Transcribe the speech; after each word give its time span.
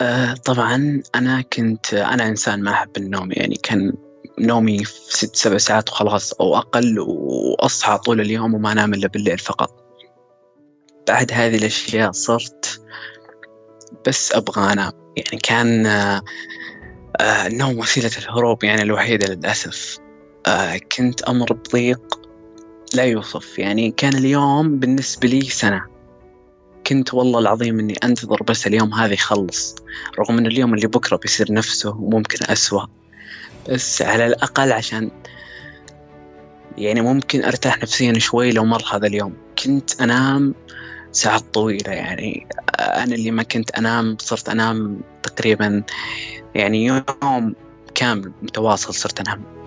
آه 0.00 0.34
طبعا 0.34 1.02
أنا 1.14 1.40
كنت 1.40 1.94
أنا 1.94 2.28
إنسان 2.28 2.62
ما 2.62 2.70
أحب 2.70 2.96
النوم 2.96 3.28
يعني 3.32 3.54
كان 3.62 3.92
نومي 4.38 4.84
في 4.84 5.16
ست 5.16 5.36
سبع 5.36 5.58
ساعات 5.58 5.88
وخلاص 5.90 6.32
أو 6.32 6.56
أقل 6.56 6.98
وأصحى 6.98 7.98
طول 7.98 8.20
اليوم 8.20 8.54
وما 8.54 8.72
أنام 8.72 8.94
إلا 8.94 9.08
بالليل 9.08 9.38
فقط. 9.38 9.70
بعد 11.08 11.32
هذه 11.32 11.56
الأشياء 11.56 12.12
صرت 12.12 12.80
بس 14.06 14.32
أبغى 14.32 14.72
أنام. 14.72 14.92
يعني 15.16 15.40
كان 15.42 15.86
آه 15.86 16.22
النوم 17.46 17.78
وسيلة 17.78 18.10
الهروب 18.18 18.64
يعني 18.64 18.82
الوحيدة 18.82 19.34
للأسف. 19.34 19.98
آه 20.46 20.80
كنت 20.96 21.22
أمر 21.22 21.52
بضيق 21.52 22.20
لا 22.94 23.04
يوصف. 23.04 23.58
يعني 23.58 23.90
كان 23.90 24.14
اليوم 24.16 24.78
بالنسبة 24.78 25.28
لي 25.28 25.40
سنة. 25.40 25.89
كنت 26.90 27.14
والله 27.14 27.38
العظيم 27.38 27.78
إني 27.78 27.94
أنتظر 28.04 28.42
بس 28.42 28.66
اليوم 28.66 28.94
هذا 28.94 29.12
يخلص 29.14 29.74
رغم 30.18 30.38
ان 30.38 30.46
اليوم 30.46 30.74
اللي 30.74 30.86
بكرة 30.86 31.16
بيصير 31.16 31.52
نفسه 31.52 31.90
وممكن 31.90 32.38
أسوأ. 32.52 32.86
بس 33.68 34.02
على 34.02 34.26
الأقل 34.26 34.72
عشان 34.72 35.10
يعني 36.78 37.00
ممكن 37.00 37.44
أرتاح 37.44 37.82
نفسيا 37.82 38.18
شوي 38.18 38.52
لو 38.52 38.64
مر 38.64 38.82
هذا 38.92 39.06
اليوم. 39.06 39.36
كنت 39.64 40.00
أنام 40.00 40.54
ساعات 41.12 41.54
طويلة 41.54 41.92
يعني. 41.92 42.46
أنا 42.78 43.14
اللي 43.14 43.30
ما 43.30 43.42
كنت 43.42 43.70
أنام 43.70 44.16
صرت 44.20 44.48
أنام 44.48 45.00
تقريبا 45.22 45.82
يعني 46.54 46.84
يوم 46.84 47.54
كامل 47.94 48.32
متواصل 48.42 48.94
صرت 48.94 49.20
أنام. 49.20 49.59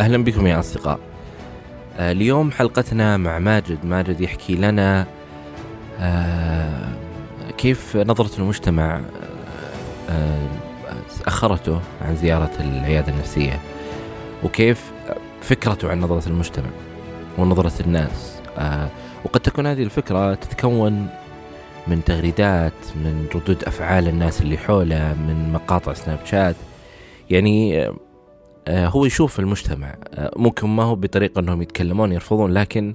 أهلا 0.00 0.24
بكم 0.24 0.46
يا 0.46 0.58
أصدقاء. 0.58 0.98
آه، 1.98 2.12
اليوم 2.12 2.50
حلقتنا 2.50 3.16
مع 3.16 3.38
ماجد. 3.38 3.78
ماجد 3.84 4.20
يحكي 4.20 4.54
لنا 4.54 5.06
آه، 6.00 6.88
كيف 7.58 7.96
نظرة 7.96 8.38
المجتمع 8.38 9.00
آه، 10.10 10.48
أخرته 11.26 11.80
عن 12.02 12.16
زيارة 12.16 12.50
العيادة 12.60 13.12
النفسية 13.12 13.60
وكيف 14.44 14.92
فكرته 15.40 15.90
عن 15.90 16.00
نظرة 16.00 16.28
المجتمع 16.28 16.68
ونظرة 17.38 17.72
الناس. 17.80 18.36
وقد 19.24 19.40
تكون 19.40 19.66
هذه 19.66 19.82
الفكرة 19.82 20.34
تتكون 20.34 21.08
من 21.86 22.04
تغريدات 22.04 22.72
من 22.96 23.26
ردود 23.34 23.64
أفعال 23.64 24.08
الناس 24.08 24.40
اللي 24.40 24.58
حوله 24.58 25.14
من 25.14 25.52
مقاطع 25.52 25.92
سناب 25.92 26.18
شات. 26.24 26.56
يعني 27.30 27.88
هو 28.68 29.04
يشوف 29.04 29.40
المجتمع. 29.40 29.94
آه، 30.14 30.32
ممكن 30.36 30.68
ما 30.68 30.82
هو 30.82 30.94
بطريقة 30.94 31.38
أنهم 31.40 31.62
يتكلمون 31.62 32.12
يرفضون 32.12 32.52
لكن 32.52 32.94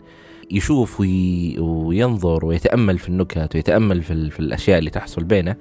يشوف 0.52 1.00
وي 1.00 1.60
وينظر 1.60 2.46
ويتأمل 2.46 2.98
في 2.98 3.10
النكت 3.10 3.56
ويتأمل 3.56 4.04
في, 4.04 4.30
في 4.30 4.40
الأشياء 4.40 4.80
اللي 4.80 4.90
تحصل 4.90 5.24
بينه 5.24 5.56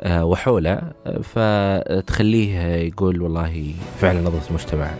آه، 0.00 0.24
وحوله. 0.24 0.80
فتخليه 1.22 2.58
يقول 2.60 3.22
والله 3.22 3.74
فعلا 4.00 4.20
نظرة 4.20 4.42
المجتمع 4.50 4.90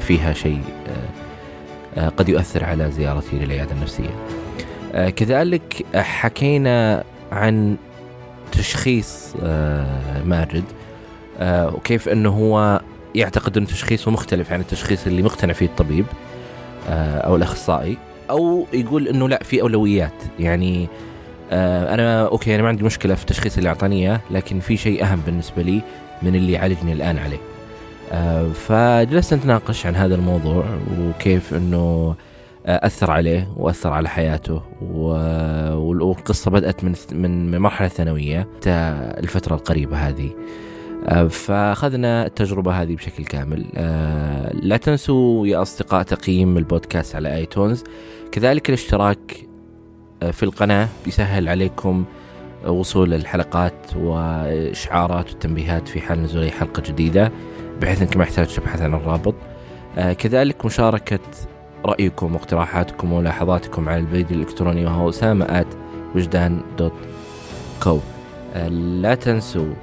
فيها 0.00 0.32
شيء 0.32 0.60
قد 2.16 2.28
يؤثر 2.28 2.64
على 2.64 2.90
زيارتي 2.90 3.38
للعيادة 3.38 3.72
النفسية. 3.72 4.10
كذلك 5.10 5.86
حكينا 5.94 7.04
عن 7.32 7.76
تشخيص 8.52 9.36
ماجد 10.24 10.64
وكيف 11.42 12.08
إنه 12.08 12.30
هو 12.30 12.80
يعتقد 13.16 13.56
أن 13.56 13.66
تشخيصه 13.66 14.10
مختلف 14.10 14.52
عن 14.52 14.60
التشخيص 14.60 15.06
اللي 15.06 15.22
مقتنع 15.22 15.52
فيه 15.52 15.66
الطبيب 15.66 16.06
آه، 16.88 17.18
أو 17.18 17.36
الأخصائي 17.36 17.96
أو 18.30 18.66
يقول 18.72 19.08
أنه 19.08 19.28
لا 19.28 19.42
في 19.42 19.62
أولويات. 19.62 20.22
يعني 20.38 20.88
آه، 21.50 21.94
أنا 21.94 22.26
أوكي 22.26 22.54
أنا 22.54 22.62
ما 22.62 22.68
عندي 22.68 22.84
مشكلة 22.84 23.14
في 23.14 23.22
التشخيص 23.22 23.56
اللي 23.56 23.68
أعطاني 23.68 23.96
إياه 23.96 24.20
لكن 24.30 24.60
في 24.60 24.76
شيء 24.76 25.04
أهم 25.04 25.20
بالنسبة 25.26 25.62
لي 25.62 25.82
من 26.22 26.34
اللي 26.34 26.52
يعالجني 26.52 26.92
الآن 26.92 27.18
عليه. 27.18 27.38
آه، 28.12 28.48
فجلسنا 28.48 29.38
نتناقش 29.38 29.86
عن 29.86 29.94
هذا 29.94 30.14
الموضوع 30.14 30.64
وكيف 31.00 31.54
أنه 31.54 32.14
أثر 32.66 33.10
عليه 33.10 33.48
وأثر 33.56 33.92
على 33.92 34.08
حياته 34.08 34.62
والقصة 35.74 36.50
بدأت 36.50 36.84
من 36.84 36.94
من 37.12 37.58
مرحلة 37.58 37.88
ثانوية 37.88 38.48
الفترة 38.66 39.54
القريبة 39.54 39.96
هذه. 39.96 40.30
فأخذنا 41.14 42.26
التجربة 42.26 42.82
هذه 42.82 42.96
بشكل 42.96 43.24
كامل. 43.24 43.66
آه، 43.74 44.52
لا 44.52 44.76
تنسوا 44.76 45.46
يا 45.46 45.62
أصدقاء 45.62 46.02
تقييم 46.02 46.58
البودكاست 46.58 47.14
على 47.14 47.34
آيتونز. 47.34 47.84
كذلك 48.32 48.68
الاشتراك 48.68 49.36
آه، 50.22 50.30
في 50.30 50.42
القناة 50.42 50.88
بيسهل 51.04 51.48
عليكم 51.48 52.04
وصول 52.66 53.14
الحلقات 53.14 53.96
وإشعارات 53.96 55.30
والتنبيهات 55.30 55.88
في 55.88 56.00
حال 56.00 56.22
نزول 56.22 56.42
اي 56.42 56.50
حلقة 56.50 56.82
جديدة 56.86 57.32
بحيث 57.80 58.02
انك 58.02 58.16
ما 58.16 58.22
يحتاج 58.24 58.54
تبحث 58.54 58.82
عن 58.82 58.94
الرابط. 58.94 59.34
آه، 59.98 60.12
كذلك 60.12 60.64
مشاركة 60.64 61.20
رأيكم 61.84 62.34
واقتراحاتكم 62.34 63.12
وملاحظاتكم 63.12 63.88
على 63.88 64.00
البريد 64.00 64.32
الإلكتروني 64.32 64.86
وهو 64.86 65.08
أسامة 65.08 65.66
وجدان 66.14 66.60
دوت 66.78 66.92
كو 67.82 68.00
لا 68.70 69.14
تنسوا 69.14 69.74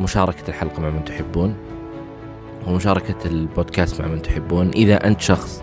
مشاركة 0.00 0.48
الحلقة 0.48 0.80
مع 0.80 0.90
من 0.90 1.04
تحبون 1.04 1.54
ومشاركة 2.66 3.26
البودكاست 3.26 4.00
مع 4.00 4.06
من 4.06 4.22
تحبون. 4.22 4.70
إذا 4.70 5.06
أنت 5.06 5.20
شخص 5.20 5.62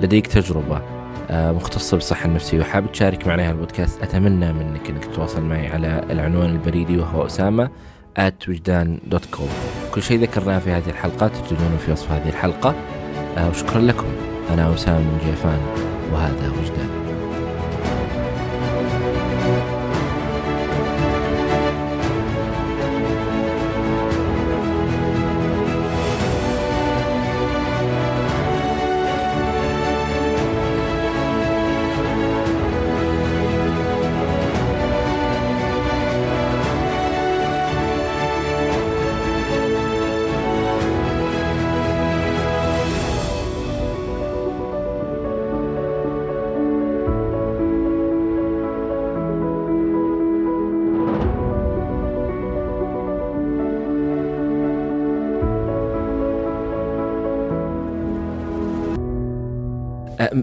لديك 0.00 0.26
تجربة 0.26 0.82
آه، 1.30 1.52
مختصة 1.52 1.94
بالصحة 1.96 2.26
النفسية 2.26 2.60
وحابب 2.60 2.92
تشارك 2.92 3.26
معنا 3.26 3.50
البودكاست 3.50 4.02
أتمنى 4.02 4.52
منك 4.52 4.90
أنك 4.90 5.04
تتواصل 5.04 5.42
معي 5.42 5.68
على 5.68 6.04
العنوان 6.10 6.50
البريدي 6.50 6.98
وهو 6.98 7.26
أسامة 7.26 7.70
at 8.18 8.48
وجدان 8.48 8.98
دوت 9.06 9.24
كوم 9.24 9.48
كل 9.94 10.02
شيء 10.02 10.20
ذكرناه 10.20 10.58
في 10.58 10.70
هذه 10.70 10.88
الحلقات 10.88 11.36
تجدونه 11.36 11.76
في 11.76 11.92
وصف 11.92 12.12
هذه 12.12 12.28
الحلقة. 12.28 12.74
آه، 13.36 13.48
وشكرا 13.48 13.80
لكم. 13.80 14.06
أنا 14.50 14.74
أسامة 14.74 14.98
من 14.98 15.18
جيفان 15.24 15.60
وهذا 16.12 16.52
وجدان. 16.58 16.87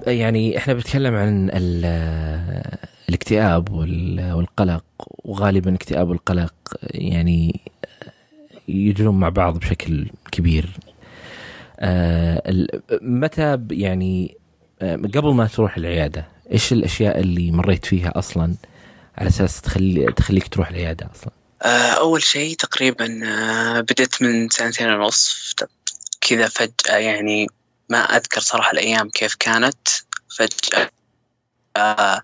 يعني 0.07 0.57
إحنا 0.57 0.73
بنتكلم 0.73 1.15
عن 1.15 1.49
الاكتئاب 3.09 3.71
والقلق 3.71 4.83
وغالبا 5.23 5.69
الاكتئاب 5.69 6.09
والقلق 6.09 6.53
يعني 6.83 7.61
يجرون 8.67 9.19
مع 9.19 9.29
بعض 9.29 9.57
بشكل 9.57 10.07
كبير. 10.31 10.69
آه، 11.79 12.41
متى 13.01 13.59
يعني 13.71 14.37
آه، 14.81 14.95
قبل 14.95 15.33
ما 15.33 15.47
تروح 15.47 15.77
العيادة 15.77 16.27
إيش 16.51 16.73
الأشياء 16.73 17.19
اللي 17.19 17.51
مريت 17.51 17.85
فيها 17.85 18.19
أصلا؟ 18.19 18.55
على 19.17 19.29
أساس 19.29 19.61
تخلي 19.61 20.11
تخليك 20.11 20.47
تروح 20.47 20.69
العيادة 20.69 21.09
أصلا. 21.15 21.31
آه، 21.61 21.91
أول 21.91 22.23
شيء 22.23 22.55
تقريبا 22.55 23.07
بدأت 23.81 24.21
من 24.21 24.49
سنتين 24.49 24.89
ونص 24.89 25.55
كذا 26.21 26.47
فجأة 26.47 26.97
يعني 26.97 27.47
ما 27.89 27.97
أذكر 27.97 28.41
صراحة 28.41 28.71
الأيام 28.71 29.09
كيف 29.09 29.35
كانت. 29.35 29.87
فجأة 30.37 30.89
آه 31.77 32.21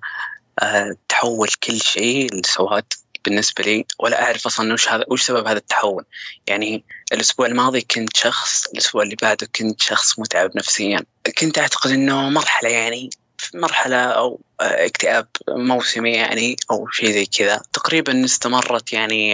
آه 0.60 0.96
تحول 1.10 1.48
كل 1.64 1.82
شيء 1.82 2.34
لسواد 2.34 2.94
بالنسبة 3.26 3.64
لي 3.64 3.86
ولا 4.00 4.24
أعرف 4.24 4.46
أصلا 4.46 4.74
وش 4.74 4.90
هذا 4.90 5.06
وش 5.08 5.24
سبب 5.24 5.48
هذا 5.48 5.58
التحول. 5.58 6.06
يعني 6.48 6.86
الأسبوع 7.14 7.46
الماضي 7.46 7.82
كنت 7.82 8.18
شخص 8.18 8.66
الأسبوع 8.68 9.04
اللي 9.04 9.16
بعده 9.22 9.48
كنت 9.56 9.82
شخص 9.82 10.20
متعب 10.20 10.58
نفسيا. 10.58 11.00
كنت 11.38 11.58
أعتقد 11.58 11.92
أنه 11.92 12.30
مرحلة 12.30 12.70
يعني 12.70 13.10
مرحلة 13.54 13.98
أو 13.98 14.42
اكتئاب 14.62 15.28
موسمي 15.50 16.12
يعني 16.12 16.56
أو 16.72 16.88
شيء 16.92 17.12
زي 17.12 17.26
كذا. 17.26 17.62
تقريبا 17.74 18.26
استمرت 18.26 18.94
يعني 18.94 19.32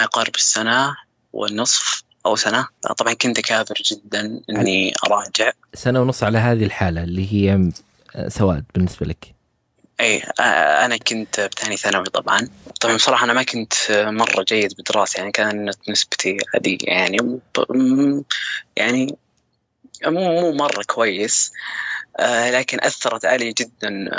يقارب 0.00 0.36
السنة 0.36 0.96
والنصف. 1.32 2.02
أو 2.26 2.36
سنة. 2.36 2.68
طبعا 2.98 3.12
كنت 3.12 3.40
كابر 3.40 3.74
جدا 3.84 4.40
أني 4.50 4.92
أراجع. 5.06 5.52
سنة 5.74 6.00
ونص 6.00 6.22
على 6.22 6.38
هذه 6.38 6.64
الحالة 6.64 7.02
اللي 7.02 7.32
هي 7.32 7.70
سواد 8.28 8.64
بالنسبة 8.74 9.06
لك. 9.06 9.34
إي 10.00 10.18
أنا 10.84 10.96
كنت 10.96 11.40
بثاني 11.40 11.76
ثانوي 11.76 12.04
طبعا. 12.04 12.48
طبعا 12.80 12.96
بصراحة 12.96 13.24
أنا 13.24 13.32
ما 13.32 13.42
كنت 13.42 13.74
مرة 13.90 14.42
جيد 14.42 14.74
بالدراسة 14.76 15.18
يعني 15.18 15.32
كانت 15.32 15.78
نسبتي 15.88 16.36
عادية 16.54 16.78
يعني 16.82 17.40
يعني 18.76 19.16
مو 20.06 20.40
مو 20.40 20.52
مرة 20.52 20.82
كويس 20.82 21.52
لكن 22.50 22.78
أثرت 22.80 23.24
علي 23.24 23.52
جدا 23.52 24.10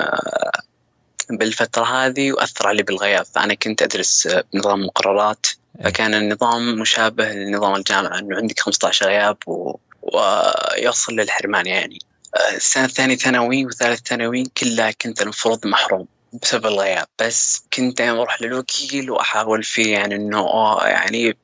بالفترة 1.29 1.83
هذه 1.83 2.31
وأثر 2.31 2.67
علي 2.67 2.83
بالغياب 2.83 3.25
فانا 3.25 3.53
كنت 3.53 3.81
أدرس 3.81 4.27
بنظام 4.53 4.85
مقررات. 4.85 5.47
فكان 5.83 6.13
النظام 6.13 6.75
مشابه 6.75 7.33
لنظام 7.33 7.75
الجامعة 7.75 8.19
إنه 8.19 8.37
عندك 8.37 8.59
15 8.59 9.05
غياب 9.05 9.37
و... 9.47 9.75
ويوصل 10.01 11.13
للحرمان 11.13 11.65
يعني. 11.65 11.99
السنة 12.55 12.85
الثانية 12.85 13.15
ثانوي 13.15 13.65
وثالث 13.65 14.07
ثانوي 14.07 14.43
كلها 14.57 14.91
كنت 14.91 15.21
المفروض 15.21 15.67
محروم 15.67 16.07
بسبب 16.41 16.65
الغياب. 16.65 17.07
بس 17.19 17.63
كنت 17.73 17.97
دائما 17.97 18.17
أروح 18.17 18.41
للوكيل 18.41 19.11
وأحاول 19.11 19.63
فيه 19.63 19.93
يعني 19.93 20.15
إنه 20.15 20.77
يعني 20.81 21.37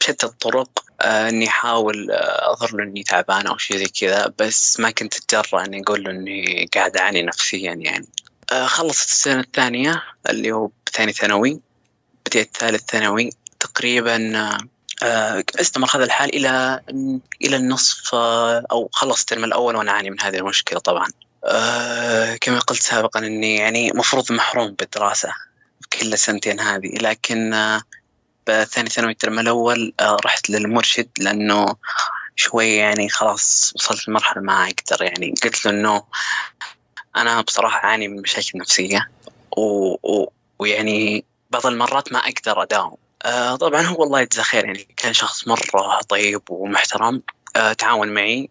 بشتى 0.00 0.26
الطرق 0.26 0.84
إني 1.02 1.48
أحاول 1.48 2.10
أظهر 2.40 2.76
له 2.76 2.84
إني 2.84 3.02
تعبان 3.02 3.46
أو 3.46 3.58
شيء 3.58 3.76
زي 3.76 3.86
كذا. 3.86 4.32
بس 4.38 4.80
ما 4.80 4.90
كنت 4.90 5.16
أتجرأ 5.16 5.64
إني 5.64 5.82
أقول 5.82 6.04
له 6.04 6.10
إني 6.10 6.68
قاعد 6.74 6.96
أعاني 6.96 7.22
نفسيا 7.22 7.72
يعني. 7.72 8.06
خلصت 8.66 9.08
السنة 9.08 9.40
الثانية 9.40 10.02
اللي 10.30 10.52
هو 10.52 10.70
بثاني 10.86 11.12
ثانوي. 11.12 11.60
بديت 12.32 12.56
ثالث 12.56 12.90
ثانوي 12.90 13.30
تقريبا 13.60 14.32
استمر 15.60 15.88
هذا 15.94 16.04
الحال 16.04 16.34
إلى 16.36 16.80
إلى 17.42 17.56
النصف 17.56 18.14
أو 18.14 18.88
خلص 18.92 19.20
الترم 19.20 19.44
الأول 19.44 19.76
وأنا 19.76 19.90
أعاني 19.90 20.10
من 20.10 20.20
هذه 20.20 20.36
المشكلة 20.36 20.78
طبعا. 20.78 21.08
كما 22.40 22.58
قلت 22.58 22.82
سابقا 22.82 23.20
إني 23.20 23.56
يعني 23.56 23.92
مفروض 23.94 24.32
محروم 24.32 24.70
بالدراسة 24.70 25.32
كل 25.92 26.12
السنتين 26.12 26.60
هذه 26.60 26.98
لكن 27.00 27.54
بثاني 28.46 28.90
ثانوي 28.90 29.12
الترم 29.12 29.38
الأول 29.38 29.92
رحت 30.00 30.50
للمرشد 30.50 31.08
لأنه 31.18 31.76
شوي 32.36 32.74
يعني 32.74 33.08
خلاص 33.08 33.72
وصلت 33.76 34.08
لمرحلة 34.08 34.42
ما 34.42 34.64
أقدر 34.64 35.02
يعني 35.02 35.34
قلت 35.44 35.64
له 35.64 35.70
إنه 35.72 36.02
أنا 37.16 37.40
بصراحة 37.40 37.84
أعاني 37.84 38.08
من 38.08 38.22
مشاكل 38.22 38.58
نفسية 38.58 39.08
و... 39.56 39.62
و... 39.92 40.32
ويعني 40.58 41.24
بعض 41.52 41.66
المرات 41.66 42.12
ما 42.12 42.18
أقدر 42.18 42.62
أداوم 42.62 42.96
آه 43.24 43.56
طبعا 43.56 43.82
هو 43.82 44.04
الله 44.04 44.20
يجزاه 44.20 44.42
خير 44.42 44.64
يعني 44.64 44.86
كان 44.96 45.12
شخص 45.12 45.48
مرة 45.48 46.00
طيب 46.08 46.42
ومحترم 46.50 47.22
آه 47.56 47.72
تعاون 47.72 48.08
معي 48.08 48.50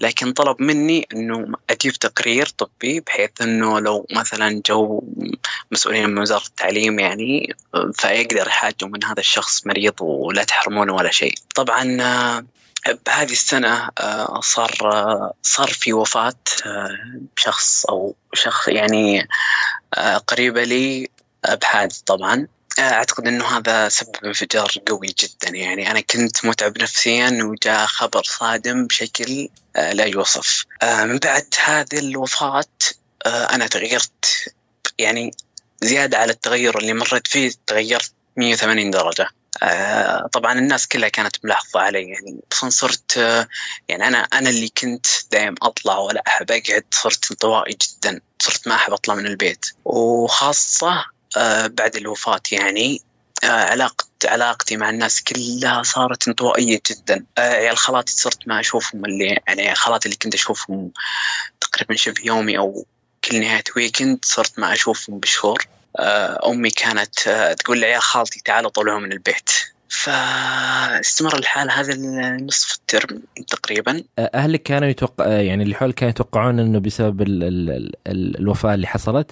لكن 0.00 0.32
طلب 0.32 0.62
مني 0.62 1.08
إنه 1.12 1.52
أجيب 1.70 1.92
تقرير 1.92 2.46
طبي 2.46 3.00
بحيث 3.00 3.30
إنه 3.40 3.80
لو 3.80 4.06
مثلا 4.10 4.62
جو 4.66 5.02
مسؤولين 5.70 6.10
من 6.10 6.18
وزارة 6.18 6.46
التعليم 6.46 6.98
يعني 6.98 7.56
فيقدر 7.94 8.46
يحاجوا 8.46 8.88
من 8.88 9.04
هذا 9.04 9.20
الشخص 9.20 9.66
مريض 9.66 9.94
ولا 10.00 10.44
تحرمونه 10.44 10.94
ولا 10.94 11.10
شيء. 11.10 11.34
طبعا 11.54 11.96
آه 12.00 12.44
بهذه 13.06 13.32
السنة 13.32 13.88
آه 13.98 14.40
صار 14.40 14.72
آه 14.82 15.32
صار 15.42 15.68
في 15.68 15.92
وفاة 15.92 16.34
شخص 17.36 17.86
أو 17.86 18.14
شخص 18.34 18.68
يعني 18.68 19.28
قريبة 20.26 20.64
لي 20.64 21.08
بحادث 21.54 21.98
طبعا. 21.98 22.46
أعتقد 22.78 23.28
إنه 23.28 23.58
هذا 23.58 23.88
سبب 23.88 24.16
انفجار 24.24 24.72
قوي 24.88 25.06
جدا. 25.06 25.56
يعني 25.56 25.90
أنا 25.90 26.00
كنت 26.00 26.44
متعب 26.44 26.78
نفسيا 26.78 27.38
وجاء 27.42 27.86
خبر 27.86 28.22
صادم 28.22 28.86
بشكل 28.86 29.48
لا 29.76 30.04
يوصف. 30.04 30.64
من 30.82 31.18
بعد 31.18 31.54
هذه 31.64 31.98
الوفاة 31.98 32.64
أنا 33.26 33.66
تغيرت. 33.66 34.52
يعني 34.98 35.30
زيادة 35.82 36.18
على 36.18 36.32
التغير 36.32 36.78
اللي 36.78 36.92
مريت 36.92 37.26
فيه 37.26 37.52
تغيرت 37.66 38.12
180 38.36 38.90
درجة. 38.90 39.28
طبعا 40.32 40.52
الناس 40.52 40.88
كلها 40.88 41.08
كانت 41.08 41.36
ملاحظة 41.44 41.80
علي. 41.80 42.08
يعني 42.08 42.40
أصلا 42.52 42.70
صرت 42.70 43.16
يعني 43.88 44.06
أنا 44.06 44.18
أنا 44.18 44.50
اللي 44.50 44.68
كنت 44.68 45.06
دائم 45.32 45.54
أطلع 45.62 45.98
ولا 45.98 46.22
أحب 46.26 46.50
أقعد 46.50 46.84
صرت 46.90 47.30
انطوائي 47.30 47.76
جدا. 47.82 48.20
صرت 48.38 48.68
ما 48.68 48.74
أحب 48.74 48.92
أطلع 48.92 49.14
من 49.14 49.26
البيت. 49.26 49.66
وخاصة 49.84 51.04
بعد 51.66 51.96
الوفاة 51.96 52.40
يعني 52.52 53.00
علاقة 53.44 54.06
علاقتي 54.24 54.76
مع 54.76 54.90
الناس 54.90 55.22
كلها 55.22 55.82
صارت 55.82 56.28
انطوائية 56.28 56.80
جدا. 56.90 57.24
عيال 57.38 57.76
خالاتي 57.76 58.12
صرت 58.12 58.48
ما 58.48 58.60
أشوفهم 58.60 59.04
اللي 59.04 59.40
يعني 59.46 59.74
خالاتي 59.74 60.06
اللي 60.06 60.16
كنت 60.16 60.34
أشوفهم 60.34 60.90
تقريبا 61.60 61.94
شبه 61.94 62.22
يومي 62.24 62.58
أو 62.58 62.86
كل 63.24 63.40
نهاية 63.40 63.64
ويكند 63.76 64.18
صرت 64.22 64.58
ما 64.58 64.72
أشوفهم 64.72 65.18
بشهور. 65.18 65.66
أمي 66.46 66.70
كانت 66.70 67.20
تقول 67.58 67.80
لعيال 67.80 68.02
خالتي 68.02 68.40
تعالوا 68.44 68.70
طلعوا 68.70 69.00
من 69.00 69.12
البيت. 69.12 69.50
فاستمر 69.88 71.38
الحال 71.38 71.70
هذا 71.70 71.92
النصف 71.92 72.74
الترم 72.74 73.22
تقريبا. 73.48 74.04
أهلك 74.18 74.62
كانوا 74.62 74.88
يتوقع 74.88 75.26
يعني 75.26 75.62
اللي 75.62 75.74
حولك 75.74 75.94
كانوا 75.94 76.10
يتوقعون 76.10 76.60
إنه 76.60 76.78
بسبب 76.78 77.22
ال 77.22 77.44
ال 77.44 77.70
ال 78.06 78.40
الوفاة 78.40 78.74
اللي 78.74 78.86
حصلت؟ 78.86 79.30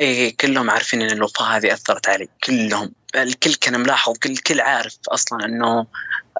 إيه 0.00 0.36
كلهم 0.36 0.70
عارفين 0.70 1.02
إن 1.02 1.10
الوفاة 1.10 1.44
هذه 1.56 1.72
أثرت 1.72 2.08
علي 2.08 2.28
كلهم. 2.44 2.92
الكل 3.14 3.54
كان 3.54 3.80
ملاحظ 3.80 4.14
الكل 4.26 4.60
عارف 4.60 4.96
أصلا 5.08 5.44
إنه 5.44 5.86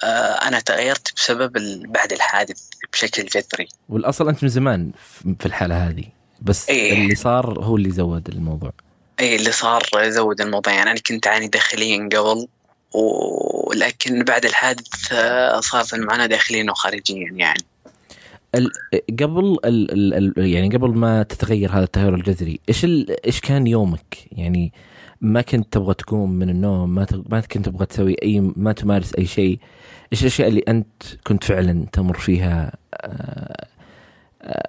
آه 0.05 0.06
أنا 0.49 0.61
تغيرت 0.61 1.14
بسبب 1.17 1.53
بعد 1.93 2.12
الحادث 2.12 2.62
بشكل 2.93 3.25
جذري. 3.26 3.69
والأصل 3.88 4.29
أنت 4.29 4.43
من 4.43 4.49
زمان 4.49 4.91
في 5.38 5.47
الحالة 5.47 5.88
هذه 5.88 6.05
بس 6.43 6.69
إيه 6.69 6.93
اللي 6.93 7.14
صار 7.14 7.64
هو 7.64 7.76
اللي 7.76 7.91
زود 7.91 8.29
الموضوع. 8.29 8.73
إيه 9.20 9.37
اللي 9.37 9.53
صار 9.53 9.88
زود 10.08 10.41
الموضوع. 10.41 10.73
يعني 10.73 10.91
أنا 10.91 11.00
كنت 11.00 11.26
أعاني 11.26 11.49
داخليا 11.49 12.08
قبل 12.12 12.49
ولكن 12.93 14.25
بعد 14.25 14.44
الحادث 14.44 14.87
صارت 15.61 15.94
المعاناه 15.94 16.26
داخليا 16.26 16.70
وخارجيا 16.70 17.32
يعني. 17.32 17.64
قبل 19.20 19.58
ال 19.65 20.15
ال 20.15 20.32
يعني 20.46 20.77
قبل 20.77 20.89
ما 20.89 21.22
تتغير 21.22 21.72
هذا 21.72 21.84
التغير 21.84 22.15
الجذري 22.15 22.60
إيش 22.69 22.86
إيش 23.27 23.41
كان 23.41 23.67
يومك؟ 23.67 24.19
يعني 24.32 24.72
ما 25.20 25.43
كنت 25.43 25.72
تبغى 25.72 25.94
تقوم 25.94 26.32
من 26.32 26.51
النوم 26.51 26.94
ما 26.94 27.06
ما 27.29 27.41
كنت 27.41 27.67
تبغى 27.67 27.86
تسوي 27.86 28.17
أي 28.22 28.41
ما 28.56 28.72
تمارس 28.72 29.15
أي 29.15 29.27
شيء. 29.27 29.58
إيش 30.13 30.22
الأشياء 30.22 30.48
اللي 30.48 30.63
أنت 30.69 31.03
كنت 31.27 31.44
فعلا 31.44 31.86
تمر 31.93 32.19
فيها 32.19 32.72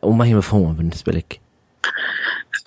وما 0.03 0.25
هي 0.25 0.35
مفهومة 0.35 0.73
بالنسبة 0.73 1.13
لك؟ 1.13 1.41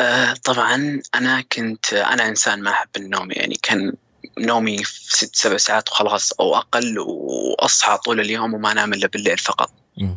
آه 0.01 0.35
طبعا 0.45 1.03
أنا 1.15 1.41
كنت 1.41 1.93
أنا 1.93 2.29
إنسان 2.29 2.63
ما 2.63 2.71
أحب 2.71 2.89
النوم 2.97 3.31
يعني 3.31 3.55
كان 3.63 3.93
نومي 4.39 4.85
في 4.85 5.17
ست 5.17 5.37
سبع 5.37 5.57
ساعات 5.57 5.89
وخلاص 5.89 6.33
أو 6.33 6.57
أقل 6.57 6.99
وأصحى 6.99 7.99
طول 8.05 8.21
اليوم 8.21 8.55
وما 8.55 8.73
أنام 8.73 8.95
إلا 8.95 9.07
بالليل 9.07 9.39
فقط. 9.39 9.71
م. 9.99 10.15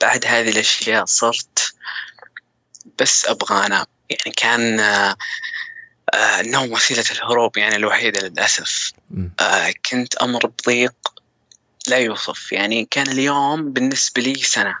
بعد 0.00 0.26
هذه 0.26 0.48
الأشياء 0.48 1.04
صرت 1.04 1.74
بس 2.98 3.26
أبغى 3.26 3.66
أنام 3.66 3.86
يعني 4.10 4.34
كان 4.36 4.80
النوم 6.14 6.72
وسيلة 6.72 7.04
الهروب 7.10 7.56
يعني 7.56 7.76
الوحيدة 7.76 8.28
للأسف. 8.28 8.92
كنت 9.90 10.14
أمر 10.16 10.46
بضيق 10.46 10.94
لا 11.86 11.96
يوصف. 11.96 12.52
يعني 12.52 12.88
كان 12.90 13.08
اليوم 13.08 13.72
بالنسبة 13.72 14.22
لي 14.22 14.34
سنة. 14.34 14.78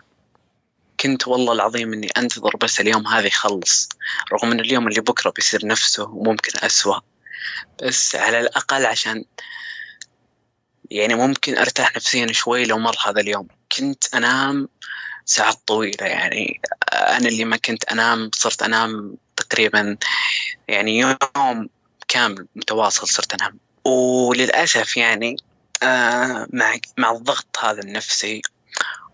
كنت 1.00 1.28
والله 1.28 1.52
العظيم 1.52 1.92
إني 1.92 2.08
أنتظر 2.16 2.56
بس 2.56 2.80
اليوم 2.80 3.06
هذا 3.06 3.26
يخلص. 3.26 3.88
رغم 4.32 4.52
ان 4.52 4.60
اليوم 4.60 4.88
اللي 4.88 5.00
بكرة 5.00 5.30
بيصير 5.30 5.66
نفسه 5.66 6.04
وممكن 6.04 6.52
أسوأ. 6.58 7.00
بس 7.82 8.14
على 8.14 8.40
الأقل 8.40 8.86
عشان 8.86 9.24
يعني 10.90 11.14
ممكن 11.14 11.58
أرتاح 11.58 11.96
نفسيا 11.96 12.32
شوي 12.32 12.64
لو 12.64 12.78
مر 12.78 12.96
هذا 13.06 13.20
اليوم. 13.20 13.48
كنت 13.76 14.14
أنام 14.14 14.68
ساعات 15.24 15.56
طويلة 15.66 16.06
يعني. 16.06 16.60
أنا 16.92 17.28
اللي 17.28 17.44
ما 17.44 17.56
كنت 17.56 17.84
أنام 17.84 18.30
صرت 18.34 18.62
أنام 18.62 19.16
تقريبا 19.36 19.96
يعني 20.68 20.98
يوم 20.98 21.68
كامل 22.08 22.46
متواصل 22.56 23.08
صرت 23.08 23.34
أنام. 23.34 23.58
وللأسف 23.84 24.96
يعني 24.96 25.36
آه 25.82 26.46
مع 26.52 26.74
مع 26.98 27.12
الضغط 27.12 27.58
هذا 27.58 27.80
النفسي 27.80 28.42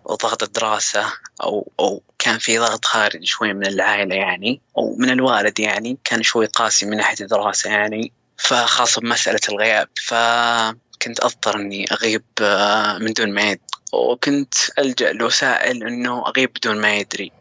وضغط 0.04 0.42
الدراسة 0.42 1.12
أو 1.42 1.72
أو 1.80 2.02
كان 2.18 2.38
في 2.38 2.58
ضغط 2.58 2.84
خارجي 2.84 3.26
شوي 3.26 3.52
من 3.52 3.66
العائلة 3.66 4.14
يعني 4.14 4.60
أو 4.78 4.96
من 4.98 5.10
الوالد 5.10 5.60
يعني 5.60 5.98
كان 6.04 6.22
شوي 6.22 6.46
قاسي 6.46 6.86
من 6.86 6.96
ناحية 6.96 7.24
الدراسة 7.24 7.70
يعني 7.70 8.12
فخاصة 8.36 9.00
بمسألة 9.00 9.40
الغياب 9.48 9.88
فكنت 10.06 11.20
أضطر 11.20 11.56
إني 11.56 11.84
أغيب 11.92 12.24
آه، 12.40 12.98
من 12.98 13.12
دون 13.12 13.32
ما 13.32 13.56
وكنت 13.92 14.54
ألجأ 14.78 15.12
لوسائل 15.12 15.86
إنه 15.86 16.24
أغيب 16.26 16.52
بدون 16.52 16.80
ما 16.80 16.96
يدري 16.96 17.32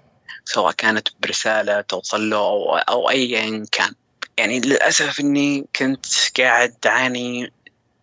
سواء 0.46 0.72
كانت 0.72 1.08
برسالة 1.20 1.82
توصل 1.82 2.30
له 2.30 2.38
أو, 2.38 2.78
أو 2.78 3.10
أيا 3.10 3.66
كان. 3.72 3.94
يعني 4.38 4.60
للأسف 4.60 5.20
إني 5.20 5.68
كنت 5.76 6.06
قاعد 6.40 6.76
أعاني 6.86 7.54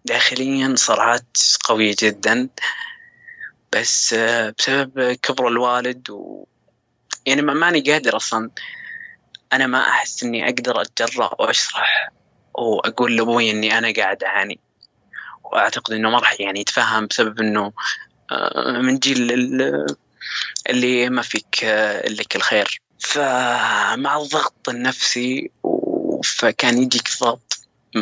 داخليا 0.04 0.74
صراعات 0.76 1.38
قوية 1.64 1.96
جدا 2.02 2.48
بس 3.72 4.12
آه، 4.12 4.54
بسبب 4.58 5.12
كبر 5.12 5.48
الوالد 5.48 6.10
و 6.10 6.44
يعني 7.26 7.42
ماني 7.42 7.80
قادر 7.80 8.16
أصلا. 8.16 8.50
أنا 9.52 9.66
ما 9.66 9.88
أحس 9.88 10.22
إني 10.22 10.44
أقدر 10.44 10.80
أتجرأ 10.80 11.34
وأشرح 11.38 12.12
وأقول 12.54 13.16
لأبوي 13.16 13.50
إني 13.50 13.78
أنا 13.78 13.92
قاعد 13.96 14.24
أعاني. 14.24 14.60
وأعتقد 15.44 15.92
إنه 15.92 16.10
ما 16.10 16.18
راح 16.18 16.40
يعني 16.40 16.60
يتفهم 16.60 17.06
بسبب 17.06 17.40
آه، 17.40 17.72
من 18.66 18.98
جيل 18.98 19.32
اللي 20.70 21.10
ما 21.10 21.22
فيك 21.22 21.64
آه، 21.64 22.08
لك 22.08 22.36
الخير 22.36 22.80
فمع 22.98 24.16
الضغط 24.16 24.68
النفسي 24.68 25.50
فكان 26.24 26.82
يجيك 26.82 27.08
ضغط 27.20 27.58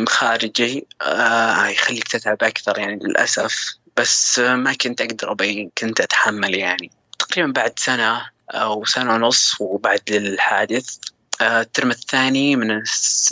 خارجي 0.07 0.87
آه 1.01 1.67
يخليك 1.67 2.07
تتعب 2.07 2.43
أكثر 2.43 2.79
يعني 2.79 2.99
للأسف. 3.03 3.75
بس 3.97 4.39
ما 4.39 4.73
كنت 4.73 5.01
أقدر 5.01 5.31
أبين 5.31 5.71
كنت 5.77 6.01
أتحمل 6.01 6.55
يعني. 6.55 6.91
تقريبا 7.19 7.51
بعد 7.51 7.79
سنة 7.79 8.29
أو 8.51 8.85
سنة 8.85 9.13
ونص 9.13 9.61
وبعد 9.61 10.01
الحادث 10.09 10.97
آه، 11.41 11.61
الترم 11.61 11.91
الثاني 11.91 12.55
من 12.55 12.83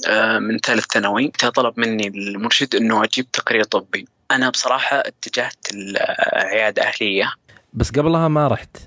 آه، 0.07 0.39
من 0.39 0.57
ثالث 0.59 0.85
ثانوي 0.93 1.27
طلب 1.27 1.79
مني 1.79 2.07
المرشد 2.07 2.75
إنه 2.75 3.03
أجيب 3.03 3.31
تقرير 3.31 3.63
طبي. 3.63 4.07
أنا 4.33 4.49
بصراحة 4.49 4.99
اتجهت 4.99 5.67
العياده 5.73 6.83
أهلية. 6.83 7.33
بس 7.73 7.89
قبلها 7.91 8.27
ما 8.27 8.47
رحت. 8.47 8.77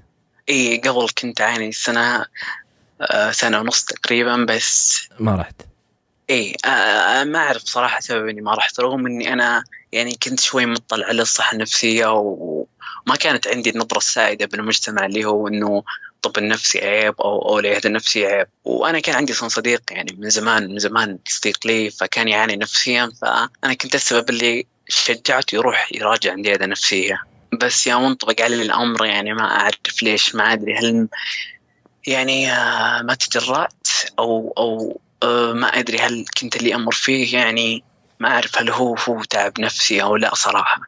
إي 0.48 0.76
قبل 0.78 1.08
كنت 1.18 1.40
أعاني 1.40 1.72
سنة 1.72 2.26
آه، 3.00 3.30
سنة 3.30 3.60
ونص 3.60 3.84
تقريبا 3.84 4.46
بس 4.48 5.08
ما 5.20 5.36
رحت. 5.36 5.62
إي 6.30 6.56
ما 7.24 7.38
أعرف 7.38 7.62
صراحة 7.62 8.00
سبب 8.00 8.28
إني 8.28 8.40
ما 8.40 8.54
رحت 8.54 8.80
رغم 8.80 9.06
إني 9.06 9.32
أنا 9.32 9.64
يعني 9.92 10.18
كنت 10.22 10.40
شوي 10.40 10.66
مطلع 10.66 11.06
على 11.06 11.22
الصحة 11.22 11.52
النفسية 11.52 12.06
وما 12.12 13.16
كانت 13.20 13.48
عندي 13.48 13.70
النظرة 13.70 13.98
السائدة 13.98 14.46
بالمجتمع 14.46 15.06
اللي 15.06 15.24
هو 15.24 15.48
إنه 15.48 15.82
الطب 16.14 16.38
النفسي 16.38 16.78
عيب 16.78 17.14
أو 17.20 17.48
أو 17.48 17.58
العياده 17.58 17.88
النفسيه 17.88 18.26
عيب. 18.28 18.46
وأنا 18.64 19.00
كان 19.00 19.14
عندي 19.14 19.32
صديق 19.32 19.82
يعني 19.90 20.16
من 20.18 20.30
زمان 20.30 20.70
من 20.70 20.78
زمان 20.78 21.18
صديق 21.28 21.66
لي 21.66 21.90
فكان 21.90 22.28
يعاني 22.28 22.56
نفسيا 22.56 23.12
فأنا 23.22 23.74
كنت 23.74 23.94
السبب 23.94 24.30
اللي 24.30 24.66
شجعته 24.88 25.54
يروح 25.54 25.92
يراجع 25.94 26.32
عند 26.32 26.46
عياده 26.46 26.66
نفسية. 26.66 27.22
بس 27.52 27.86
يوم 27.86 28.04
انطبق 28.04 28.42
علي 28.42 28.62
الأمر 28.62 29.06
يعني 29.06 29.34
ما 29.34 29.60
أعرف 29.60 30.02
ليش 30.02 30.34
ما 30.34 30.52
أدري 30.52 30.74
هل 30.78 31.08
يعني 32.06 32.52
آه، 32.52 33.02
ما 33.02 33.14
تجرأت 33.14 33.88
أو 34.18 34.54
أو 34.58 35.00
آه، 35.22 35.52
ما 35.52 35.66
أدري 35.66 35.98
هل 35.98 36.24
كنت 36.40 36.56
اللي 36.56 36.74
أمر 36.74 36.92
فيه 36.92 37.38
يعني 37.38 37.84
ما 38.20 38.28
أعرف 38.28 38.58
هل 38.58 38.70
هو 38.70 38.96
هو 39.08 39.22
تعب 39.22 39.60
نفسي 39.60 40.02
أو 40.02 40.16
لا 40.16 40.34
صراحة. 40.34 40.80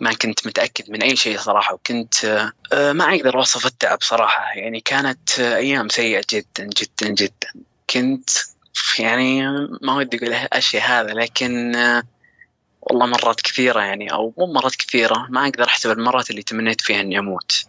ما 0.00 0.12
كنت 0.12 0.46
متأكد 0.46 0.90
من 0.90 1.02
أي 1.02 1.16
شيء 1.16 1.38
صراحة 1.38 1.74
وكنت 1.74 2.24
آه، 2.72 2.92
ما 2.92 3.14
أقدر 3.14 3.38
أوصف 3.38 3.66
التعب 3.66 3.98
صراحة. 4.02 4.52
يعني 4.54 4.80
كانت 4.80 5.40
أيام 5.40 5.88
سيئة 5.88 6.24
جدا 6.30 6.64
جدا 6.64 7.08
جدا. 7.08 7.52
كنت 7.90 8.30
يعني 8.98 9.42
ما 9.82 9.94
ودي 9.94 10.16
أقول 10.16 10.34
الشيء 10.54 10.80
هذا 10.80 11.12
لكن 11.12 11.76
والله 12.82 13.06
مرات 13.06 13.40
كثيرة 13.40 13.80
يعني 13.80 14.12
أو 14.12 14.34
مو 14.38 14.52
مرات 14.52 14.76
كثيرة 14.76 15.26
ما 15.30 15.44
أقدر 15.48 15.64
أحسب 15.64 15.90
المرات 15.90 16.30
اللي 16.30 16.42
تمنيت 16.42 16.80
فيها 16.80 17.00
إني 17.00 17.18
أموت. 17.18 17.64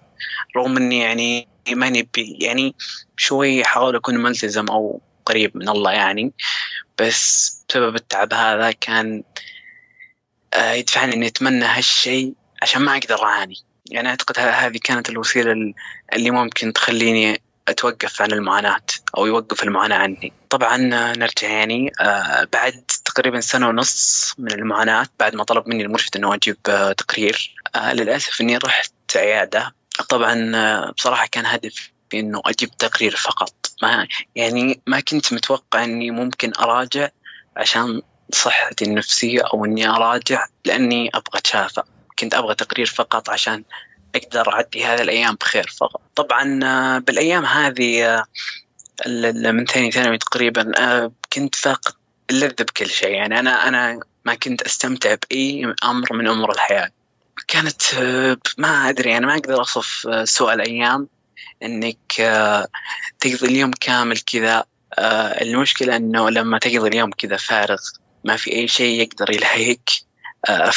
رغم 0.58 0.78
إني 0.78 1.00
يعني 1.00 1.48
ماني 1.70 2.10
يعني 2.18 2.76
شوي 3.18 3.64
أحاول 3.64 3.96
أكون 3.96 4.18
ملتزم 4.18 4.66
أو 4.70 5.02
قريب 5.26 5.58
من 5.58 5.70
الله 5.70 5.92
يعني 5.92 6.34
بس 7.00 7.66
بسبب 7.70 7.96
التعب 7.96 8.34
هذا 8.34 8.72
كان 8.72 9.24
آه، 10.54 10.72
يدفعني 10.72 11.14
إني 11.14 11.28
أتمنى 11.28 11.66
هالشيء 11.66 12.34
عشان 12.62 12.82
ما 12.82 12.98
أقدر 12.98 13.24
أعاني. 13.24 13.56
يعني 13.92 14.10
أعتقد 14.10 14.40
هذه 14.40 14.80
كانت 14.84 15.10
الوسيلة 15.10 15.74
اللي 16.14 16.32
ممكن 16.32 16.74
تخليني 16.74 17.42
أتوقف 17.68 18.22
عن 18.22 18.32
المعاناة 18.32 18.86
أو 19.18 19.26
يوقف 19.26 19.64
المعاناة 19.64 19.98
عني. 19.98 20.34
طبعا 20.50 20.78
نرجع 21.18 21.48
يعني 21.50 21.92
آه، 22.02 22.48
بعد 22.54 22.84
تقريبا 23.06 23.40
سنة 23.40 23.70
ونص 23.70 24.34
من 24.38 24.52
المعاناة 24.52 25.08
بعد 25.20 25.36
ما 25.36 25.44
طلب 25.44 25.68
مني 25.68 25.84
المرشد 25.84 26.18
إنه 26.18 26.34
أجيب 26.34 26.58
آه، 26.70 26.92
تقرير 26.92 27.56
للأسف 27.94 28.42
إني 28.42 28.58
رحت 28.58 28.94
عيادة. 29.16 29.76
طبعا 30.10 30.92
بصراحة 30.92 31.28
كان 31.32 31.46
هدف 31.46 31.92
إنه 32.14 32.42
أجيب 32.46 32.72
تقرير 32.72 33.16
فقط. 33.16 33.54
ما 33.82 34.08
يعني 34.36 34.82
ما 34.88 35.00
كنت 35.00 35.34
متوقع 35.34 35.84
إني 35.84 36.12
ممكن 36.12 36.52
أراجع 36.60 37.10
عشان 37.58 38.02
صحتي 38.32 38.86
النفسية 38.86 39.42
أو 39.54 39.66
إني 39.66 39.88
أراجع 39.88 40.46
لأني 40.66 41.10
أبغى 41.14 41.40
أتشافى. 41.40 41.82
كنت 42.20 42.34
أبغى 42.34 42.56
تقرير 42.56 42.86
فقط 42.86 43.30
عشان 43.30 43.64
أقدر 44.16 44.54
أعدي 44.54 44.86
هذه 44.86 45.02
الأيام 45.02 45.36
بخير 45.36 45.68
فقط. 45.78 46.02
طبعا 46.16 46.60
آه، 46.64 47.00
بالأيام 47.00 47.46
هذه 47.46 48.06
آه، 48.06 48.26
من 49.52 49.66
ثاني 49.66 49.92
ثانوي 49.92 50.18
تقريبا 50.18 50.72
آه، 50.78 51.12
كنت 51.34 51.56
فاقد 51.56 51.94
اللذة 52.30 52.64
بكل 52.64 52.90
شيء. 52.90 53.12
يعني 53.12 53.40
أنا 53.40 53.68
أنا 53.68 54.00
ما 54.26 54.36
كنت 54.36 54.62
أستمتع 54.62 55.16
بأي 55.16 55.76
أمر 55.84 56.14
من 56.14 56.28
أمور 56.28 56.52
الحياة. 56.52 56.90
كانت 57.48 57.82
ما 58.58 58.90
أدري 58.90 59.18
أنا 59.18 59.28
ما 59.28 59.34
أقدر 59.34 59.60
أوصف 59.60 60.08
سوء 60.24 60.54
الأيام. 60.54 61.08
إنك 61.64 61.98
تقضي 63.20 63.48
اليوم 63.48 63.72
كامل 63.72 64.20
كذا 64.20 64.66
المشكلة 65.42 65.96
إنه 65.96 66.30
لما 66.30 66.58
تقضي 66.58 66.88
اليوم 66.88 67.12
كذا 67.12 67.38
فارغ 67.38 67.80
ما 68.24 68.38
في 68.38 68.52
أي 68.52 68.68
شيء 68.68 69.02
يقدر 69.02 69.32
يلهيك 69.32 69.90
آه، 70.50 70.70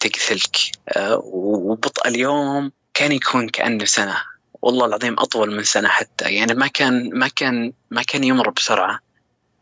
بتقتلك 0.00 0.56
آه، 0.88 1.22
وبطء 1.24 2.08
اليوم 2.08 2.72
كان 2.94 3.12
يكون 3.12 3.48
كأنه 3.48 3.84
سنة. 3.84 4.16
والله 4.62 4.86
العظيم 4.86 5.18
أطول 5.18 5.56
من 5.56 5.62
سنة 5.64 5.88
حتى. 5.88 6.34
يعني 6.34 6.54
ما 6.54 6.66
كان 6.66 7.10
ما 7.18 7.28
كان 7.28 7.72
ما 7.90 8.02
كان 8.02 8.24
يمر 8.24 8.50
بسرعة. 8.50 9.00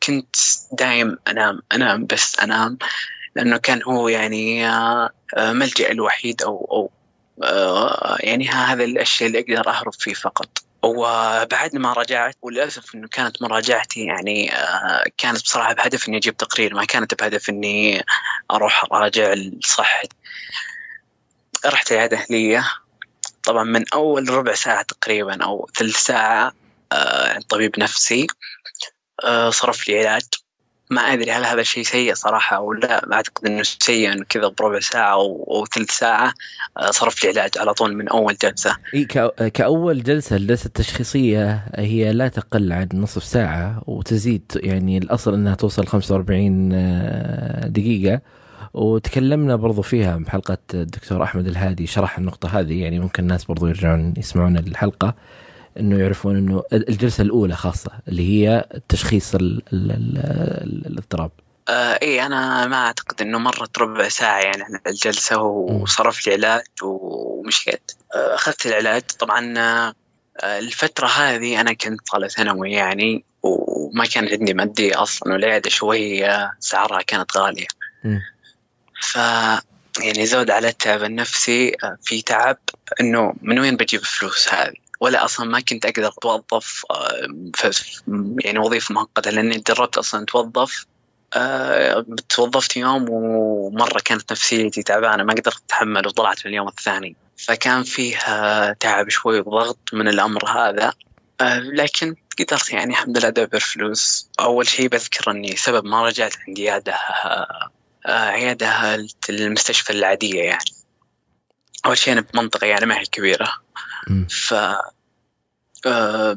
كنت 0.02 0.36
دايم 0.72 1.18
أنام 1.28 1.62
أنام 1.72 2.06
بس 2.06 2.40
أنام. 2.40 2.78
لأنه 3.36 3.56
كان 3.56 3.82
هو 3.82 4.08
يعني 4.08 4.68
آه، 4.68 5.10
ملجأ 5.36 5.90
الوحيد 5.90 6.42
أو 6.42 6.68
أو 6.72 6.90
يعني 8.20 8.48
هذا 8.48 8.84
الأشياء 8.84 9.28
اللي 9.28 9.40
أقدر 9.40 9.70
أهرب 9.70 9.94
فيه 9.94 10.14
فقط. 10.14 10.48
وبعد 10.82 11.76
ما 11.76 11.92
رجعت 11.92 12.36
وللأسف 12.42 12.94
إنه 12.94 13.08
كانت 13.08 13.42
مراجعتي 13.42 14.04
يعني 14.04 14.52
آه، 14.54 15.04
كانت 15.18 15.42
بصراحة 15.42 15.72
بهدف 15.72 16.08
إني 16.08 16.16
أجيب 16.16 16.36
تقرير. 16.36 16.74
ما 16.74 16.84
كانت 16.84 17.22
بهدف 17.22 17.50
إني 17.50 18.04
أروح 18.50 18.84
أراجع 18.92 19.32
الصحة. 19.32 20.02
رحت 21.66 21.92
العيادة 21.92 22.16
اهليه 22.16 22.68
طبعا 23.44 23.64
من 23.64 23.84
أول 23.94 24.30
ربع 24.30 24.54
ساعة 24.54 24.82
تقريبا 24.82 25.44
أو 25.44 25.68
ثلث 25.74 25.96
ساعة 25.96 26.52
آه، 26.92 27.38
طبيب 27.48 27.78
نفسي 27.78 28.26
آه، 29.24 29.50
صرف 29.50 29.88
لي 29.88 29.98
علاج. 29.98 30.22
ما 30.90 31.00
أدري 31.00 31.32
هل 31.32 31.44
هذا 31.44 31.60
الشيء 31.60 31.84
سيء 31.84 32.14
صراحة 32.14 32.56
أو 32.56 32.72
لا 32.72 33.12
أعتقد 33.12 33.46
إنه 33.46 33.62
سيء 33.62 34.12
إنه 34.12 34.24
كذا 34.28 34.48
بربع 34.48 34.80
ساعة 34.80 35.12
أو, 35.12 35.46
أو 35.50 35.66
ثلث 35.66 35.90
ساعة 35.90 36.34
آه، 36.78 36.90
صرف 36.90 37.24
لي 37.24 37.30
علاج 37.30 37.50
على 37.58 37.74
طول 37.74 37.96
من 37.96 38.08
أول 38.08 38.36
جلسة. 38.42 38.76
إي 38.94 39.04
كأول 39.50 40.02
جلسة 40.02 40.36
الجلسة 40.36 40.66
التشخيصية 40.66 41.64
هي 41.74 42.12
لا 42.12 42.28
تقل 42.28 42.72
عن 42.72 42.88
نصف 42.94 43.24
ساعة 43.24 43.82
وتزيد 43.86 44.52
يعني 44.56 44.98
الأصل 44.98 45.34
إنها 45.34 45.54
توصل 45.54 45.86
45 45.86 46.72
آه، 46.72 47.66
دقيقة. 47.66 48.20
وتكلمنا 48.76 49.56
برضو 49.56 49.82
فيها 49.82 50.16
بحلقة 50.16 50.58
الدكتور 50.74 51.22
أحمد 51.22 51.46
الهادي 51.46 51.86
شرح 51.86 52.18
النقطة 52.18 52.60
هذه. 52.60 52.82
يعني 52.82 52.98
ممكن 52.98 53.22
الناس 53.22 53.44
برضو 53.44 53.66
يرجعون 53.66 54.14
يسمعون 54.16 54.56
الحلقة. 54.56 55.14
إنه 55.80 55.98
يعرفون 55.98 56.36
إنه 56.36 56.62
الجلسة 56.72 57.22
الأولى 57.22 57.54
خاصة 57.54 57.90
اللي 58.08 58.22
هي 58.22 58.64
تشخيص 58.88 59.36
الاضطراب. 59.72 61.30
آه 61.68 61.98
اي 62.02 62.26
أنا 62.26 62.66
ما 62.66 62.76
أعتقد 62.76 63.22
إنه 63.22 63.38
مرت 63.38 63.78
ربع 63.78 64.08
ساعة 64.08 64.40
يعني 64.40 64.62
عن 64.62 64.80
الجلسة 64.86 65.42
وصرف 65.42 66.26
لي 66.26 66.32
علاج 66.32 66.64
ومشيت 66.82 67.92
آه 68.14 68.34
أخذت 68.34 68.66
العلاج. 68.66 69.02
طبعا 69.18 69.54
آه 69.58 69.94
الفترة 70.44 71.06
هذه 71.06 71.60
أنا 71.60 71.72
كنت 71.72 72.00
طالب 72.12 72.28
ثانوي 72.28 72.72
يعني 72.72 73.24
وما 73.42 74.06
كان 74.06 74.28
عندي 74.28 74.54
مادي 74.54 74.94
أصلا 74.94 75.32
والعيادة 75.32 75.70
شوي 75.70 76.26
آه، 76.26 76.52
سعرها 76.60 77.02
كانت 77.02 77.36
غالية. 77.36 77.66
ف 79.00 79.18
يعني 80.00 80.26
زود 80.26 80.50
على 80.50 80.68
التعب 80.68 81.02
النفسي 81.02 81.76
آه، 81.84 81.98
في 82.02 82.22
تعب 82.22 82.58
إنه 83.00 83.34
من 83.42 83.58
وين 83.58 83.76
بجيب 83.76 84.00
الفلوس 84.00 84.54
هذه؟ 84.54 84.74
ولا 85.00 85.24
أصلا 85.24 85.46
ما 85.46 85.60
كنت 85.60 85.86
أقدر 85.86 86.08
أتوظف 86.08 86.84
آه، 86.90 87.28
يعني 88.44 88.58
وظيفة 88.58 88.94
مؤقتة 88.94 89.30
لأني 89.30 89.62
جربت 89.68 89.98
أصلا 89.98 90.22
أتوظف 90.22 90.86
آه، 91.34 92.06
توظفت 92.28 92.76
يوم 92.76 93.06
ومرة 93.10 94.00
كانت 94.04 94.32
نفسيتي 94.32 94.82
تعبانة 94.82 95.24
ما 95.24 95.32
قدرت 95.32 95.62
أتحمل 95.66 96.06
وطلعت 96.06 96.46
من 96.46 96.52
اليوم 96.52 96.68
الثاني. 96.68 97.16
فكان 97.36 97.82
فيه 97.82 98.16
تعب 98.72 99.08
شوي 99.08 99.40
وضغط 99.40 99.78
من 99.92 100.08
الأمر 100.08 100.48
هذا 100.48 100.92
لكن 101.60 102.14
قدرت 102.38 102.72
يعني 102.72 102.92
الحمد 102.92 103.18
لله 103.18 103.28
أدبر 103.28 103.60
فلوس. 103.60 104.30
أول 104.40 104.66
شيء 104.66 104.88
بذكر 104.88 105.30
أني 105.30 105.56
سبب 105.56 105.84
ما 105.84 106.04
رجعت 106.06 106.34
عندي 106.48 106.70
عيادة 106.70 106.92
آه، 106.92 107.70
عيادة 108.06 108.94
المستشفى 109.30 109.90
العادية 109.90 110.42
يعني. 110.42 110.70
أول 111.86 111.98
شيء 111.98 112.12
أنا 112.12 112.20
بمنطقة 112.20 112.66
يعني 112.66 112.86
ما 112.86 112.98
هي 112.98 113.04
كبيرة. 113.04 113.52
ف 114.28 114.54
آه، 115.86 116.36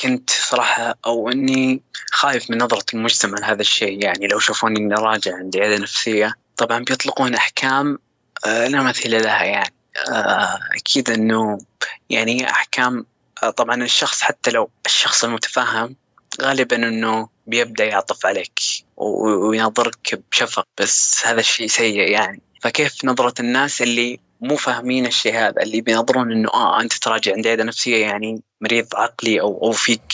كنت 0.00 0.30
صراحة 0.30 0.98
أو 1.06 1.30
إني 1.30 1.82
خايف 2.12 2.50
من 2.50 2.58
نظرة 2.58 2.84
المجتمع 2.94 3.38
لهذا 3.38 3.60
الشيء 3.60 4.04
يعني. 4.04 4.26
لو 4.26 4.38
شافوني 4.38 4.80
إني 4.80 4.94
راجع 4.94 5.36
عندي 5.36 5.60
عيادة 5.60 5.82
نفسية 5.82 6.34
طبعا 6.56 6.78
بيطلقون 6.78 7.34
أحكام 7.34 7.98
آه، 8.46 8.66
لا 8.66 8.82
مثيل 8.82 9.22
لها 9.22 9.44
يعني. 9.44 9.74
آه، 10.10 10.58
أكيد 10.76 11.10
إنه 11.10 11.58
يعني 12.10 12.50
أحكام 12.50 13.06
طبعا 13.56 13.82
الشخص 13.82 14.20
حتى 14.22 14.50
لو 14.50 14.70
الشخص 14.86 15.24
المتفهم 15.24 15.96
غالبا 16.42 16.76
إنه 16.76 17.28
بيبدأ 17.50 17.84
يعطف 17.84 18.26
عليك 18.26 18.60
وينظرك 18.96 20.22
بشفق 20.30 20.66
بس 20.80 21.26
هذا 21.26 21.40
الشيء 21.40 21.66
سيء 21.66 22.10
يعني. 22.10 22.42
فكيف 22.60 23.04
نظرة 23.04 23.34
الناس 23.40 23.82
اللي 23.82 24.20
مو 24.40 24.56
فاهمين 24.56 25.06
الشيء 25.06 25.34
هذا 25.34 25.62
اللي 25.62 25.80
بينظرون 25.80 26.32
إنه 26.32 26.48
آه 26.48 26.80
أنت 26.80 26.92
تراجع 26.92 27.32
عند 27.32 27.46
عياده 27.46 27.64
نفسية 27.64 28.06
يعني 28.06 28.42
مريض 28.60 28.86
عقلي 28.94 29.40
أو 29.40 29.62
أو 29.62 29.72
فيك. 29.72 30.12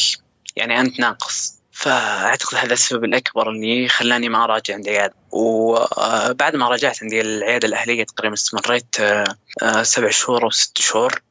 يعني 0.56 0.80
أنت 0.80 1.00
ناقص. 1.00 1.56
فأعتقد 1.72 2.54
هذا 2.54 2.72
السبب 2.72 3.04
الأكبر 3.04 3.50
اللي 3.50 3.88
خلاني 3.88 4.28
ما 4.28 4.44
أراجع 4.44 4.74
عند 4.74 4.88
عياده 4.88 5.14
وبعد 5.32 6.56
ما 6.56 6.68
راجعت 6.68 7.02
عندي 7.02 7.20
العيادة 7.20 7.68
الأهلية 7.68 8.04
تقريبا 8.04 8.34
استمريت 8.34 9.00
آه، 9.00 9.24
آه، 9.62 9.82
سبع 9.82 10.10
شهور 10.10 10.44
أو 10.44 10.50
ست 10.50 10.78
شهور. 10.78 11.22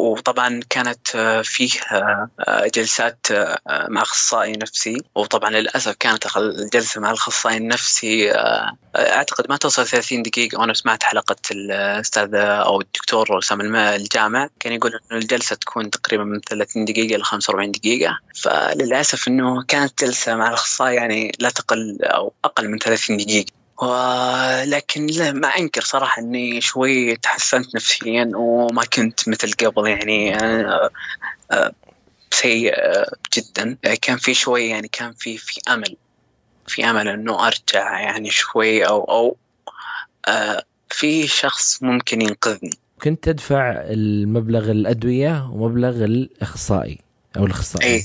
وطبعا 0.00 0.60
كانت 0.70 1.16
آه، 1.16 1.42
فيه 1.42 1.70
آه، 1.92 2.28
آه، 2.40 2.66
جلسات 2.74 3.26
مع 3.88 4.02
أخصائي 4.02 4.52
نفسي. 4.52 4.96
وطبعا 5.14 5.50
للأسف 5.50 5.94
كانت 6.00 6.36
الجلسة 6.36 7.00
مع 7.00 7.10
الأخصائي 7.10 7.56
النفسي 7.56 8.32
أعتقد 8.96 9.46
ما 9.48 9.56
توصل 9.56 9.86
30 9.86 10.22
دقيقة. 10.22 10.60
وأنا 10.60 10.74
سمعت 10.74 11.02
حلقة 11.02 11.36
الأستاذ 11.50 12.34
أو 12.34 12.80
الدكتور 12.80 13.38
اسامه 13.38 13.96
الجامع 13.96 14.48
كان 14.60 14.72
يقول 14.72 14.92
إنه 15.10 15.20
الجلسة 15.20 15.56
تكون 15.56 15.90
تقريبا 15.90 16.24
من 16.24 16.40
30 16.40 16.84
دقيقة 16.84 17.18
ل 17.18 17.22
45 17.22 17.70
دقيقة. 17.70 18.18
فللأسف 18.42 19.28
إنه 19.28 19.62
كانت 19.62 20.04
جلسة 20.04 20.36
مع 20.36 20.48
الأخصائي 20.48 20.94
يعني 20.94 21.32
لا 21.38 21.50
تقل 21.50 21.98
أو 22.02 22.32
أقل 22.44 22.68
من 22.68 22.78
30 22.78 23.16
دقيقة. 23.16 23.59
ولكن 23.80 25.06
ما 25.32 25.48
أنكر 25.48 25.80
صراحة 25.80 26.22
إني 26.22 26.60
شوي 26.60 27.16
تحسنت 27.16 27.74
نفسيا 27.74 28.30
وما 28.34 28.84
كنت 28.84 29.28
مثل 29.28 29.52
قبل 29.52 29.88
يعني 29.88 30.36
آه، 30.36 30.90
آه، 31.50 31.72
سيء 32.30 32.72
آه، 32.74 33.12
جدا. 33.36 33.76
كان 34.02 34.16
في 34.16 34.34
شوي 34.34 34.68
يعني 34.68 34.88
كان 34.88 35.12
في 35.12 35.38
في 35.38 35.60
أمل 35.68 35.96
في 36.66 36.84
أمل 36.84 37.08
إنه 37.08 37.46
أرجع 37.46 38.00
يعني 38.00 38.30
شوي 38.30 38.86
أو 38.86 39.04
أو 39.04 39.36
في 40.90 41.26
شخص 41.26 41.82
ممكن 41.82 42.22
ينقذني. 42.22 42.78
كنت 43.02 43.24
تدفع 43.24 43.70
المبلغ 43.84 44.70
الأدوية 44.70 45.50
ومبلغ 45.52 46.04
الإخصائي 46.04 46.98
أو 47.36 47.46
الإخصائي. 47.46 47.94
اي 47.94 48.04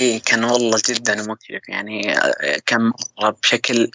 اي 0.00 0.20
كان 0.20 0.44
والله 0.44 0.78
جدا 0.88 1.14
مكلف 1.14 1.68
يعني 1.68 2.14
كان 2.66 2.92
مرة 3.22 3.36
بشكل 3.42 3.90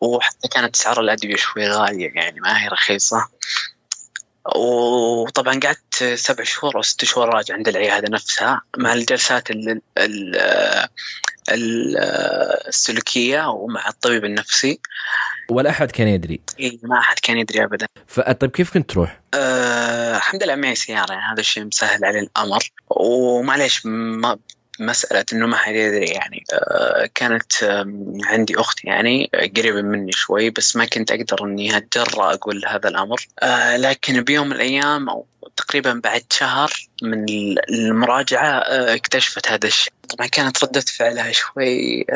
وحتى 0.00 0.48
كانت 0.48 0.76
اسعار 0.76 1.00
الأدوية 1.00 1.36
شوي 1.36 1.68
غالية 1.68 2.12
يعني 2.14 2.40
ما 2.40 2.62
هي 2.64 2.68
رخيصة. 2.68 3.28
وطبعا 4.56 5.60
قعدت 5.60 6.04
سبع 6.14 6.44
شهور 6.44 6.76
أو 6.76 6.82
ست 6.82 7.04
شهور 7.04 7.28
راجع 7.28 7.54
عند 7.54 7.68
العيادة 7.68 8.08
نفسها 8.08 8.60
مع 8.76 8.92
الجلسات 8.92 9.50
ال 9.50 9.80
ال 9.98 10.36
ال 11.48 11.96
السلوكية 12.68 13.48
ومع 13.48 13.88
الطبيب 13.88 14.24
النفسي. 14.24 14.80
ولا 15.50 15.70
أحد 15.70 15.90
كان 15.90 16.08
يدري؟ 16.08 16.40
إي 16.60 16.80
ما 16.82 16.98
أحد 16.98 17.18
كان 17.18 17.38
يدري 17.38 17.64
ابدا. 17.64 17.86
طيب 18.40 18.50
كيف 18.50 18.74
كنت 18.74 18.90
تروح؟ 18.90 19.20
أه 19.34 20.16
الحمد 20.16 20.42
لله 20.42 20.54
معي 20.54 20.74
سيارة 20.74 21.12
يعني 21.12 21.32
هذا 21.32 21.40
الشيء 21.40 21.64
مسهل 21.64 22.04
علي 22.04 22.18
الأمر. 22.18 22.72
ومعليش 22.90 23.86
ما 23.86 24.38
مسألة 24.78 25.24
إنه 25.32 25.46
ما 25.46 25.56
حد 25.56 25.74
يدري 25.74 26.06
يعني 26.06 26.44
آه، 26.52 27.08
كانت 27.14 27.52
عندي 28.24 28.60
أخت 28.60 28.84
يعني 28.84 29.30
قريبة 29.56 29.82
مني 29.82 30.12
شوي 30.12 30.50
بس 30.50 30.76
ما 30.76 30.84
كنت 30.84 31.12
أقدر 31.12 31.44
إني 31.44 31.76
أتجرأ 31.76 32.34
أقول 32.34 32.66
هذا 32.66 32.88
الأمر. 32.88 33.26
آه، 33.42 33.76
لكن 33.76 34.20
بيوم 34.20 34.46
من 34.46 34.56
الأيام 34.56 35.08
أو 35.08 35.26
تقريبا 35.56 36.00
بعد 36.04 36.24
شهر 36.30 36.72
من 37.02 37.24
المراجعة 37.70 38.58
آه، 38.58 38.94
اكتشفت 38.94 39.48
هذا 39.48 39.66
الشيء. 39.66 39.92
طبعا 40.08 40.26
كانت 40.26 40.64
ردة 40.64 40.80
فعلها 40.80 41.32
شوي 41.32 42.06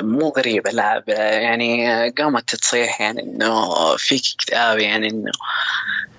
مو 0.00 0.28
غريبة 0.28 0.70
لا 0.70 1.04
يعني 1.08 1.86
قامت 2.10 2.54
تصيح 2.54 3.00
يعني 3.00 3.22
إنه 3.22 3.96
فيك 3.96 4.22
اكتئاب 4.34 4.78
يعني 4.78 5.08
آه 5.08 6.13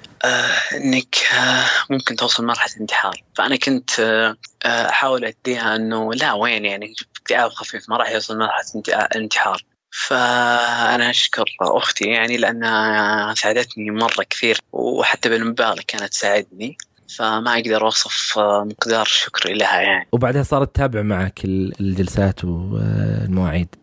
إنك 0.73 1.15
آه 1.33 1.65
ممكن 1.89 2.15
توصل 2.15 2.45
مرحلة 2.45 2.81
انتحار. 2.81 3.23
فأنا 3.35 3.55
كنت 3.55 3.99
آه 3.99 4.35
أحاول 4.65 5.25
أديها 5.25 5.75
إنه 5.75 6.13
لا 6.13 6.33
وين 6.33 6.65
يعني؟ 6.65 6.93
اكتئاب 7.21 7.51
خفيف 7.51 7.89
ما 7.89 7.97
راح 7.97 8.11
يوصل 8.11 8.37
مرحلة 8.37 8.83
انتحار. 9.15 9.63
فأنا 9.91 11.09
أشكر 11.09 11.45
أختي 11.61 12.05
يعني 12.05 12.37
لأنها 12.37 13.33
ساعدتني 13.33 13.91
مرة 13.91 14.25
كثير 14.29 14.59
وحتى 14.71 15.29
بالمبالغ 15.29 15.81
كانت 15.87 16.11
تساعدني. 16.11 16.77
فما 17.17 17.53
أقدر 17.53 17.85
أوصف 17.85 18.39
مقدار 18.39 19.05
شكري 19.05 19.53
لها 19.53 19.81
يعني. 19.81 20.07
وبعدها 20.11 20.43
صارت 20.43 20.75
تتابع 20.75 21.01
معك 21.01 21.45
الجلسات 21.45 22.43
والمواعيد 22.43 23.75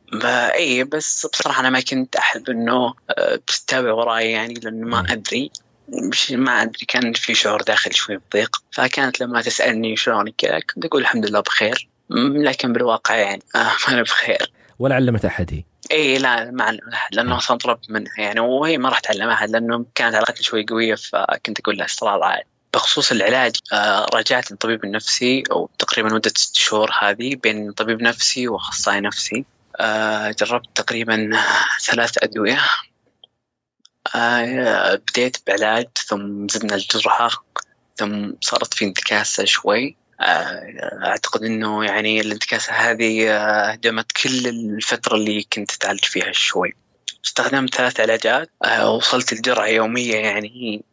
اي 0.55 0.85
بس 0.85 1.27
بصراحة 1.27 1.61
أنا 1.61 1.71
ما 1.71 1.81
كنت 1.81 2.17
أحب 2.17 2.51
إنه 2.51 2.95
آه، 3.11 3.41
تتابع 3.47 3.93
وراي 3.93 4.31
يعني 4.31 4.55
لأنه 4.55 4.87
ما 4.87 5.13
أدري. 5.13 5.51
مش 5.89 6.33
ما 6.33 6.63
أدري 6.63 6.87
كان 6.89 7.13
في 7.13 7.35
شعور 7.35 7.63
داخلي 7.63 7.95
شوي 7.95 8.17
بضيق. 8.17 8.57
فكانت 8.73 9.21
لما 9.21 9.43
تسألني 9.43 9.97
شلونك 9.97 10.65
كنت 10.75 10.85
أقول 10.85 11.03
الحمد 11.03 11.27
لله 11.27 11.41
بخير. 11.41 11.89
لكن 12.11 12.73
بالواقع 12.73 13.15
يعني 13.15 13.43
آه 13.57 13.59
ما 13.89 13.95
أنا 13.95 14.03
بخير. 14.03 14.53
ولا 14.79 14.95
علمت 14.95 15.25
أحد. 15.25 15.53
هي؟ 15.53 15.65
إي 15.93 16.19
لا 16.19 16.51
ما 16.51 16.65
علمت 16.65 16.93
أحد 16.93 17.15
لأنه 17.15 17.37
أصلا 17.37 17.59
طلبت 17.59 17.91
منها 17.91 18.13
يعني 18.19 18.41
وهي 18.41 18.79
ما 18.79 18.89
راح 18.89 19.01
تعلم 19.01 19.29
أحد 19.29 19.51
لأنه 19.51 19.87
كانت 19.95 20.15
علاقتنا 20.15 20.43
شوي 20.43 20.67
قوية 20.69 20.95
فكنت 20.95 21.61
أقول 21.61 21.77
لها 21.77 21.87
استرال 21.87 22.23
عادي 22.23 22.47
بخصوص 22.75 23.13
العلاج 23.13 23.57
آه 23.73 24.07
رجعت 24.15 24.51
للطبيب 24.51 24.85
النفسي 24.85 25.43
أو 25.53 25.71
تقريبا 25.79 26.09
مدة 26.09 26.33
ست 26.37 26.57
شهور 26.57 26.91
هذه 27.01 27.37
بين 27.37 27.73
طبيب 27.73 28.03
نفسي 28.03 28.49
وأخصائي 28.49 29.01
نفسي. 29.01 29.45
آه 29.81 30.35
جربت 30.39 30.67
تقريبا 30.75 31.31
ثلاث 31.81 32.23
أدوية. 32.23 32.61
آه 34.15 34.95
بديت 34.95 35.37
بعلاج 35.47 35.87
ثم 36.07 36.49
زدنا 36.49 36.75
الجرعة 36.75 37.31
ثم 37.97 38.33
صارت 38.41 38.75
في 38.75 38.85
انتكاسة 38.85 39.45
شوي. 39.45 39.97
آه 40.21 40.63
أعتقد 41.05 41.43
أنه 41.43 41.85
يعني 41.85 42.21
الانتكاسة 42.21 42.73
هذه 42.73 43.37
هدمت 43.71 44.07
آه 44.13 44.23
كل 44.23 44.47
الفترة 44.49 45.15
اللي 45.15 45.47
كنت 45.53 45.73
أتعالج 45.73 46.05
فيها 46.05 46.33
شوي. 46.33 46.75
استخدمت 47.25 47.75
ثلاث 47.75 48.01
علاجات 48.01 48.51
آه 48.65 48.91
وصلت 48.91 49.33
الجرعة 49.33 49.67
يومية 49.67 50.17
يعني 50.17 50.85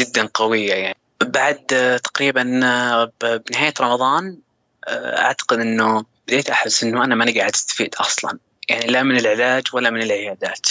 جدا 0.00 0.28
قوية 0.34 0.72
يعني. 0.74 0.96
بعد 1.22 1.56
تقريبا 2.04 2.42
بنهاية 3.22 3.74
رمضان 3.80 4.38
أعتقد 4.88 5.60
أنه 5.60 6.04
بديت 6.26 6.50
أحس 6.50 6.84
أنه 6.84 7.04
أنا 7.04 7.14
ماني 7.14 7.38
قاعد 7.38 7.54
أستفيد 7.54 7.94
أصلا. 7.94 8.38
يعني 8.68 8.86
لا 8.86 9.02
من 9.02 9.16
العلاج 9.16 9.64
ولا 9.72 9.90
من 9.90 10.02
العيادات. 10.02 10.68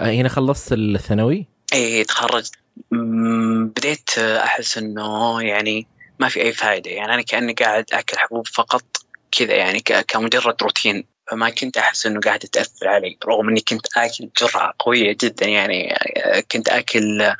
هنا 0.00 0.28
خلصت 0.28 0.72
الثانوي؟ 0.72 1.46
إيه 1.72 2.04
تخرجت. 2.04 2.52
بديت 2.90 4.18
أحس 4.18 4.78
إنه 4.78 5.42
يعني 5.42 5.86
ما 6.18 6.28
في 6.28 6.42
أي 6.42 6.52
فائده 6.52 6.90
يعني 6.90 7.14
أنا 7.14 7.22
كأني 7.22 7.52
قاعد 7.52 7.84
أكل 7.92 8.18
حبوب 8.18 8.46
فقط 8.46 8.84
كذا 9.32 9.54
يعني 9.54 9.80
كمجرد 9.80 10.62
روتين. 10.62 11.04
فما 11.30 11.50
كنت 11.50 11.76
أحس 11.76 12.06
إنه 12.06 12.20
قاعد 12.20 12.38
تأثر 12.38 12.88
علي 12.88 13.18
رغم 13.26 13.48
إني 13.48 13.60
كنت 13.60 13.86
آكل 13.96 14.28
جرعة 14.40 14.74
قوية 14.78 15.16
جدا. 15.20 15.46
يعني 15.46 15.94
آه، 15.94 16.40
كنت 16.52 16.68
آكل 16.68 17.32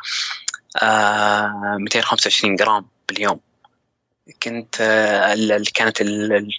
آه 0.83 1.77
225 1.81 2.57
جرام 2.57 2.87
باليوم. 3.09 3.40
كنت 4.42 4.77
اللي 5.33 5.70
كانت 5.75 6.01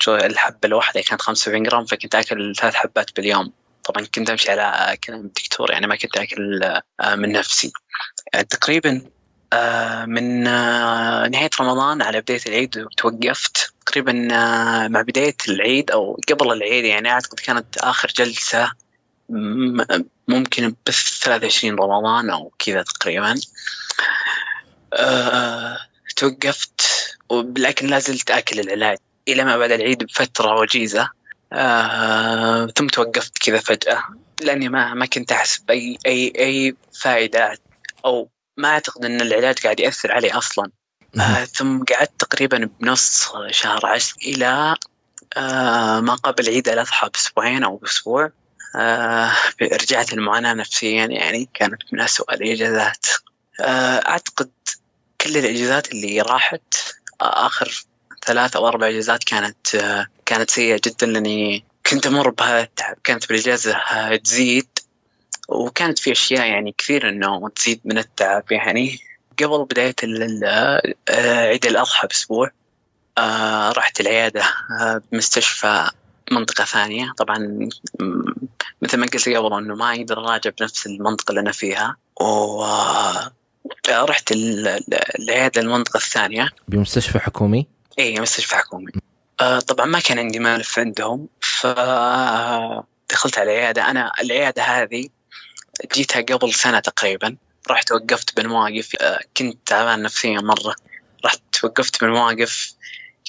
الحبة 0.08 0.60
الواحدة 0.66 1.02
كانت 1.02 1.22
75 1.22 1.64
جرام 1.64 1.86
فكنت 1.86 2.16
آكل 2.16 2.56
ثلاث 2.56 2.76
حبات 2.76 3.16
باليوم. 3.16 3.54
طبعا 3.84 4.06
كنت 4.06 4.30
أمشي 4.30 4.52
على 4.52 4.98
كلام 4.98 5.20
الدكتور 5.20 5.72
يعني 5.72 5.88
ما 5.88 5.96
كنت 5.96 6.18
أكل 6.18 6.64
آه، 7.02 7.16
من 7.16 7.32
نفسي. 7.32 7.72
يعني 8.34 8.46
تقريبا 8.46 9.02
آه، 9.54 10.06
من 10.06 10.48
آه، 10.48 11.28
نهاية 11.28 11.50
رمضان 11.60 12.02
على 12.02 12.22
بداية 12.22 12.42
العيد 12.48 12.78
وتوقفت 12.78 13.74
تقريبا 13.86 14.28
آه، 14.36 14.88
مع 14.88 15.02
بداية 15.02 15.36
العيد 15.48 15.92
أو 15.92 16.20
قبل 16.30 16.52
العيد 16.52 16.86
يعني 16.86 17.12
أعتقد 17.12 17.40
كانت 17.40 17.78
آخر 17.78 18.08
جلسة 18.16 18.72
ممكن 20.28 20.76
بس 20.88 21.20
23 21.24 21.80
رمضان 21.80 22.30
أو 22.30 22.52
كذا 22.60 22.84
تقريبا. 22.84 23.36
توقفت 26.16 26.82
لكن 27.58 27.88
لا 27.88 28.00
زلت 28.00 28.32
آكل 28.32 28.60
العلاج 28.60 28.98
إلى 29.28 29.44
ما 29.44 29.58
بعد 29.58 29.72
العيد 29.72 30.04
بفترة 30.04 30.60
وجيزة 30.60 31.10
ثم 32.76 32.88
توقفت 32.88 33.38
كذا 33.38 33.60
فجأة 33.60 34.04
لأني 34.42 34.70
ما 34.70 34.94
ما 34.94 35.06
كنت 35.06 35.32
أحس 35.32 35.58
بأي 35.58 35.98
أي 36.06 36.34
أي 36.40 36.76
فائدة 37.02 37.58
أو 38.06 38.30
ما 38.58 38.70
أعتقد 38.70 39.06
إن 39.06 39.22
العلاج 39.22 39.60
قاعد 39.60 39.80
يأثر 39.80 40.12
علي 40.12 40.32
أصلا. 40.32 40.72
آه 41.20 41.46
ثم 41.46 41.84
قعدت 41.84 42.12
تقريبا 42.20 42.70
بنص 42.80 43.32
شهر 43.50 43.86
عشر 43.86 44.16
إلى 44.26 44.76
آه 45.38 46.00
ما 46.00 46.16
قبل 46.16 46.50
عيد 46.50 46.70
الأضحى 46.70 47.10
بأسبوعين 47.10 47.64
أو 47.64 47.76
بأسبوع. 47.78 48.32
آه 48.76 49.32
رجعت 49.62 50.14
المعاناة 50.14 50.54
نفسيا 50.54 51.06
يعني 51.06 51.50
كانت 51.54 51.82
من 51.92 52.02
اسوء 52.02 52.34
الاجازات 52.34 53.06
آه 53.60 53.98
أعتقد 54.08 54.52
كل 55.22 55.38
الاجازات 55.38 55.92
اللي 55.92 56.22
راحت 56.22 56.76
آه 57.22 57.46
آخر 57.46 57.86
ثلاث 58.26 58.56
أو 58.56 58.68
أربع 58.68 58.88
اجازات 58.88 59.24
كانت 59.24 59.76
آه 59.76 60.08
كانت 60.32 60.50
سيئة 60.50 60.82
جدا 60.86 61.08
لأني 61.08 61.64
كنت 61.86 62.08
أمر 62.08 62.34
التعب 62.42 62.98
كانت 63.04 63.30
بالإجازة 63.30 63.76
آه، 63.76 64.16
تزيد 64.16 64.68
وكانت 65.50 66.00
في 66.00 66.12
أشياء 66.12 66.46
يعني 66.46 66.76
كثير 66.78 67.10
إنه 67.10 67.50
تزيد 67.50 67.82
من 67.86 67.98
التعب. 67.98 68.52
يعني 68.52 69.00
قبل 69.44 69.66
بداية 69.66 69.96
آه، 70.44 71.48
عيد 71.48 71.66
الأضحى 71.66 72.08
بأسبوع 72.08 72.52
آه، 73.18 73.72
رحت 73.72 74.02
العيادة 74.02 74.44
آه، 74.82 75.02
بمستشفى 75.12 75.90
منطقة 76.32 76.64
ثانية. 76.64 77.14
طبعا 77.18 77.70
مثل 78.82 78.98
ما 78.98 79.06
قلت 79.06 79.30
قبل 79.30 79.54
إنه 79.54 79.76
ما 79.76 79.96
أقدر 79.96 80.18
أراجع 80.18 80.52
بنفس 80.60 80.88
المنطقة 80.88 81.30
اللي 81.30 81.42
أنا 81.42 81.52
فيها. 81.52 81.98
و 82.22 82.64
رحت 83.90 84.32
العيادة 85.20 85.62
المنطقة 85.62 85.98
الثانية. 85.98 86.50
بمستشفى 86.68 87.20
حكومي؟ 87.20 87.68
اي 88.00 88.20
مستشفى 88.20 88.56
حكومي. 88.56 88.92
طبعا 89.68 89.86
ما 89.86 90.00
كان 90.00 90.20
عندي 90.20 90.40
ملف 90.40 90.80
عندهم 90.80 91.28
ف 91.42 91.68
دخلت 93.12 93.38
على 93.38 93.52
العيادة. 93.54 93.90
أنا 93.92 94.12
العيادة 94.22 94.64
هذه 94.64 95.08
جيتها 95.96 96.22
قبل 96.22 96.54
سنة 96.54 96.80
تقريبا. 96.80 97.36
رحت 97.70 97.92
وقفت 97.92 98.36
بالمواقف. 98.36 98.96
آه، 99.02 99.20
كنت 99.38 99.58
تعبان 99.66 100.02
نفسيا 100.02 100.42
مرة. 100.42 100.76
رحت 101.26 101.64
وقفت 101.64 102.02
بالمواقف. 102.04 102.74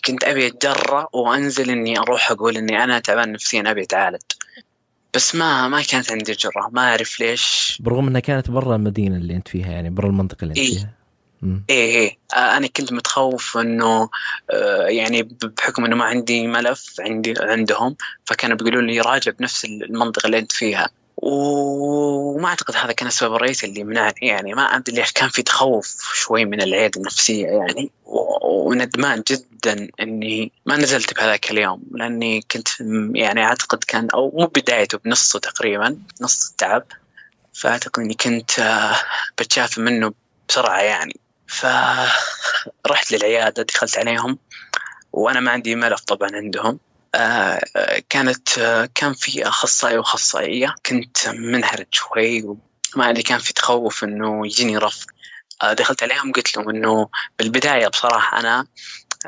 كنت 0.04 0.24
أبي 0.24 0.46
أتجرأ 0.46 1.08
وأنزل 1.12 1.70
إني 1.70 1.98
أروح 1.98 2.30
أقول 2.30 2.56
إني 2.56 2.84
أنا 2.84 2.98
تعبان 2.98 3.32
نفسيا 3.32 3.62
أبي 3.66 3.82
أتعالج. 3.82 4.22
بس 5.14 5.34
ما 5.34 5.68
ما 5.68 5.82
كانت 5.82 6.12
عندي 6.12 6.32
جرأة. 6.32 6.70
ما 6.72 6.90
أعرف 6.90 7.20
ليش. 7.20 7.78
برغم 7.80 8.08
إنها 8.08 8.20
كانت 8.20 8.50
برا 8.50 8.76
المدينة 8.76 9.16
اللي 9.16 9.34
أنت 9.34 9.48
فيها 9.48 9.72
يعني 9.72 9.90
برا 9.90 10.06
المنطقة 10.06 10.42
اللي 10.42 10.50
أنت 10.50 10.58
إيه؟ 10.58 10.78
فيها. 10.78 11.01
إيه 11.70 11.96
إيه. 11.96 12.18
أنا 12.36 12.66
كنت 12.66 12.92
متخوف 12.92 13.56
إنه 13.56 14.08
يعني 14.86 15.22
بحكم 15.22 15.84
إنه 15.84 15.96
ما 15.96 16.04
عندي 16.04 16.46
ملف 16.46 16.94
عندي 17.00 17.34
عندهم 17.40 17.96
فكانوا 18.24 18.56
بيقولوا 18.56 18.82
لي 18.82 19.00
راجع 19.00 19.32
بنفس 19.32 19.64
المنطقة 19.64 20.26
اللي 20.26 20.38
أنت 20.38 20.52
فيها. 20.52 20.90
وما 21.16 22.48
أعتقد 22.48 22.76
هذا 22.76 22.92
كان 22.92 23.08
السبب 23.08 23.34
الرئيسي 23.34 23.66
اللي 23.66 23.84
منعني. 23.84 24.14
يعني 24.22 24.54
ما 24.54 24.62
أدري 24.62 24.96
ليش 24.96 25.12
كان 25.12 25.28
في 25.28 25.42
تخوف 25.42 26.12
شوي 26.14 26.44
من 26.44 26.62
العياده 26.62 27.00
النفسية 27.00 27.46
يعني. 27.46 27.90
وندمان 28.42 29.22
جدا 29.30 29.88
إني 30.00 30.52
ما 30.66 30.76
نزلت 30.76 31.14
بهذاك 31.14 31.50
اليوم 31.50 31.82
لأني 31.90 32.40
كنت 32.50 32.68
يعني 33.14 33.44
أعتقد 33.44 33.84
كان 33.84 34.08
أو 34.14 34.30
مو 34.34 34.46
بدايته 34.46 34.98
بنصه 34.98 35.38
تقريبا 35.38 35.98
نص 36.20 36.50
التعب. 36.50 36.84
فأعتقد 37.52 38.02
إني 38.02 38.14
كنت 38.14 38.50
بتشافى 39.38 39.80
منه 39.80 40.12
بسرعة 40.48 40.80
يعني. 40.80 41.16
فرحت 41.52 43.12
للعيادة 43.12 43.62
دخلت 43.62 43.98
عليهم 43.98 44.38
وأنا 45.12 45.40
ما 45.40 45.50
عندي 45.50 45.74
ملف 45.74 46.00
طبعا 46.00 46.30
عندهم. 46.34 46.78
آه، 47.14 47.60
كانت 48.08 48.58
آه، 48.58 48.88
كان 48.94 49.12
في 49.12 49.48
اخصائي 49.48 49.98
وأخصائية 49.98 50.74
كنت 50.86 51.28
منهرج 51.28 51.86
شوي 51.90 52.42
وما 52.42 53.10
أدري 53.10 53.22
كان 53.22 53.38
في 53.38 53.52
تخوف 53.52 54.04
إنه 54.04 54.46
يجيني 54.46 54.76
رفض. 54.76 55.06
آه، 55.62 55.72
دخلت 55.72 56.02
عليهم 56.02 56.32
قلت 56.32 56.56
لهم 56.56 56.70
إنه 56.70 57.08
بالبداية 57.38 57.88
بصراحة 57.88 58.40
أنا 58.40 58.66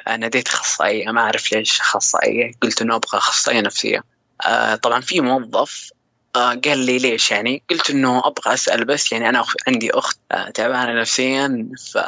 ناديت 0.08 0.48
أخصائية 0.48 1.10
ما 1.10 1.20
أعرف 1.20 1.52
ليش 1.52 1.80
أخصائية. 1.80 2.52
قلت 2.62 2.82
إنه 2.82 2.96
أبغى 2.96 3.18
أخصائية 3.18 3.60
نفسية. 3.60 4.04
طبعا 4.82 5.00
في 5.00 5.20
موظف 5.20 5.90
قال 6.36 6.78
لي 6.78 6.98
ليش 6.98 7.30
يعني؟ 7.30 7.62
قلت 7.70 7.90
إنه 7.90 8.18
أبغى 8.26 8.54
أسأل 8.54 8.84
بس 8.84 9.12
يعني 9.12 9.28
أنا 9.28 9.44
عندي 9.68 9.90
أخت 9.90 10.18
تعبانة 10.54 11.00
نفسيا 11.00 11.68
ف 11.92 11.98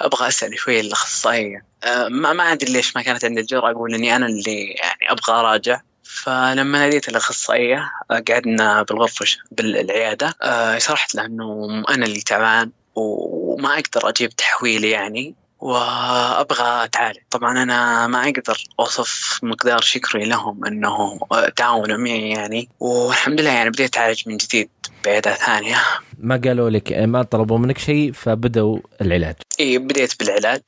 أبغى 0.00 0.28
أسأل 0.28 0.58
شوي 0.58 0.80
الأخصائية. 0.80 1.64
أه، 1.84 2.08
ما 2.08 2.32
ما 2.32 2.52
أدري 2.52 2.72
ليش 2.72 2.96
ما 2.96 3.02
كانت 3.02 3.24
عندي 3.24 3.40
الجرأة 3.40 3.70
أقول 3.70 3.94
إني 3.94 4.16
أنا 4.16 4.26
اللي 4.26 4.64
يعني 4.64 5.12
أبغى 5.12 5.32
أراجع. 5.40 5.80
فلما 6.02 6.78
ناديت 6.78 7.08
الأخصائية 7.08 7.90
قعدنا 8.28 8.82
بالغرفة 8.82 9.26
بالعيادة. 9.50 10.34
شرحت 10.78 11.14
له 11.14 11.24
إنه 11.24 11.84
أنا 11.88 12.06
اللي 12.06 12.20
تعبان 12.20 12.70
وما 12.94 13.74
أقدر 13.74 14.08
أجيب 14.08 14.30
تحويل 14.30 14.84
يعني. 14.84 15.34
وأبغى 15.58 16.84
أتعالج. 16.84 17.18
طبعا 17.30 17.62
أنا 17.62 18.06
ما 18.06 18.24
أقدر 18.24 18.64
أوصف 18.80 19.40
مقدار 19.42 19.80
شكري 19.80 20.24
لهم 20.24 20.64
إنه 20.64 21.18
تعاونوا 21.56 21.96
معي 21.96 22.30
يعني. 22.30 22.68
والحمد 22.80 23.40
لله 23.40 23.50
يعني 23.50 23.70
بديت 23.70 23.90
أتعالج 23.90 24.28
من 24.28 24.36
جديد 24.36 24.70
بعيادة 25.04 25.34
ثانية. 25.34 25.76
ما 26.18 26.40
قالوا 26.44 26.70
لك 26.70 26.92
ما 26.92 27.22
طلبوا 27.22 27.58
منك 27.58 27.78
شيء 27.78 28.12
فبدوا 28.12 28.78
العلاج. 29.00 29.34
إي 29.60 29.78
بديت 29.78 30.18
بالعلاج. 30.18 30.62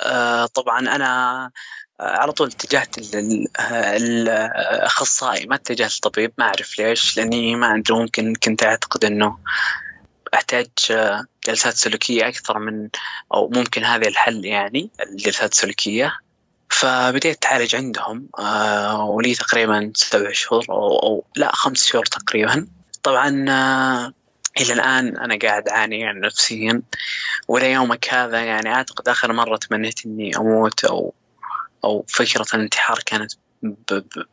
آه 0.00 0.46
طبعا 0.46 0.80
أنا 0.80 1.50
آه، 2.00 2.16
على 2.16 2.32
طول 2.32 2.48
اتجهت 2.48 2.98
للاخصائي 4.00 5.46
ما 5.46 5.54
اتجهت 5.54 5.94
للطبيب 5.94 6.32
ما 6.38 6.44
أعرف 6.44 6.78
ليش 6.78 7.16
لأني 7.16 7.56
ما 7.56 7.76
أدري 7.76 7.98
ممكن 7.98 8.34
كنت 8.34 8.62
أعتقد 8.62 9.04
إنه 9.04 9.36
أحتاج 10.34 10.68
آه، 10.90 11.24
جلسات 11.46 11.74
سلوكية 11.74 12.28
أكثر 12.28 12.58
من 12.58 12.88
أو 13.34 13.48
ممكن 13.48 13.84
هذا 13.84 14.08
الحل 14.08 14.44
يعني 14.44 14.90
الجلسات 15.00 15.52
السلوكية. 15.52 16.12
فبديت 16.68 17.36
أتعالج 17.36 17.76
عندهم 17.76 18.28
آه 18.38 19.04
ولي 19.04 19.34
تقريبا 19.34 19.92
سبع 19.94 20.32
شهور 20.32 20.66
أو, 20.70 20.98
أو 20.98 21.24
لا 21.36 21.50
خمس 21.54 21.86
شهور 21.86 22.04
تقريبا. 22.04 22.66
طبعا 23.02 23.44
آه 23.48 24.12
إلى 24.60 24.72
الآن 24.72 25.16
أنا 25.16 25.38
قاعد 25.42 25.68
أعاني 25.68 26.00
يعني 26.00 26.20
نفسيا. 26.20 26.82
وإلى 27.48 27.72
يومك 27.72 28.14
هذا 28.14 28.40
يعني 28.40 28.74
أعتقد 28.74 29.08
آخر 29.08 29.32
مرة 29.32 29.56
تمنيت 29.56 30.06
إني 30.06 30.36
أموت 30.36 30.84
أو 30.84 31.14
أو 31.84 32.04
فكرة 32.08 32.46
الانتحار 32.54 32.98
كانت 33.06 33.32
ب 33.62 33.74
ب 33.92 34.26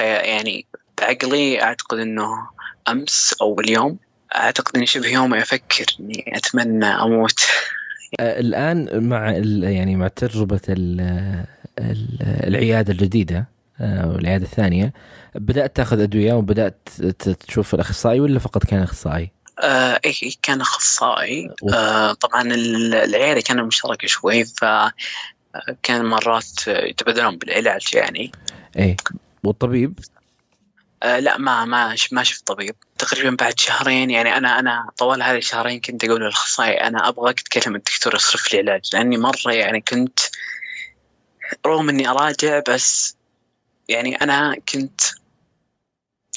يعني 0.00 0.66
بعقلي 0.98 1.62
أعتقد 1.62 1.98
إنه 1.98 2.48
أمس 2.88 3.34
أو 3.40 3.60
اليوم. 3.60 3.98
أعتقد 4.34 4.76
إني 4.76 4.86
شبه 4.86 5.08
يومي 5.08 5.42
أفكر 5.42 5.86
إني 6.00 6.24
أتمنى 6.36 6.86
أموت. 6.86 7.40
آه، 8.20 8.40
الآن 8.40 9.08
مع 9.08 9.30
يعني 9.70 9.96
مع 9.96 10.08
تجربة 10.08 10.60
العيادة 12.18 12.92
الجديدة 12.92 13.48
آه، 13.80 14.08
والعياده 14.08 14.44
الثانية 14.44 14.92
بدأت 15.34 15.76
تأخذ 15.76 16.00
أدوية 16.00 16.32
وبدأت 16.32 16.88
تشوف 17.48 17.74
الأخصائي 17.74 18.20
ولا 18.20 18.38
فقط 18.38 18.64
كان 18.64 18.82
أخصائي؟ 18.82 19.30
آه 19.62 20.00
إيه 20.04 20.32
كان 20.42 20.60
أخصائي. 20.60 21.50
آه 21.74 22.12
طبعا 22.12 22.42
العيادة 23.04 23.40
كانت 23.40 23.60
مشتركة 23.60 24.06
شوي 24.06 24.44
ف 24.44 24.64
كان 25.82 26.04
مرات 26.04 26.66
يتبادلون 26.66 27.36
بالعلاج 27.36 27.94
يعني. 27.94 28.32
إيه. 28.76 28.96
والطبيب؟ 29.44 29.98
آه 31.02 31.18
لا 31.18 31.38
ما 31.38 31.64
ما 31.64 31.96
ما 32.12 32.22
شفت 32.22 32.46
طبيب. 32.46 32.74
تقريبا 32.98 33.36
بعد 33.36 33.58
شهرين 33.58 34.10
يعني 34.10 34.36
أنا 34.36 34.58
أنا 34.58 34.90
طوال 34.98 35.22
هذه 35.22 35.38
الشهرين 35.38 35.80
كنت 35.80 36.04
أقول 36.04 36.20
للأخصائي 36.20 36.74
أنا 36.74 37.08
ابغاك 37.08 37.40
تكلم 37.40 37.74
الدكتور 37.76 38.14
يصرف 38.14 38.52
لي 38.52 38.58
علاج 38.58 38.90
لأني 38.92 39.16
مرة 39.16 39.52
يعني 39.52 39.80
كنت 39.80 40.20
رغم 41.66 41.88
إني 41.88 42.08
أراجع 42.08 42.62
بس 42.68 43.16
يعني 43.88 44.16
أنا 44.16 44.56
كنت 44.72 45.00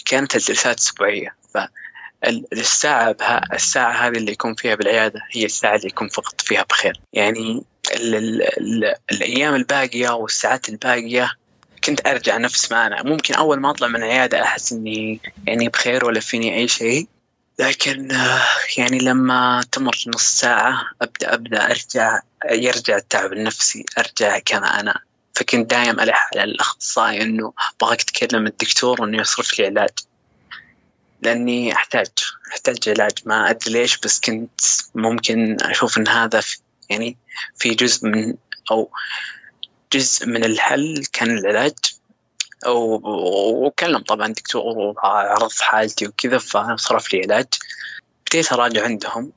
كانت 0.06 0.36
الجلسات 0.36 0.80
أسبوعية. 0.80 1.36
فالساعة 1.54 3.12
بها 3.12 3.41
الساعة 3.54 3.91
هذه 3.91 4.17
اللي 4.17 4.32
يكون 4.32 4.56
فيها 4.56 4.75
بالعيادة 4.75 5.21
هي 5.32 5.45
الساعة 5.45 5.75
اللي 5.75 5.88
يكون 5.88 6.08
فقط 6.08 6.41
فيها 6.41 6.63
بخير. 6.63 7.01
يعني 7.13 7.63
ال 7.95 8.15
ال 8.15 8.41
ال 8.41 8.95
الأيام 9.12 9.56
الباقية 9.56 10.10
والساعات 10.10 10.69
الباقية 10.69 11.32
كنت 11.86 12.08
أرجع 12.08 12.38
نفس 12.38 12.71
ما 12.71 12.88
أنا. 12.88 13.04
ممكن 13.04 13.34
أول 13.34 13.60
ما 13.60 13.69
أطلع 13.69 13.88
من 13.88 13.95
العيادة 13.95 14.43
أحس 14.43 14.74
إني 14.74 15.19
يعني 15.48 15.69
بخير 15.69 16.06
ولا 16.06 16.19
فيني 16.19 16.56
أي 16.56 16.67
شيء. 16.67 17.08
لكن 17.60 18.12
آه، 18.12 18.41
يعني 18.78 19.00
لما 19.00 19.63
تمر 19.71 19.95
نص 20.08 20.39
ساعة 20.39 20.84
أبدأ 21.02 21.34
أبدأ 21.34 21.65
أرجع 21.71 22.19
يرجع 22.52 22.98
التعب 22.98 23.34
النفسي 23.34 23.86
أرجع 23.98 24.39
كما 24.39 24.80
أنا. 24.80 25.00
فكنت 25.34 25.69
دايم 25.69 26.00
ألح 26.00 26.30
على 26.36 26.43
الأخصائي 26.43 27.21
إنه 27.21 27.54
أبغاك 27.76 28.02
تكلم 28.04 28.48
الدكتور 28.48 29.04
إنه 29.04 29.21
يصرف 29.21 29.60
لي 29.60 29.65
علاج. 29.65 29.89
لأني 31.21 31.74
أحتاج 31.74 32.08
أحتاج 32.52 32.89
علاج. 32.89 33.13
ما 33.26 33.50
أدري 33.50 33.74
ليش 33.74 33.98
بس 33.98 34.19
كنت 34.19 34.62
ممكن 34.95 35.58
أشوف 35.62 35.98
إن 35.98 36.08
هذا 36.08 36.43
يعني 36.89 37.17
في 37.56 37.69
جزء 37.69 38.08
من 38.08 38.34
أو 38.71 38.91
جزء 39.93 40.28
من 40.28 40.43
الحل 40.43 41.04
كان 41.13 41.38
العلاج. 41.38 41.74
وكلم 42.67 44.00
طبعا 44.00 44.28
دكتور 44.28 44.63
وعرض 44.63 45.52
حالتي 45.52 46.08
وكذا 46.08 46.38
فصرف 46.38 47.13
لي 47.13 47.21
علاج. 47.21 47.48
بديت 48.28 48.54
أراجع 48.54 48.84
عندهم. 48.84 49.32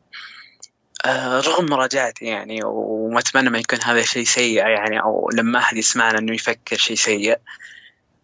آه، 1.07 1.41
رغم 1.41 1.67
مراجعتي 1.67 2.25
يعني 2.25 2.61
وما 2.65 3.19
أتمنى 3.19 3.51
ما 3.51 3.59
يكون 3.59 3.79
هذا 3.83 4.03
شيء 4.03 4.25
سيء 4.25 4.57
يعني 4.57 5.01
أو 5.01 5.31
لما 5.35 5.59
أحد 5.59 5.77
يسمعنا 5.77 6.19
إنه 6.19 6.35
يفكر 6.35 6.77
شيء 6.77 6.97
سيء. 6.97 7.39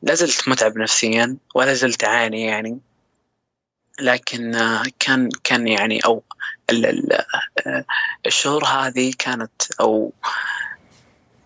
لازلت 0.02 0.48
متعب 0.48 0.78
نفسيا 0.78 1.36
ولا 1.54 1.74
زلت 1.74 2.04
أعاني 2.04 2.42
يعني. 2.42 2.78
لكن 4.00 4.54
آه، 4.54 4.82
كان 4.98 5.28
كان 5.44 5.68
يعني 5.68 6.00
أو 6.00 6.22
آه، 6.70 7.84
الشهور 8.26 8.64
هذه 8.64 9.12
كانت 9.18 9.62
أو 9.80 10.12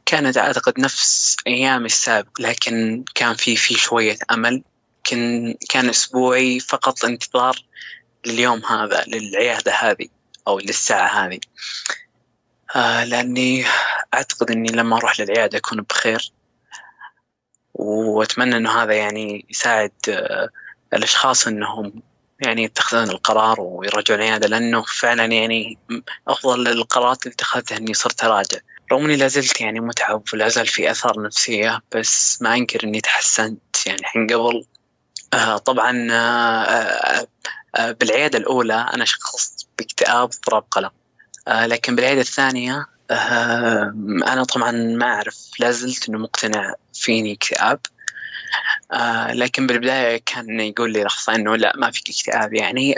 كانت 0.09 0.38
أعتقد 0.38 0.81
نفس 0.81 1.37
أيام 1.47 1.85
السابق 1.85 2.40
لكن 2.40 3.05
كان 3.14 3.35
في 3.35 3.57
في 3.57 3.75
شوية 3.75 4.16
أمل. 4.31 4.62
كان 5.05 5.55
كان 5.68 5.88
أسبوعي 5.88 6.61
فقط 6.61 7.05
انتظار 7.05 7.57
لليوم 8.27 8.64
هذا 8.64 9.05
للعيادة 9.07 9.73
هذه 9.73 10.09
أو 10.47 10.59
للساعة 10.59 11.27
هذه. 11.27 11.40
آه 12.77 13.05
لأني 13.05 13.64
أعتقد 14.14 14.51
أني 14.51 14.73
لما 14.73 14.97
أروح 14.97 15.21
للعيادة 15.21 15.59
أكون 15.59 15.81
بخير. 15.81 16.33
وأتمنى 17.75 18.57
أنه 18.57 18.83
هذا 18.83 18.94
يعني 18.94 19.47
يساعد 19.51 19.92
آه 20.09 20.49
الأشخاص 20.94 21.47
أنهم 21.47 22.03
يعني 22.40 22.62
يتخذون 22.62 23.11
القرار 23.11 23.61
ويرجعون 23.61 24.21
العيادة 24.21 24.49
لأنه 24.49 24.83
فعلا 24.83 25.25
يعني 25.25 25.79
أفضل 26.29 26.68
القرارات 26.68 27.27
اللي 27.27 27.35
اتخذتها 27.35 27.77
أني 27.77 27.94
صرت 27.94 28.25
أراجع 28.25 28.59
رغم 28.92 29.05
إني 29.05 29.16
لازلت 29.16 29.61
يعني 29.61 29.81
متعب 29.81 30.22
ولا 30.33 30.48
زال 30.48 30.66
في 30.66 30.90
آثار 30.90 31.22
نفسية 31.22 31.81
بس 31.94 32.42
ما 32.42 32.55
أنكر 32.55 32.85
إني 32.85 33.01
تحسنت 33.01 33.87
يعني 33.87 34.05
حين 34.05 34.27
قبل. 34.27 34.64
آه 35.35 35.57
طبعا 35.57 36.09
آه 36.11 36.62
آه, 36.62 37.27
آه، 37.77 37.90
بالعيادة 37.90 38.38
الأولى 38.38 38.87
أنا 38.94 39.05
شخصت 39.05 39.68
باكتئاب 39.79 40.22
اضطراب 40.22 40.64
قلق. 40.70 40.92
آه 41.48 41.66
لكن 41.66 41.96
بالعيادة 41.96 42.20
الثانية 42.20 42.87
آه 43.11 43.94
أنا 44.27 44.44
طبعا 44.44 44.70
ما 44.70 45.07
أعرف 45.07 45.37
لازلت 45.59 46.09
إنه 46.09 46.18
مقتنع 46.18 46.74
فيني 46.94 47.33
اكتئاب. 47.33 47.81
لكن 49.31 49.66
بالبداية 49.66 50.22
كان 50.27 50.61
يقول 50.61 50.92
لي 50.92 51.01
الاخصائي 51.01 51.38
إنه 51.38 51.57
لا 51.57 51.72
ما 51.77 51.90
فيك 51.90 52.11
اكتئاب 52.11 52.55
يعني 52.55 52.94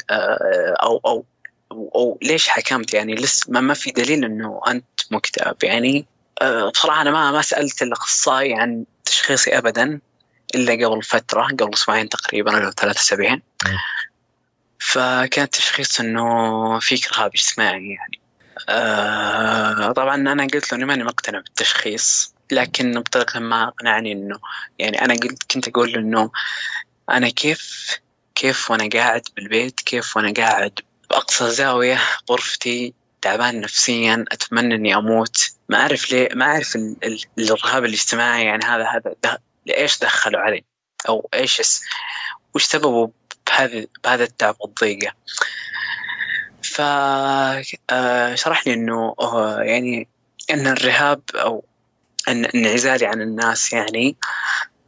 أو 0.83 1.01
أو 1.07 1.25
أو 1.73 2.19
ليش 2.23 2.49
حكمت؟ 2.49 2.95
يعني 2.95 3.15
لسه 3.15 3.47
ما, 3.53 3.61
ما 3.61 3.75
في 3.75 3.91
دليل 3.91 4.25
إنه 4.25 4.61
أنت 4.69 5.01
مكتئب. 5.11 5.57
يعني 5.63 6.07
آه، 6.43 6.71
بصراحه 6.71 7.03
أنا 7.03 7.11
ما 7.11 7.31
ما 7.31 7.43
سألت 7.43 7.83
الأخصائي 7.83 8.55
عن 8.55 8.85
تشخيصي 9.05 9.59
ابدا 9.59 10.01
إلا 10.55 10.87
قبل 10.87 11.03
فترة 11.03 11.43
قبل 11.43 11.75
أسبوعين 11.75 12.09
تقريبا 12.09 12.67
أو 12.67 12.71
ثلاث 12.71 12.97
أسابيع. 12.97 13.39
فكان 14.79 15.51
تشخيص 15.51 16.01
إنه 16.01 16.79
فيك 16.79 17.13
رهاب 17.13 17.31
اجتماعي 17.35 17.89
يعني. 17.89 18.21
آه 18.69 19.93
طبعا 19.93 20.15
أنا 20.15 20.43
قلت 20.43 20.73
له 20.73 20.79
إني 20.79 20.85
ماني 20.85 21.05
مقتنع 21.05 21.39
بالتشخيص 21.39 22.35
لكن 22.51 23.01
بطريقة 23.01 23.41
ما 23.41 23.69
أقنعني 23.69 24.13
إنه 24.13 24.39
يعني 24.79 25.05
أنا 25.05 25.15
قلت 25.15 25.53
كنت 25.53 25.69
أقول 25.69 25.93
له 25.93 25.99
إنه 25.99 26.31
أنا 27.11 27.29
كيف 27.29 27.89
كيف 28.35 28.71
وأنا 28.71 28.89
قاعد 28.93 29.23
بالبيت 29.37 29.81
كيف 29.81 30.17
وأنا 30.17 30.33
قاعد 30.33 30.81
بأقصى 31.11 31.51
زاوية 31.51 32.01
غرفتي 32.31 32.95
تعبان 33.23 33.61
نفسيا 33.61 34.25
أتمنى 34.33 34.75
إني 34.75 34.97
أموت. 34.97 35.53
ما 35.69 35.81
أعرف 35.81 36.13
ليه 36.13 36.29
ما 36.35 36.45
أعرف 36.45 36.77
الرهاب 37.39 37.85
الاجتماعي 37.85 38.45
يعني 38.45 38.65
هذا 38.65 38.85
هذا 38.85 39.39
إيش 39.69 39.99
دخلوا 39.99 40.41
علي؟ 40.41 40.65
أو 41.09 41.29
إيش 41.35 41.63
وش 42.55 42.65
سببه 42.65 43.11
بهذا 43.47 43.87
بهذا 44.05 44.25
التعب 44.25 44.57
والضيقة؟ 44.61 45.13
ف 46.63 46.81
آه، 46.81 48.35
لي 48.67 48.75
إنه 48.75 49.15
آه، 49.21 49.61
يعني 49.61 50.09
إن 50.51 50.67
الرهاب 50.67 51.23
أو 51.35 51.65
إن 52.29 52.45
انعزالي 52.45 53.07
عن 53.07 53.23
الناس 53.23 53.73
يعني 53.73 54.17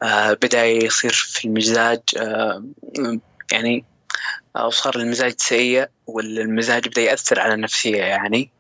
آه، 0.03 0.33
بدأ 0.33 0.65
يصير 0.65 1.13
في 1.13 1.45
المزاج 1.45 2.01
يعني 3.53 3.85
وصار 4.61 4.97
المزاج 4.97 5.35
سيء 5.39 5.89
والمزاج 6.07 6.89
بدا 6.89 7.01
يأثر 7.01 7.41
على 7.41 7.55
النفسيه 7.55 7.99
يعني. 7.99 8.51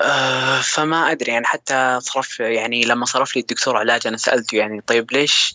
آه، 0.00 0.60
فما 0.60 1.10
أدري 1.10 1.32
يعني 1.32 1.46
حتى 1.46 1.98
صرف 2.00 2.40
يعني 2.40 2.84
لما 2.84 3.04
صرف 3.04 3.36
لي 3.36 3.40
الدكتور 3.40 3.76
علاج 3.76 4.06
أنا 4.06 4.16
سألته 4.16 4.56
يعني 4.56 4.80
طيب 4.80 5.12
ليش 5.12 5.54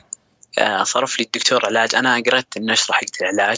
آه، 0.60 0.84
صرف 0.84 1.20
لي 1.20 1.26
الدكتور 1.26 1.66
علاج؟ 1.66 1.96
أنا 1.96 2.24
قرأت 2.26 2.58
النشرة 2.58 2.94
حقت 2.94 3.22
العلاج. 3.22 3.58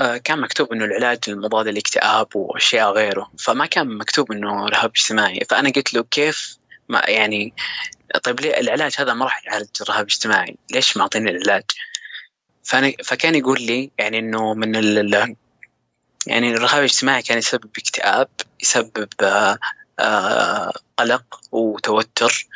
آه، 0.00 0.16
كان 0.16 0.40
مكتوب 0.40 0.72
إنه 0.72 0.84
العلاج 0.84 1.18
المضاد 1.28 1.68
للاكتئاب 1.68 2.36
وأشياء 2.36 2.92
غيره. 2.92 3.30
فما 3.38 3.66
كان 3.66 3.98
مكتوب 3.98 4.32
إنه 4.32 4.66
رهاب 4.66 4.90
اجتماعي. 4.90 5.40
فأنا 5.50 5.70
قلت 5.70 5.94
له 5.94 6.02
كيف 6.10 6.56
ما 6.88 7.02
يعني 7.08 7.54
طيب 8.24 8.40
ليه 8.40 8.60
العلاج 8.60 8.92
هذا 8.98 9.14
ما 9.14 9.24
راح 9.24 9.46
يعالج 9.46 9.68
الرهاب 9.80 10.00
الاجتماعي 10.00 10.56
ليش 10.70 10.96
معطيني 10.96 11.30
العلاج؟ 11.30 11.64
فأنا 12.64 12.92
فكان 13.04 13.34
يقول 13.34 13.62
لي 13.62 13.90
يعني 13.98 14.18
إنه 14.18 14.54
من 14.54 14.76
يعني 16.26 16.50
الرهاب 16.50 16.78
الاجتماعي 16.78 17.22
كان 17.22 17.38
يسبب 17.38 17.70
اكتئاب 17.78 18.28
يسبب 18.62 19.08
آه، 20.00 20.72
قلق 20.96 21.40
وتوتر. 21.52 22.46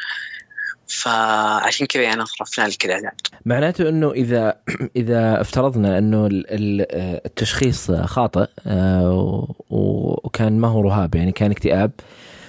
فعشان 0.89 1.87
كذا 1.87 2.03
يعني 2.03 2.27
صرفنا 2.27 2.69
لك 2.69 2.85
العلاج 2.85 3.21
معناته 3.45 3.89
إنه 3.89 4.13
إذا 4.13 4.57
إذا 4.97 5.41
افترضنا 5.41 5.99
إنه 5.99 6.29
التشخيص 6.31 7.91
خاطئ 7.91 8.47
آه، 8.67 9.55
وكان 9.71 10.59
ما 10.59 10.69
هو 10.69 10.81
رهاب 10.81 11.15
يعني 11.15 11.33
كان 11.33 11.51
اكتئاب 11.51 11.91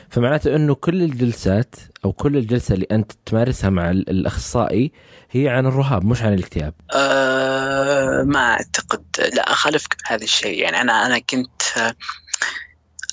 فمعناته 0.09 0.55
إنه 0.55 0.75
كل 0.75 1.03
الجلسات 1.03 1.75
أو 2.05 2.11
كل 2.11 2.37
الجلسة 2.37 2.73
اللي 2.73 2.87
أنت 2.91 3.11
تمارسها 3.25 3.69
مع 3.69 3.91
الأخصائي 3.91 4.91
هي 5.31 5.49
عن 5.49 5.65
الرهاب 5.65 6.05
مش 6.05 6.21
عن 6.21 6.33
الاكتئاب. 6.33 6.73
أه 6.93 8.23
ما 8.23 8.39
أعتقد 8.39 9.03
لا 9.33 9.51
أخالفك 9.51 9.97
بهذا 10.03 10.23
الشيء 10.23 10.59
يعني 10.59 10.81
أنا 10.81 11.05
أنا 11.05 11.19
كنت 11.19 11.61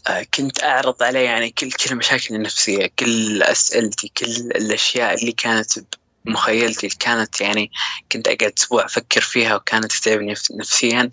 أه 0.08 0.22
كنت 0.34 0.64
أعرض 0.64 1.02
عليه 1.02 1.20
يعني 1.20 1.50
كل 1.50 1.72
كل 1.72 1.96
مشاكلي 1.96 2.36
النفسية 2.36 2.86
كل 2.98 3.42
أسئلتي 3.42 4.12
كل 4.16 4.26
الأشياء 4.30 5.20
اللي 5.20 5.32
كانت 5.32 5.70
بمخيلتي 6.24 6.86
اللي 6.86 6.98
كانت 6.98 7.40
يعني 7.40 7.70
كنت 8.12 8.28
أقعد 8.28 8.52
أسبوع 8.58 8.84
أفكر 8.84 9.20
فيها 9.20 9.54
وكانت 9.56 9.92
تتعبني 9.92 10.34
نفسيا 10.58 11.10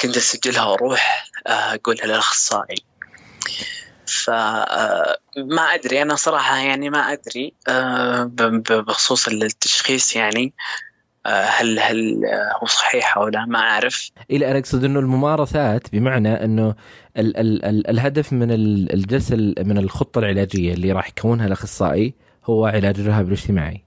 كنت 0.00 0.16
أسجلها 0.16 0.64
وأروح 0.64 1.30
آه، 1.46 1.74
أقولها 1.74 2.06
للأخصائي 2.06 2.84
فما 4.06 5.62
آه، 5.62 5.74
أدري 5.74 6.02
أنا 6.02 6.14
صراحة 6.14 6.56
يعني 6.56 6.90
ما 6.90 6.98
أدري 6.98 7.52
آه، 7.68 8.30
بخصوص 8.70 9.28
التشخيص 9.28 10.16
يعني 10.16 10.52
آه، 11.26 11.44
هل 11.44 11.78
هل 11.78 12.20
هو 12.62 12.66
صحيح 12.66 13.16
أو 13.16 13.28
لا 13.28 13.46
ما 13.46 13.58
أعرف. 13.58 14.10
إلى 14.30 14.50
أنا 14.50 14.58
أقصد 14.58 14.84
إنه 14.84 15.00
الممارسات 15.00 15.92
بمعنى 15.92 16.44
إنه 16.44 16.74
ال 17.16 17.36
ال 17.36 17.64
ال 17.64 17.90
الهدف 17.90 18.32
من 18.32 18.48
الجلسة 18.92 19.36
من 19.58 19.78
الخطة 19.78 20.18
العلاجية 20.18 20.74
اللي 20.74 20.92
راح 20.92 21.08
يكونها 21.08 21.46
الأخصائي 21.46 22.14
هو 22.44 22.66
علاج 22.66 23.00
الرهاب 23.00 23.28
الاجتماعي. 23.28 23.84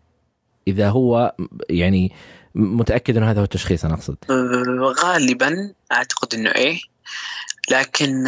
إذا 0.67 0.89
هو 0.89 1.35
يعني 1.69 2.11
متأكد 2.55 3.17
إنه 3.17 3.31
هذا 3.31 3.39
هو 3.39 3.43
التشخيص 3.43 3.85
أنا 3.85 3.93
أقصد. 3.93 4.17
غالبا 5.03 5.73
أعتقد 5.91 6.33
إنه 6.35 6.49
إيه 6.49 6.79
لكن 7.71 8.27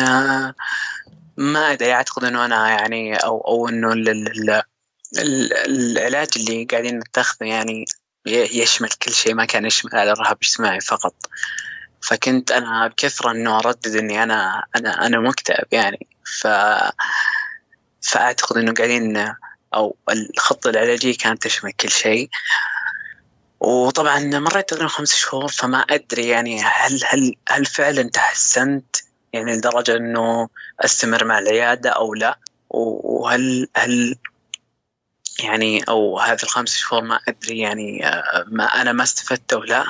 ما 1.39 1.71
أدري 1.71 1.93
أعتقد 1.93 2.23
إنه 2.23 2.45
أنا 2.45 2.69
يعني 2.69 3.15
أو 3.15 3.41
أو 3.41 3.69
إنه 3.69 3.93
العلاج 5.67 6.27
اللي 6.35 6.63
قاعدين 6.63 6.99
نتخذه 6.99 7.45
يعني 7.47 7.85
يشمل 8.27 8.89
كل 8.89 9.11
شيء 9.11 9.33
ما 9.33 9.45
كان 9.45 9.65
يشمل 9.65 9.95
على 9.95 10.11
الرهاب 10.11 10.37
الاجتماعي 10.41 10.79
فقط. 10.79 11.15
فكنت 12.01 12.51
أنا 12.51 12.87
بكثرة 12.87 13.31
إنه 13.31 13.59
أردد 13.59 13.95
إني 13.95 14.23
أنا 14.23 14.63
أنا 14.75 15.05
أنا 15.05 15.19
مكتئب 15.19 15.67
يعني. 15.71 16.07
ف 16.41 16.47
فأعتقد 18.01 18.57
إنه 18.57 18.73
قاعدين 18.73 19.33
أو 19.73 19.95
الخطة 20.09 20.69
العلاجية 20.69 21.17
كانت 21.17 21.43
تشمل 21.43 21.71
كل 21.71 21.89
شيء. 21.89 22.29
وطبعا 23.59 24.19
مريت 24.19 24.69
تقريبا 24.69 24.87
خمس 24.87 25.15
شهور 25.15 25.47
فما 25.47 25.79
أدري 25.79 26.27
يعني 26.27 26.61
هل 26.61 27.01
هل 27.05 27.35
هل 27.49 27.65
فعلا 27.65 28.09
تحسنت؟ 28.09 29.08
يعني 29.33 29.55
لدرجة 29.55 29.97
إنه 29.97 30.49
أستمر 30.79 31.25
مع 31.25 31.39
العيادة 31.39 31.89
أو 31.89 32.13
لا؟ 32.13 32.39
وهل 32.69 33.67
هل 33.75 34.15
يعني 35.43 35.81
أو 35.89 36.19
هذه 36.19 36.43
الخمس 36.43 36.77
شهور 36.77 37.03
ما 37.03 37.19
أدري 37.27 37.59
يعني 37.59 38.07
آه، 38.07 38.45
ما 38.47 38.63
أنا 38.63 38.91
ما 38.91 39.03
استفدت 39.03 39.53
أو 39.53 39.63
لا؟ 39.63 39.83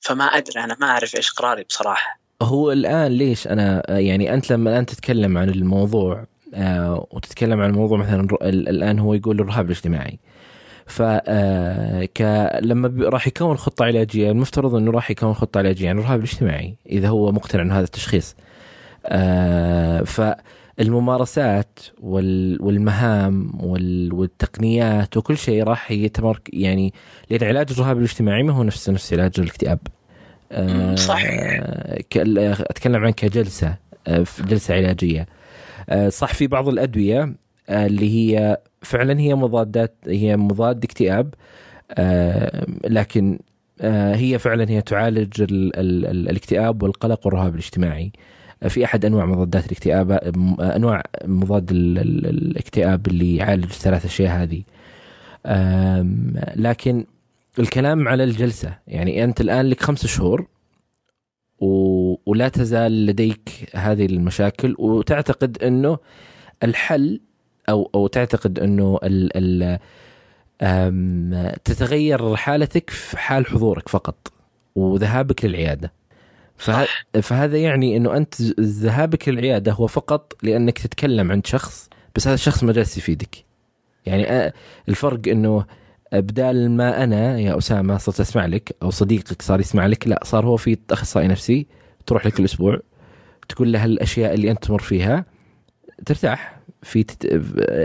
فما 0.00 0.24
أدري 0.24 0.64
أنا 0.64 0.76
ما 0.80 0.86
أعرف 0.86 1.16
إيش 1.16 1.32
قراري 1.32 1.64
بصراحة. 1.64 2.18
هو 2.42 2.72
الآن 2.72 3.12
ليش 3.12 3.46
أنا 3.46 3.82
يعني 3.88 4.34
أنت 4.34 4.52
لما 4.52 4.70
الآن 4.70 4.86
تتكلم 4.86 5.38
عن 5.38 5.48
الموضوع 5.48 6.26
آه 6.54 7.06
وتتكلم 7.10 7.60
عن 7.60 7.70
الموضوع 7.70 7.98
مثلا 7.98 8.28
الآن 8.42 8.98
هو 8.98 9.14
يقول 9.14 9.40
الرهاب 9.40 9.66
الاجتماعي. 9.66 10.18
ف 10.86 11.02
آه، 11.04 12.08
لما 12.60 13.08
راح 13.08 13.26
يكون 13.26 13.56
خطة 13.56 13.84
علاجية 13.84 14.30
المفترض 14.30 14.74
إنه 14.74 14.90
راح 14.90 15.10
يكون 15.10 15.34
خطة 15.34 15.58
علاجية 15.58 15.88
عن 15.88 15.98
الرهاب 15.98 16.18
الاجتماعي 16.18 16.76
إذا 16.90 17.08
هو 17.08 17.32
مقتنع 17.32 17.62
انه 17.62 17.74
هذا 17.74 17.84
التشخيص 17.84 18.36
آه 19.06 20.02
فالممارسات 20.02 21.78
والمهام 22.00 23.52
والتقنيات 24.12 25.16
وكل 25.16 25.36
شيء 25.36 25.64
راح 25.64 25.90
يتمرك 25.90 26.48
يعني 26.52 26.94
لأن 27.30 27.48
علاج 27.48 27.66
الرهاب 27.70 27.98
الاجتماعي 27.98 28.42
ما 28.42 28.52
هو 28.52 28.62
نفس 28.62 28.90
نفس 28.90 29.12
علاج 29.12 29.32
الاكتئاب. 29.38 29.78
آه، 30.52 30.94
صح 30.94 31.22
أتكلم 32.16 33.04
عن 33.04 33.10
كجلسة 33.10 33.74
جلسة 34.40 34.74
علاجية. 34.74 35.26
صح 36.08 36.34
في 36.34 36.46
بعض 36.46 36.68
الأدوية 36.68 37.34
اللي 37.72 38.10
هي 38.10 38.60
فعلا 38.82 39.20
هي 39.20 39.34
مضادات 39.34 39.96
هي 40.06 40.36
مضاد 40.36 40.84
اكتئاب 40.84 41.34
آه، 41.90 42.66
لكن 42.84 43.38
آه، 43.80 44.14
هي 44.14 44.38
فعلا 44.38 44.70
هي 44.70 44.82
تعالج 44.82 45.42
ال 45.42 45.76
ال 45.76 46.06
ال 46.06 46.28
الاكتئاب 46.28 46.82
والقلق 46.82 47.26
والرهاب 47.26 47.54
الاجتماعي. 47.54 48.12
آه، 48.62 48.68
في 48.68 48.84
أحد 48.84 49.04
أنواع 49.04 49.26
مضادات 49.26 49.66
الاكتئاب 49.66 50.12
أنواع 50.60 51.02
مضاد 51.24 51.70
الاكتئاب 51.72 53.06
اللي 53.06 53.36
يعالج 53.36 53.64
الثلاث 53.64 54.04
أشياء 54.04 54.42
هذه. 54.42 54.62
لكن 56.56 57.06
الكلام 57.58 58.08
على 58.08 58.24
الجلسة 58.24 58.78
يعني 58.86 59.24
أنت 59.24 59.40
الآن 59.40 59.66
لك 59.66 59.80
خمس 59.80 60.06
شهور 60.06 60.46
ولا 62.26 62.48
تزال 62.48 63.06
لديك 63.06 63.70
هذه 63.74 64.06
المشاكل 64.06 64.76
وتعتقد 64.78 65.62
إنه 65.62 65.98
الحل 66.62 67.20
أو 67.68 67.90
أو 67.94 68.06
تعتقد 68.06 68.58
إنه 68.58 68.98
ال 69.04 69.30
ال 69.36 69.78
تتغير 71.64 72.36
حالتك 72.36 72.90
في 72.90 73.18
حال 73.18 73.46
حضورك 73.46 73.88
فقط 73.88 74.32
وذهابك 74.74 75.44
للعيادة. 75.44 75.92
فه... 76.56 76.86
فهذا 77.22 77.58
يعني 77.58 77.96
إنه 77.96 78.16
أنت 78.16 78.42
ذهابك 78.60 79.28
للعيادة 79.28 79.72
هو 79.72 79.86
فقط 79.86 80.32
لأنك 80.42 80.78
تتكلم 80.78 81.32
عند 81.32 81.46
شخص 81.46 81.88
بس 82.16 82.26
هذا 82.26 82.34
الشخص 82.34 82.64
ما 82.64 82.72
جالس 82.72 82.98
يفيدك. 82.98 83.44
يعني 84.06 84.52
الفرق 84.88 85.28
إنه 85.28 85.64
بدال 86.12 86.70
ما 86.70 87.04
أنا 87.04 87.38
يا 87.38 87.58
أسامة 87.58 87.98
صرت 87.98 88.20
أسمع 88.20 88.46
لك 88.46 88.76
أو 88.82 88.90
صديقك 88.90 89.42
صار 89.42 89.60
يسمع 89.60 89.86
لك 89.86 90.08
لا 90.08 90.20
صار 90.24 90.46
هو 90.46 90.56
في 90.56 90.78
أخصائي 90.90 91.28
نفسي 91.28 91.66
تروح 92.06 92.26
لك 92.26 92.40
الأسبوع 92.40 92.80
تقول 93.48 93.72
له 93.72 93.84
الأشياء 93.84 94.34
اللي 94.34 94.50
أنت 94.50 94.64
تمر 94.64 94.78
فيها 94.82 95.24
ترتاح 96.06 96.58
في 96.82 97.02
تت... 97.02 97.24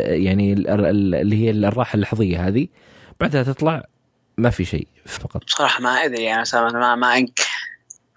يعني 0.05 0.53
اللي 0.53 1.45
هي 1.45 1.49
الراحة 1.49 1.95
اللحظية 1.95 2.47
هذه 2.47 2.67
بعدها 3.19 3.43
تطلع 3.43 3.85
ما 4.37 4.49
في 4.49 4.65
شيء 4.65 4.87
فقط. 5.05 5.45
بصراحة 5.45 5.81
ما 5.81 5.89
أدري 5.89 6.23
يعني 6.23 6.43
ما 6.53 6.95
ما 6.95 7.25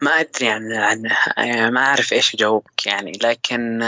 ما 0.03 0.11
أدري 0.11 0.49
عن 0.49 0.73
عن 0.73 1.03
يعني 1.37 1.71
ما 1.71 1.81
أعرف 1.81 2.13
إيش 2.13 2.35
أجاوبك 2.35 2.87
يعني 2.87 3.13
لكن 3.25 3.83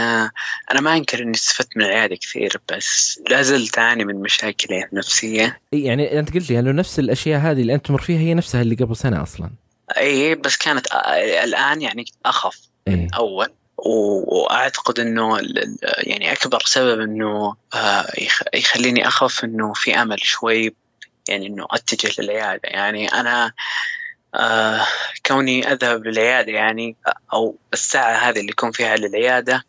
أنا 0.71 0.81
ما 0.81 0.95
أنكر 0.95 1.23
إني 1.23 1.31
استفدت 1.31 1.77
من 1.77 1.83
العيادة 1.83 2.15
كثير 2.15 2.61
بس 2.71 3.19
لا 3.29 3.41
زلت 3.41 3.77
أعاني 3.77 4.05
من 4.05 4.21
مشاكل 4.21 4.83
نفسية. 4.93 5.59
يعني 5.71 6.19
أنت 6.19 6.33
قلت 6.33 6.49
لي 6.49 6.59
انه 6.59 6.71
نفس 6.71 6.99
الأشياء 6.99 7.39
هذه 7.39 7.61
اللي 7.61 7.73
أنت 7.75 7.85
تمر 7.85 8.01
فيها 8.01 8.19
هي 8.19 8.33
نفسها 8.33 8.61
اللي 8.61 8.75
قبل 8.75 8.95
سنة 8.95 9.23
أصلا. 9.23 9.49
إي 9.97 10.35
بس 10.35 10.57
كانت 10.57 10.87
الآن 11.43 11.81
يعني 11.81 12.05
أخف 12.25 12.59
من 12.87 12.99
إيه؟ 12.99 13.07
اول 13.15 13.47
وأعتقد 13.85 14.99
إنه 14.99 15.39
يعني 15.97 16.31
أكبر 16.31 16.59
سبب 16.65 17.01
إنه 17.01 17.55
آه، 17.73 18.13
يخليني 18.53 19.07
أخاف 19.07 19.43
إنه 19.43 19.73
في 19.73 20.01
أمل 20.01 20.19
شوي 20.19 20.75
يعني 21.29 21.47
إنه 21.47 21.67
أتجه 21.71 22.21
للعيادة. 22.21 22.61
يعني 22.63 23.07
أنا 23.07 23.51
آه 24.35 24.85
كوني 25.25 25.71
أذهب 25.71 26.07
للعيادة 26.07 26.51
يعني 26.51 26.95
أو 27.33 27.55
الساعة 27.73 28.13
هذه 28.13 28.39
اللي 28.39 28.51
يكون 28.51 28.71
فيها 28.71 28.95
للعيادة 28.95 29.63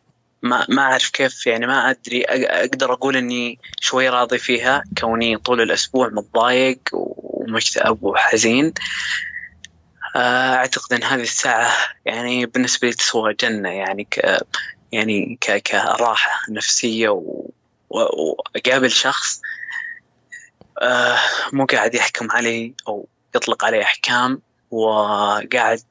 ما 0.45 0.67
ما 0.69 0.83
أعرف 0.83 1.11
كيف 1.11 1.47
يعني 1.47 1.67
ما 1.67 1.91
أدري 1.91 2.25
أقدر 2.25 2.93
أقول 2.93 3.17
إني 3.17 3.59
شوي 3.81 4.09
راضي 4.09 4.39
فيها. 4.39 4.83
كوني 5.01 5.37
طول 5.37 5.61
الأسبوع 5.61 6.09
متضايق 6.09 6.79
ومكتئب 6.93 8.03
وحزين. 8.03 8.73
أعتقد 10.17 10.93
إن 10.93 11.03
هذه 11.03 11.23
الساعة 11.23 11.73
يعني 12.05 12.47
بالنسبة 12.47 12.89
لي 12.89 12.95
تسوى 12.95 13.35
جنة 13.35 13.69
يعني 13.69 14.05
ك 14.05 14.39
يعني 14.93 15.39
ك 15.41 15.57
كراحة 15.57 16.41
نفسية 16.51 17.09
و... 17.09 17.51
وأقابل 17.91 18.91
شخص 18.91 19.41
آه، 20.83 21.19
مو 21.53 21.65
قاعد 21.65 21.95
يحكم 21.95 22.31
علي 22.31 22.75
أو 22.89 23.09
يطلق 23.35 23.65
علي 23.65 23.83
أحكام 23.83 24.43
وقاعد 24.71 25.83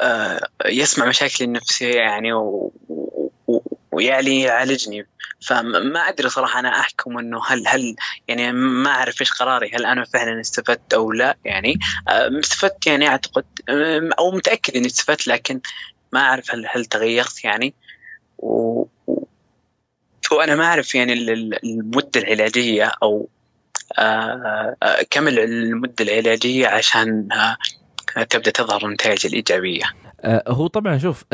آه، 0.00 0.40
يسمع 0.66 1.06
مشاكلي 1.06 1.46
النفسية 1.46 1.94
يعني 1.94 2.32
و... 2.32 2.72
ويعني 3.94 4.42
يعالجني. 4.42 5.06
فما 5.46 6.00
أدري 6.00 6.28
صراحة 6.28 6.60
أنا 6.60 6.80
أحكم 6.80 7.18
إنه 7.18 7.40
هل 7.46 7.68
هل 7.68 7.96
يعني 8.28 8.52
ما 8.52 8.90
أعرف 8.90 9.20
إيش 9.20 9.32
قراري 9.32 9.70
هل 9.74 9.86
أنا 9.86 10.04
فعلا 10.04 10.40
استفدت 10.40 10.94
أو 10.94 11.12
لا. 11.12 11.36
يعني 11.44 11.78
استفدت 12.08 12.86
يعني 12.86 13.08
أعتقد 13.08 13.44
أو 14.18 14.30
متأكد 14.30 14.76
إني 14.76 14.86
استفدت 14.86 15.26
لكن 15.26 15.60
ما 16.12 16.20
أعرف 16.20 16.50
هل 16.50 16.66
هل 16.70 16.84
تغيرت 16.84 17.44
يعني. 17.44 17.74
و 18.38 18.84
وأنا 20.32 20.54
ما 20.54 20.64
أعرف 20.64 20.94
يعني 20.94 21.12
المدة 21.64 22.20
العلاجية 22.20 22.92
أو 23.02 23.28
كم 25.10 25.28
المدة 25.28 26.04
العلاجية 26.04 26.66
عشان 26.66 27.28
تبدأ 28.30 28.50
تظهر 28.50 28.86
النتائج 28.86 29.26
الإيجابية. 29.26 29.84
هو 30.48 30.66
طبعا 30.66 30.98
شوف 30.98 31.24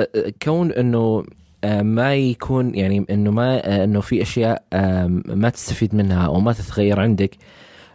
كون 0.42 0.72
إنه 0.72 0.98
آه، 0.98 1.39
ما 1.64 2.14
يكون 2.14 2.74
يعني 2.74 3.06
إنه 3.10 3.30
ما 3.30 3.66
آه، 3.66 3.84
إنه 3.84 4.00
في 4.00 4.22
أشياء 4.22 4.62
ما 5.26 5.48
تستفيد 5.48 5.94
منها 5.94 6.26
أو 6.26 6.40
ما 6.40 6.52
تتغير 6.52 7.00
عندك. 7.00 7.36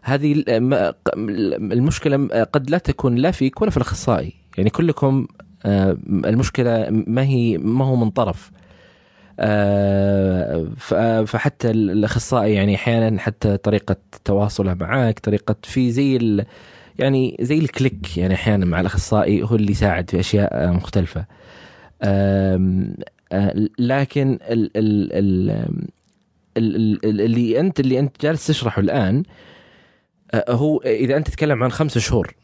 هذه 0.02 0.44
المشكلة 1.72 2.28
قد 2.28 2.70
لا 2.70 2.78
تكون 2.78 3.16
لا 3.16 3.32
فيك 3.32 3.62
ولا 3.62 3.72
في 3.72 3.78
الأخصائي. 3.78 4.34
يعني 4.58 4.70
كلكم 4.70 5.28
آه، 5.66 5.98
المشكلة 6.10 6.88
ما 6.90 7.24
هي 7.24 7.58
ما 7.58 7.86
هو 7.86 7.96
من 7.96 8.10
طرف. 8.10 8.52
فحتى 11.26 11.72
الأخصائي 11.72 12.54
يعني 12.54 12.76
أحيانا 12.76 13.20
حتى 13.20 13.58
طريقة 13.58 13.96
تواصله 14.26 14.74
معك 14.74 15.20
طريقة 15.20 15.56
في 15.64 15.92
زي 15.92 16.46
يعني 17.00 17.38
زي 17.42 17.60
الكليك 17.60 18.18
يعني 18.18 18.34
أحيانا 18.34 18.66
مع 18.66 18.82
الأخصائي 18.82 19.44
هو 19.44 19.56
اللي 19.56 19.72
يساعد 19.72 20.10
في 20.10 20.20
أشياء 20.20 20.72
مختلفة. 20.72 21.26
آه، 22.02 22.88
لكن 23.80 24.40
ال 24.42 24.72
ال 24.78 25.12
ال 26.58 27.22
اللي 27.22 27.60
انت 27.60 27.80
اللي 27.80 28.00
أنت 28.00 28.22
جالس 28.22 28.48
تشرحه 28.48 28.80
الآن 28.80 29.24
آه، 30.32 30.52
هو 30.52 30.82
إذا 30.82 31.18
أنت 31.18 31.28
تتكلم 31.28 31.64
عن 31.64 31.72
خمسة 31.72 32.00
شهور 32.00 32.36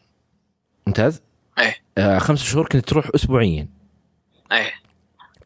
ممتاز؟ 0.88 1.22
إيه. 1.60 1.76
آه، 1.98 2.18
خمسة 2.18 2.46
شهور 2.46 2.68
كنت 2.68 2.90
تروح 2.90 3.10
اسبوعيا. 3.16 3.68
إيه. 4.52 4.72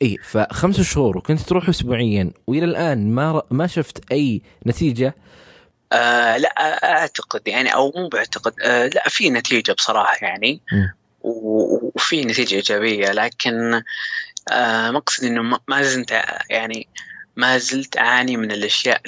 إي 0.02 0.17
فخمسة 0.24 0.84
شهور 0.84 1.17
وكنت 1.17 1.39
تروح 1.39 1.69
اسبوعيا 1.69 2.32
وإلى 2.48 2.65
الآن 2.65 3.12
ما 3.12 3.41
ما 3.52 3.67
شفت 3.67 4.12
أي 4.12 4.41
نتيجة؟ 4.67 5.15
آه 5.93 6.38
لا 6.38 6.50
أعتقد 6.84 7.48
يعني 7.48 7.74
أو 7.74 7.93
مو 7.95 8.10
بعتقد 8.10 8.54
آه 8.62 8.88
لا 8.88 9.10
في 9.10 9.30
نتيجة 9.30 9.71
بصراحة 9.71 10.17
يعني. 10.21 10.62
وفي 11.21 12.25
نتيجة 12.25 12.56
إيجابية 12.56 13.12
لكن 13.12 13.81
آه 14.52 14.91
مقصد 14.91 15.23
إنه 15.23 15.60
ما 15.67 15.83
زلت 15.83 16.12
يعني 16.50 16.87
ما 17.35 17.58
زلت 17.58 17.98
أعاني 17.98 18.37
من 18.37 18.52
الأشياء 18.52 19.02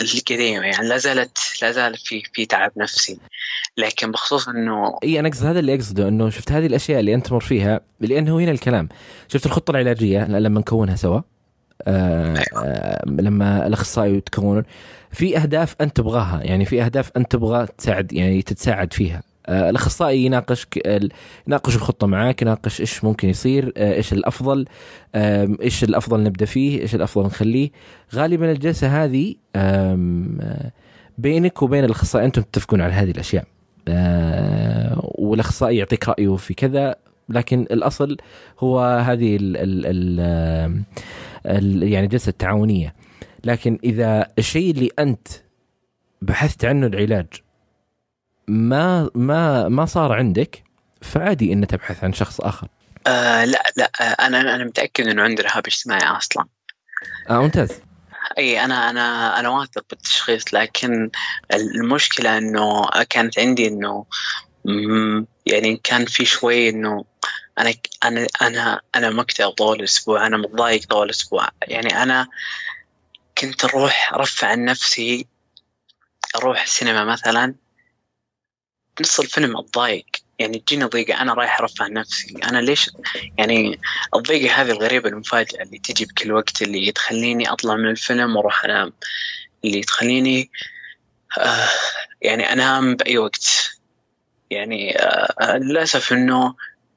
القديمه 0.00 0.66
يعني 0.66 0.88
لا 0.88 0.98
زالت 0.98 1.38
لا 1.62 1.72
زال 1.72 1.96
في 1.96 2.22
في 2.32 2.46
تعب 2.46 2.72
نفسي. 2.76 3.18
لكن 3.76 4.10
بخصوص 4.10 4.48
إنه 4.48 4.98
إي 5.04 5.20
أنا 5.20 5.28
أقصد 5.28 5.46
هذا 5.46 5.58
اللي 5.58 5.74
أقصده 5.74 6.08
إنه 6.08 6.30
شفت 6.30 6.52
هذه 6.52 6.66
الأشياء 6.66 7.00
اللي 7.00 7.14
أنت 7.14 7.26
تمر 7.26 7.40
فيها 7.40 7.80
لأنه 8.00 8.38
هنا 8.38 8.50
الكلام. 8.50 8.88
شفت 9.28 9.46
الخطة 9.46 9.70
العلاجية 9.70 10.24
لما 10.24 10.60
نكونها 10.60 10.96
سوا؟ 10.96 11.20
آه 11.82 12.44
آه 12.56 13.04
لما 13.06 13.66
الأخصائي 13.66 14.14
يتكونون. 14.16 14.64
في 15.12 15.38
أهداف 15.38 15.76
أنت 15.80 15.96
تبغاها 15.96 16.40
يعني 16.42 16.64
في 16.64 16.82
أهداف 16.82 17.10
أنت 17.16 17.32
تبغى 17.32 17.66
تساعد 17.78 18.12
يعني 18.12 18.42
تتساعد 18.42 18.92
فيها. 18.92 19.22
الأخصائي 19.48 20.24
يناقشك 20.24 20.86
يناقش 21.46 21.76
الخطة 21.76 22.06
معاك 22.06 22.42
يناقش 22.42 22.80
إيش 22.80 23.04
ممكن 23.04 23.28
يصير 23.28 23.72
آه 23.76 23.94
إيش 23.94 24.12
الأفضل 24.12 24.64
آه 25.14 25.48
إيش 25.62 25.84
الأفضل 25.84 26.22
نبدأ 26.22 26.44
فيه 26.44 26.80
إيش 26.80 26.94
الأفضل 26.94 27.26
نخليه. 27.26 27.70
غالبا 28.14 28.52
الجلسة 28.52 29.04
هذه 29.04 29.34
آه 29.56 30.70
بينك 31.18 31.62
وبين 31.62 31.84
الأخصائي 31.84 32.26
أنتم 32.26 32.42
تتفقون 32.42 32.80
على 32.80 32.92
هذه 32.92 33.10
الأشياء. 33.10 33.44
آه 33.88 35.10
والأخصائي 35.14 35.76
يعطيك 35.76 36.08
رأيه 36.08 36.36
في 36.36 36.54
كذا 36.54 36.96
لكن 37.28 37.60
الأصل 37.70 38.16
هو 38.60 38.80
هذه 38.80 39.36
ال 39.36 39.56
ال 39.56 39.86
ال 39.86 40.84
ال 41.46 41.92
يعني 41.92 42.06
جلسة 42.06 42.32
تعاونية. 42.38 42.94
لكن 43.44 43.78
إذا 43.84 44.26
الشيء 44.38 44.70
اللي 44.70 44.90
أنت 44.98 45.28
بحثت 46.22 46.64
عنه 46.64 46.86
العلاج 46.86 47.26
ما 48.48 49.10
ما 49.14 49.68
ما 49.68 49.84
صار 49.84 50.12
عندك 50.12 50.64
فعادي 51.02 51.52
إن 51.52 51.66
تبحث 51.66 52.04
عن 52.04 52.12
شخص 52.12 52.40
آخر. 52.40 52.68
آه 53.06 53.44
لا 53.44 53.62
لا 53.76 53.90
آه 54.00 54.26
أنا 54.26 54.54
أنا 54.54 54.64
متأكد 54.64 55.08
إنه 55.08 55.22
عندي 55.22 55.42
رهاب 55.42 55.66
اجتماعي 55.66 56.16
أصلا. 56.16 56.44
آه 57.30 57.42
ممتاز. 57.42 57.70
أي 58.38 58.64
أنا 58.64 58.90
أنا 58.90 59.38
أنا 59.40 59.48
واثق 59.48 59.84
بالتشخيص 59.90 60.54
لكن 60.54 61.10
المشكلة 61.52 62.38
إنه 62.38 62.82
كانت 63.10 63.38
عندي 63.38 63.68
إنه 63.68 64.04
يعني 65.46 65.80
كان 65.84 66.04
في 66.04 66.24
شوي 66.24 66.68
إنه 66.68 67.04
أنا 67.58 67.74
أنا 68.04 68.26
أنا 68.42 68.80
أنا 68.94 69.10
مكتئب 69.10 69.50
طول 69.50 69.78
الأسبوع 69.78 70.26
أنا 70.26 70.36
متضايق 70.36 70.86
طول 70.86 71.04
الأسبوع 71.06 71.48
يعني 71.62 72.02
أنا 72.02 72.28
كنت 73.38 73.64
أروح 73.64 74.12
أرفع 74.14 74.48
عن 74.48 74.64
نفسي 74.64 75.26
أروح 76.36 76.62
السينما 76.62 77.04
مثلا 77.04 77.54
نص 79.00 79.20
الفيلم 79.20 79.56
اتضايق 79.56 80.06
يعني 80.38 80.58
تجيني 80.58 80.84
ضيقة 80.84 81.20
أنا 81.20 81.34
رايح 81.34 81.60
أرفع 81.60 81.86
نفسي. 81.86 82.34
أنا 82.44 82.58
ليش 82.58 82.90
يعني 83.38 83.80
الضيقة 84.14 84.54
هذه 84.54 84.70
الغريبة 84.70 85.08
المفاجئة 85.08 85.62
اللي 85.62 85.78
تجي 85.78 86.04
بكل 86.04 86.32
وقت 86.32 86.62
اللي 86.62 86.92
تخليني 86.92 87.52
أطلع 87.52 87.76
من 87.76 87.90
الفيلم 87.90 88.36
وأروح 88.36 88.64
أنام. 88.64 88.92
اللي 89.64 89.80
تخليني 89.80 90.50
آه 91.38 91.68
يعني 92.22 92.52
أنام 92.52 92.96
بأي 92.96 93.18
وقت. 93.18 93.70
يعني 94.50 94.98
آه 94.98 95.56
للأسف 95.56 96.12
إنه 96.12 96.54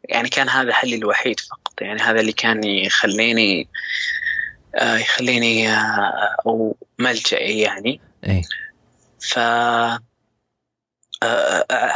يعني 0.09 0.29
كان 0.29 0.49
هذا 0.49 0.73
حلي 0.73 0.95
الوحيد 0.95 1.39
فقط. 1.39 1.81
يعني 1.81 2.01
هذا 2.01 2.19
اللي 2.19 2.33
كان 2.33 2.63
يخليني 2.63 3.69
آه 4.75 4.97
يخليني 4.97 5.69
آه 5.69 6.35
أو 6.45 6.77
ملجأي 6.99 7.59
يعني. 7.59 8.01
أي. 8.27 8.41
ف 9.19 9.39
آه، 9.39 9.93
آه، 9.93 9.99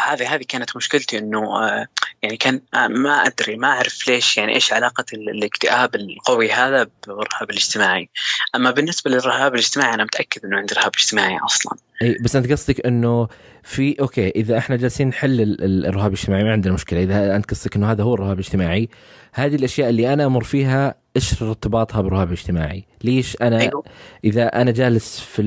هذه 0.07 0.35
هذه 0.35 0.43
كانت 0.47 0.75
مشكلتي 0.75 1.17
إنه 1.17 1.39
آه، 1.39 1.87
يعني 2.23 2.37
كان 2.37 2.61
ما 2.73 3.11
أدري 3.11 3.57
ما 3.57 3.67
أعرف 3.67 4.07
ليش 4.07 4.37
يعني 4.37 4.55
إيش 4.55 4.73
علاقة 4.73 5.05
الاكتئاب 5.13 5.95
القوي 5.95 6.51
هذا 6.51 6.87
بالرهاب 7.07 7.49
الاجتماعي 7.49 8.09
أما 8.55 8.71
بالنسبة 8.71 9.11
للرهاب 9.11 9.53
الاجتماعي 9.53 9.93
أنا 9.93 10.03
متأكد 10.03 10.45
إنه 10.45 10.57
عندي 10.57 10.75
رهاب 10.75 10.91
اجتماعي 10.95 11.37
أصلا 11.45 11.77
إي 12.01 12.17
بس 12.21 12.35
أنت 12.35 12.51
قصدك 12.51 12.85
إنه 12.85 13.27
في 13.63 13.95
أوكي 13.99 14.29
إذا 14.29 14.57
إحنا 14.57 14.75
جالسين 14.75 15.07
نحل 15.07 15.57
الرهاب 15.61 16.13
الاجتماعي 16.13 16.43
ما 16.43 16.51
عندنا 16.51 16.73
مشكلة 16.73 17.03
إذا 17.03 17.35
أنت 17.35 17.49
قصدك 17.49 17.75
إنه 17.75 17.91
هذا 17.91 18.03
هو 18.03 18.13
الرهاب 18.13 18.39
الاجتماعي 18.39 18.89
هذه 19.33 19.55
الأشياء 19.55 19.89
اللي 19.89 20.13
أنا 20.13 20.25
أمر 20.25 20.43
فيها 20.43 20.95
إيش 21.15 21.41
ارتباطها 21.43 22.01
بالرهاب 22.01 22.27
الاجتماعي؟ 22.27 22.85
ليش 23.03 23.37
أنا 23.41 23.59
أيوه. 23.59 23.83
إذا 24.23 24.61
أنا 24.61 24.71
جالس 24.71 25.19
في 25.19 25.41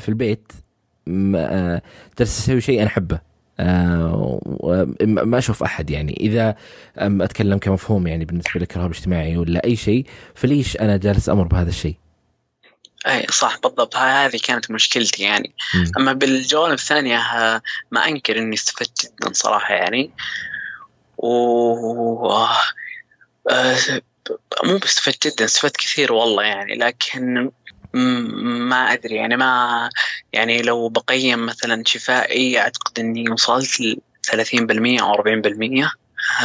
في 0.00 0.08
البيت 0.08 0.52
آه، 0.52 0.71
جالس 2.18 2.38
أسوي 2.38 2.60
شيء 2.60 2.78
أنا 2.78 2.86
أحبه. 2.86 3.32
آه، 3.60 4.40
ما 5.00 5.38
أشوف 5.38 5.62
أحد 5.62 5.90
يعني. 5.90 6.16
إذا 6.20 6.56
أتكلم 6.96 7.58
كمفهوم 7.58 8.06
يعني 8.06 8.24
بالنسبة 8.24 8.60
لك 8.60 8.76
رهاب 8.76 8.90
اجتماعي 8.90 9.36
ولا 9.36 9.64
أي 9.64 9.76
شيء 9.76 10.06
فليش 10.34 10.76
أنا 10.76 10.96
جالس 10.96 11.28
أمر 11.28 11.44
بهذا 11.44 11.68
الشيء؟ 11.68 11.96
أي 13.06 13.26
صح 13.30 13.58
بالضبط. 13.58 13.96
هذه 13.96 14.40
كانت 14.44 14.70
مشكلتي 14.70 15.22
يعني. 15.22 15.54
م. 15.74 15.84
أما 15.98 16.12
بالجوانب 16.12 16.72
الثانية 16.72 17.20
ما 17.90 18.08
أنكر 18.08 18.38
إني 18.38 18.54
استفدت 18.54 19.04
جدا 19.04 19.32
صراحة 19.32 19.74
يعني. 19.74 20.10
و 21.18 22.36
آه، 23.50 23.76
مو 24.64 24.78
بستفدت 24.78 25.26
جدا 25.26 25.44
استفدت 25.44 25.76
كثير 25.76 26.12
والله 26.12 26.42
يعني. 26.42 26.74
لكن 26.74 27.50
ما 27.94 28.92
ادري 28.92 29.16
يعني 29.16 29.36
ما 29.36 29.90
يعني 30.32 30.62
لو 30.62 30.88
بقيم 30.88 31.46
مثلا 31.46 31.82
شفائي 31.86 32.58
اعتقد 32.58 32.98
اني 32.98 33.30
وصلت 33.30 33.80
ل 33.80 33.96
30% 34.30 35.02
أو 35.02 35.14
40% 35.14 36.02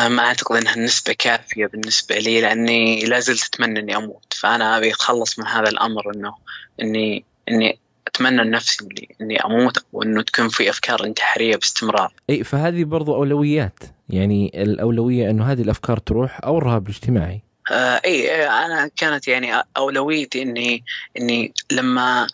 ما 0.08 0.24
اعتقد 0.24 0.56
انها 0.56 0.76
النسبة 0.76 1.16
كافيه 1.20 1.66
بالنسبة 1.66 2.18
لي 2.18 2.42
لاني 2.42 3.06
لا 3.06 3.20
زلت 3.20 3.44
اتمنى 3.44 3.80
اني 3.80 3.96
أموت 3.96 4.34
فانا 4.34 4.78
ابي 4.78 4.90
اتخلص 4.90 5.40
من 5.40 5.48
هذا 5.48 5.70
الامر 5.70 6.16
انه 6.16 6.34
اني 6.82 7.26
اني 7.50 7.80
اتمنى 8.08 8.44
لنفسي 8.44 8.84
اني, 8.84 9.16
إني 9.22 9.46
أموت 9.46 9.86
وانه 9.94 10.22
تكون 10.22 10.50
في 10.50 10.70
افكار 10.70 11.04
انتحاريه 11.04 11.56
باستمرار. 11.56 12.14
اي 12.30 12.44
فهذه 12.44 12.84
برضو 12.84 13.16
اولويات 13.16 13.80
يعني 14.10 14.64
الاولويه 14.64 15.30
انه 15.30 15.52
هذه 15.52 15.62
الافكار 15.62 15.98
تروح 15.98 16.40
أو 16.44 16.58
الرهاب 16.58 16.84
الاجتماعي. 16.84 17.42
آه 17.72 18.02
اي 18.06 18.48
أنا 18.48 18.92
كانت 18.96 19.28
يعني 19.28 19.64
أولويتي 19.78 20.42
إني 20.42 20.84
إني 21.18 21.54
لما 21.72 22.28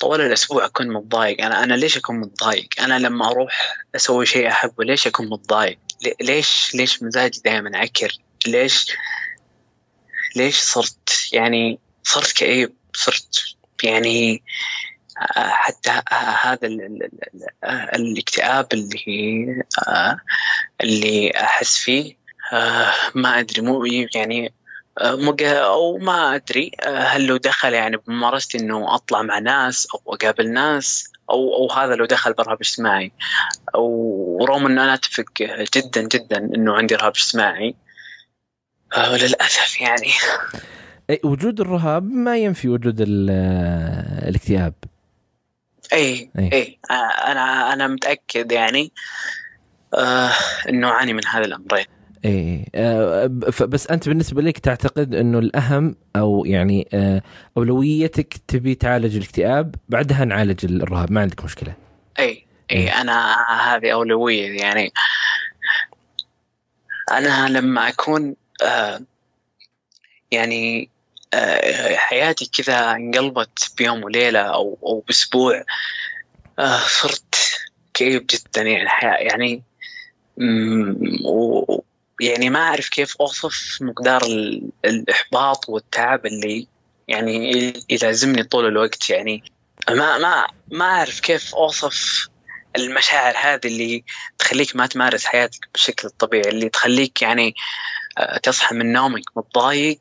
طوال 0.00 0.20
الأسبوع 0.20 0.64
أكون 0.64 0.88
متضايق. 0.88 1.44
أنا 1.44 1.64
أنا 1.64 1.74
ليش 1.74 1.96
أكون 1.96 2.20
متضايق؟ 2.20 2.68
أنا 2.80 2.98
لما 2.98 3.30
أروح 3.30 3.76
أسوي 3.96 4.26
شيء 4.26 4.48
أحبه 4.48 4.84
ليش 4.84 5.06
أكون 5.06 5.30
متضايق؟ 5.30 5.78
ليش 6.20 6.74
ليش 6.74 7.02
مزاجي 7.02 7.40
دائما 7.44 7.78
عكر 7.78 8.12
ليش 8.46 8.96
ليش 10.36 10.60
صرت 10.60 11.28
يعني 11.32 11.78
صرت 12.02 12.32
كئيب؟ 12.32 12.72
صرت 12.94 13.56
يعني 13.82 14.42
آه، 15.18 15.48
حتى 15.48 16.02
هذا 16.42 16.68
الاكتئاب 17.94 18.66
اللي 18.72 19.62
آه، 19.88 20.20
اللي 20.80 21.30
أحس 21.30 21.76
فيه 21.76 22.16
آه، 22.52 22.92
ما 23.14 23.38
أدري 23.38 23.62
مو 23.62 23.84
يعني 24.14 24.52
أو 24.98 25.98
ما 25.98 26.34
أدري 26.34 26.70
هل 26.84 27.26
لو 27.26 27.36
دخل 27.36 27.72
يعني 27.72 27.96
بممارستي 27.96 28.58
إنه 28.58 28.94
أطلع 28.94 29.22
مع 29.22 29.38
ناس 29.38 29.88
أو 29.94 30.14
أقابل 30.14 30.52
ناس 30.52 31.12
أو 31.30 31.54
أو 31.54 31.72
هذا 31.72 31.94
لو 31.94 32.04
دخل 32.04 32.32
برهاب 32.32 32.60
اجتماعي. 32.60 33.12
ورغم 33.74 34.66
إنه 34.66 34.84
أنا 34.84 34.94
أتفق 34.94 35.24
جدا 35.76 36.02
جدا 36.02 36.38
إنه 36.38 36.74
عندي 36.74 36.94
رهاب 36.94 37.12
اجتماعي 37.16 37.74
وللاسف 38.96 39.80
يعني. 39.80 40.10
وجود 41.24 41.60
الرهاب 41.60 42.04
ما 42.04 42.38
ينفي 42.38 42.68
وجود 42.68 42.96
الاكتئاب. 43.00 44.74
أي 45.92 46.30
أي, 46.38 46.52
أي. 46.52 46.78
أنا 46.90 47.72
أنا 47.72 47.86
متأكد 47.86 48.52
يعني 48.52 48.92
آه 49.94 50.32
إنه 50.68 50.88
أعاني 50.88 51.12
من 51.12 51.26
هذا 51.26 51.44
الامرين 51.44 51.86
إيه 52.24 52.64
آه 52.74 53.26
بس 53.60 53.86
أنت 53.86 54.08
بالنسبة 54.08 54.42
لك 54.42 54.58
تعتقد 54.58 55.14
إنه 55.14 55.38
الأهم 55.38 55.96
أو 56.16 56.44
يعني 56.44 56.88
آه 56.94 57.22
أولويتك 57.56 58.36
تبي 58.48 58.74
تعالج 58.74 59.16
الاكتئاب 59.16 59.74
بعدها 59.88 60.24
نعالج 60.24 60.64
الرهاب 60.64 61.12
ما 61.12 61.20
عندك 61.20 61.44
مشكلة 61.44 61.74
اي 62.18 62.24
اي 62.26 62.44
إيه. 62.70 63.00
أنا 63.00 63.36
هذه 63.50 63.92
أولوية 63.92 64.60
يعني 64.60 64.92
أنا 67.12 67.48
لما 67.48 67.88
أكون 67.88 68.36
آه 68.62 69.00
يعني 70.30 70.88
آه 71.34 71.94
حياتي 71.96 72.50
كذا 72.56 72.90
انقلبت 72.90 73.72
بيوم 73.78 74.04
وليلة 74.04 74.40
أو 74.40 74.78
أو 74.82 75.04
بأسبوع 75.06 75.64
آه 76.58 76.78
صرت 76.78 77.34
كئيب 77.94 78.26
جدا 78.30 78.62
يعني 78.62 78.88
يعني 79.02 79.62
يعني 82.22 82.50
ما 82.50 82.60
أعرف 82.60 82.88
كيف 82.88 83.16
أوصف 83.20 83.78
مقدار 83.80 84.22
الإحباط 84.84 85.68
والتعب 85.68 86.26
اللي 86.26 86.66
يعني 87.08 87.72
يلازمني 87.90 88.42
طول 88.42 88.66
الوقت 88.66 89.10
يعني. 89.10 89.42
ما 89.90 90.18
ما 90.18 90.46
ما 90.70 90.84
أعرف 90.84 91.20
كيف 91.20 91.54
أوصف 91.54 92.28
المشاعر 92.76 93.34
هذه 93.36 93.60
اللي 93.64 94.04
تخليك 94.38 94.76
ما 94.76 94.86
تمارس 94.86 95.24
حياتك 95.24 95.68
بالشكل 95.72 96.08
الطبيعي 96.08 96.48
اللي 96.48 96.68
تخليك 96.68 97.22
يعني 97.22 97.54
آه، 98.18 98.38
تصحى 98.38 98.74
من 98.74 98.92
نومك 98.92 99.22
متضايق 99.36 100.00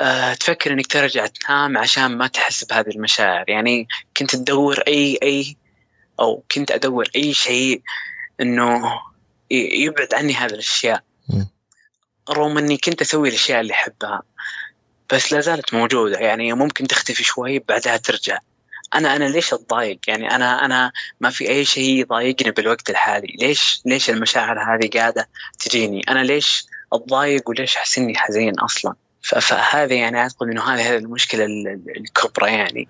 آه، 0.00 0.34
تفكر 0.34 0.72
إنك 0.72 0.86
ترجع 0.86 1.26
تنام 1.26 1.78
عشان 1.78 2.06
ما 2.18 2.26
تحس 2.26 2.64
بهذه 2.64 2.90
المشاعر. 2.90 3.50
يعني 3.50 3.88
كنت 4.16 4.36
تدور 4.36 4.80
أي 4.88 5.18
أي 5.22 5.56
أو 6.20 6.44
كنت 6.54 6.70
أدور 6.70 7.08
أي 7.16 7.34
شيء 7.34 7.82
إنه 8.40 9.00
يبعد 9.50 10.14
عني 10.14 10.34
هذه 10.34 10.52
الأشياء. 10.52 11.02
رغم 12.30 12.58
إني 12.58 12.76
كنت 12.76 13.00
أسوي 13.00 13.28
الأشياء 13.28 13.60
اللي 13.60 13.72
أحبها 13.72 14.22
بس 15.12 15.32
لا 15.32 15.40
زالت 15.40 15.74
موجودة. 15.74 16.18
يعني 16.18 16.52
ممكن 16.52 16.86
تختفي 16.86 17.24
شوي 17.24 17.58
بعدها 17.58 17.96
ترجع. 17.96 18.38
أنا 18.94 19.16
أنا 19.16 19.24
ليش 19.24 19.54
أتضايق؟ 19.54 19.98
يعني 20.08 20.30
أنا 20.34 20.64
أنا 20.64 20.92
ما 21.20 21.30
في 21.30 21.48
أي 21.48 21.64
شيء 21.64 22.00
يضايقني 22.00 22.50
بالوقت 22.50 22.90
الحالي. 22.90 23.36
ليش 23.40 23.82
ليش 23.84 24.10
المشاعر 24.10 24.58
هذه 24.58 24.90
قاعدة 24.94 25.28
تجيني؟ 25.58 26.00
أنا 26.08 26.24
ليش 26.24 26.66
أتضايق 26.92 27.48
وليش 27.48 27.76
احس 27.76 27.98
اني 27.98 28.16
حزين 28.16 28.58
أصلا؟ 28.58 28.94
فهذه 29.22 29.94
يعني 29.94 30.18
اعتقد 30.18 30.46
إنه 30.46 30.62
هذه 30.62 30.96
المشكلة 30.96 31.44
الكبرى 31.96 32.52
يعني. 32.52 32.88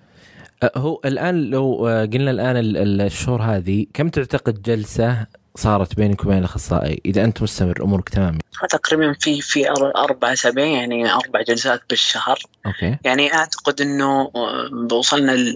أه، 0.63 0.71
هو 0.75 1.01
الآن 1.05 1.49
لو 1.49 1.87
أه، 1.87 2.05
قلنا 2.05 2.31
الآن 2.31 2.57
الشهور 3.01 3.41
هذه 3.41 3.85
كم 3.93 4.09
تعتقد 4.09 4.61
جلسة 4.61 5.27
صارت 5.57 5.95
بينك 5.95 6.25
وبين 6.25 6.37
الأخصائي. 6.37 7.01
إذا 7.05 7.23
أنت 7.23 7.41
مستمر 7.41 7.83
أمورك 7.83 8.09
تمام؟ 8.09 8.37
تقريبا 8.69 9.13
في 9.19 9.41
في 9.41 9.69
أربع 9.95 10.33
أسابيع 10.33 10.65
يعني 10.65 11.13
أربع 11.13 11.41
جلسات 11.41 11.81
بالشهر. 11.89 12.39
okay. 12.65 12.97
يعني 13.03 13.33
أعتقد 13.33 13.81
إنه 13.81 14.31
آه، 14.35 14.93
وصلنا 14.93 15.31
ل... 15.31 15.55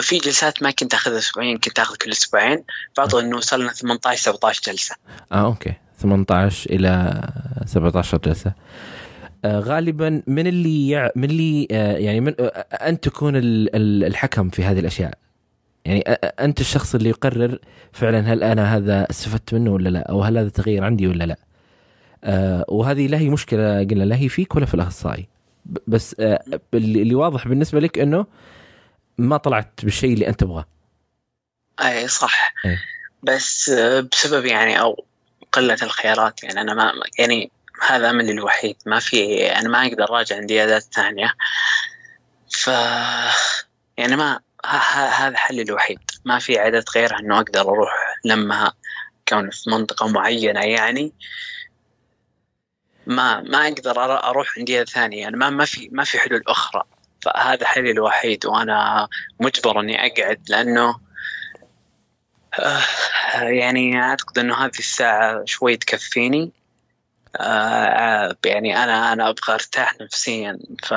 في 0.00 0.18
جلسات 0.18 0.62
ما 0.62 0.70
كنت 0.70 0.94
أخذها 0.94 1.18
أسبوعين 1.18 1.58
كنت 1.58 1.78
أخذ 1.78 1.96
كل 1.96 2.10
أسبوعين. 2.10 2.64
فاعتقد 2.94 3.24
إنه 3.24 3.36
وصلنا 3.36 3.72
18 3.72 4.22
17 4.22 4.60
جلسة. 4.66 4.94
آه 5.32 5.44
okay. 5.44 5.72
18 5.98 6.70
إلى 6.70 7.22
17 7.66 8.18
جلسة. 8.18 8.52
آه 9.44 9.60
غالبا 9.60 10.22
من 10.26 10.46
اللي 10.46 10.88
يع... 10.88 11.10
من 11.16 11.30
اللي 11.30 11.68
آه 11.70 11.96
يعني 11.96 12.20
من 12.20 12.34
آه 12.40 12.44
انت 12.72 13.04
تكون 13.04 13.32
الحكم 13.36 14.50
في 14.50 14.64
هذه 14.64 14.78
الأشياء؟ 14.78 15.18
يعني 15.84 16.00
أنت 16.40 16.60
الشخص 16.60 16.94
اللي 16.94 17.08
يقرر 17.08 17.58
فعلا 17.92 18.32
هل 18.32 18.42
أنا 18.42 18.76
هذا 18.76 19.06
استفدت 19.10 19.54
منه 19.54 19.70
ولا 19.70 19.88
لا 19.88 20.10
أو 20.10 20.22
هل 20.22 20.38
هذا 20.38 20.48
تغيير 20.48 20.84
عندي 20.84 21.06
ولا 21.06 21.24
لا. 21.24 21.36
آه 22.24 22.64
وهذه 22.68 23.06
لا 23.06 23.18
هي 23.18 23.28
مشكلة 23.28 23.78
قلنا 23.78 24.04
لا 24.04 24.16
هي 24.16 24.28
فيك 24.28 24.56
ولا 24.56 24.66
في 24.66 24.74
الاخصائي 24.74 25.28
بس 25.86 26.16
آه 26.20 26.44
اللي 26.74 27.14
واضح 27.14 27.48
بالنسبة 27.48 27.80
لك 27.80 27.98
إنه 27.98 28.26
ما 29.18 29.36
طلعت 29.36 29.72
بالشيء 29.82 30.14
اللي 30.14 30.28
أنت 30.28 30.40
تبغاه. 30.40 30.66
أي 31.80 32.08
صح. 32.08 32.54
أي. 32.64 32.78
بس 33.22 33.68
آه 33.68 34.00
بسبب 34.00 34.44
يعني 34.44 34.80
أو 34.80 35.04
قلة 35.52 35.78
الخيارات 35.82 36.44
يعني 36.44 36.60
أنا 36.60 36.74
ما 36.74 36.92
يعني 37.18 37.50
هذا 37.88 38.10
أملي 38.10 38.32
الوحيد. 38.32 38.76
ما 38.86 38.98
في 38.98 39.46
أنا 39.46 39.68
ما 39.68 39.86
أقدر 39.86 40.04
أراجع 40.04 40.36
عندي 40.36 40.80
ثانية. 40.80 41.34
ف 42.50 42.66
يعني 43.96 44.16
ما 44.16 44.40
هذا 44.66 45.36
حلي 45.36 45.62
الوحيد. 45.62 45.98
ما 46.24 46.38
في 46.38 46.58
عدد 46.58 46.84
غيره 46.96 47.18
إنه 47.18 47.40
أقدر 47.40 47.60
أروح 47.60 47.90
لما 48.24 48.72
كون 49.28 49.50
في 49.50 49.70
منطقة 49.70 50.08
معينة 50.08 50.60
يعني. 50.60 51.12
ما 53.06 53.40
ما 53.40 53.68
أقدر 53.68 54.04
أروح 54.28 54.58
عندي 54.58 54.84
ثانية. 54.84 55.20
يعني 55.20 55.36
ما 55.36 55.50
ما 55.50 55.64
في 55.64 55.88
ما 55.92 56.04
في 56.04 56.18
حلول 56.18 56.42
أخرى. 56.48 56.82
فهذا 57.22 57.66
حلي 57.66 57.90
الوحيد. 57.90 58.46
وأنا 58.46 59.08
مجبر 59.40 59.80
إني 59.80 60.06
أقعد 60.06 60.40
لأنه 60.48 61.00
آه، 62.58 62.82
يعني 63.42 64.02
أعتقد 64.02 64.38
إنه 64.38 64.54
هذه 64.54 64.78
الساعة 64.78 65.44
شوي 65.44 65.76
تكفيني. 65.76 66.52
يعني 68.44 68.84
أنا 68.84 69.12
أنا 69.12 69.28
أبغى 69.28 69.54
أرتاح 69.54 70.00
نفسيا 70.00 70.58
ف 70.82 70.94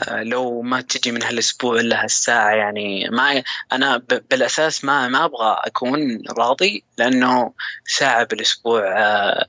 آه، 0.00 0.22
لو 0.22 0.62
ما 0.62 0.80
تجي 0.80 1.12
من 1.12 1.22
هالأسبوع 1.22 1.80
إلا 1.80 2.04
هالساعة 2.04 2.50
يعني 2.50 3.08
ما 3.10 3.42
أنا 3.72 3.96
بالأساس 4.30 4.84
ما 4.84 5.08
ما 5.08 5.24
أبغى 5.24 5.56
أكون 5.64 6.22
راضي 6.38 6.84
لأنه 6.98 7.52
ساعة 7.86 8.24
بالأسبوع 8.24 8.98
آه، 8.98 9.46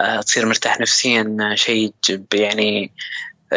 آه، 0.00 0.20
تصير 0.20 0.46
مرتاح 0.46 0.80
نفسيا 0.80 1.36
شيء 1.54 1.92
يعني 2.34 2.92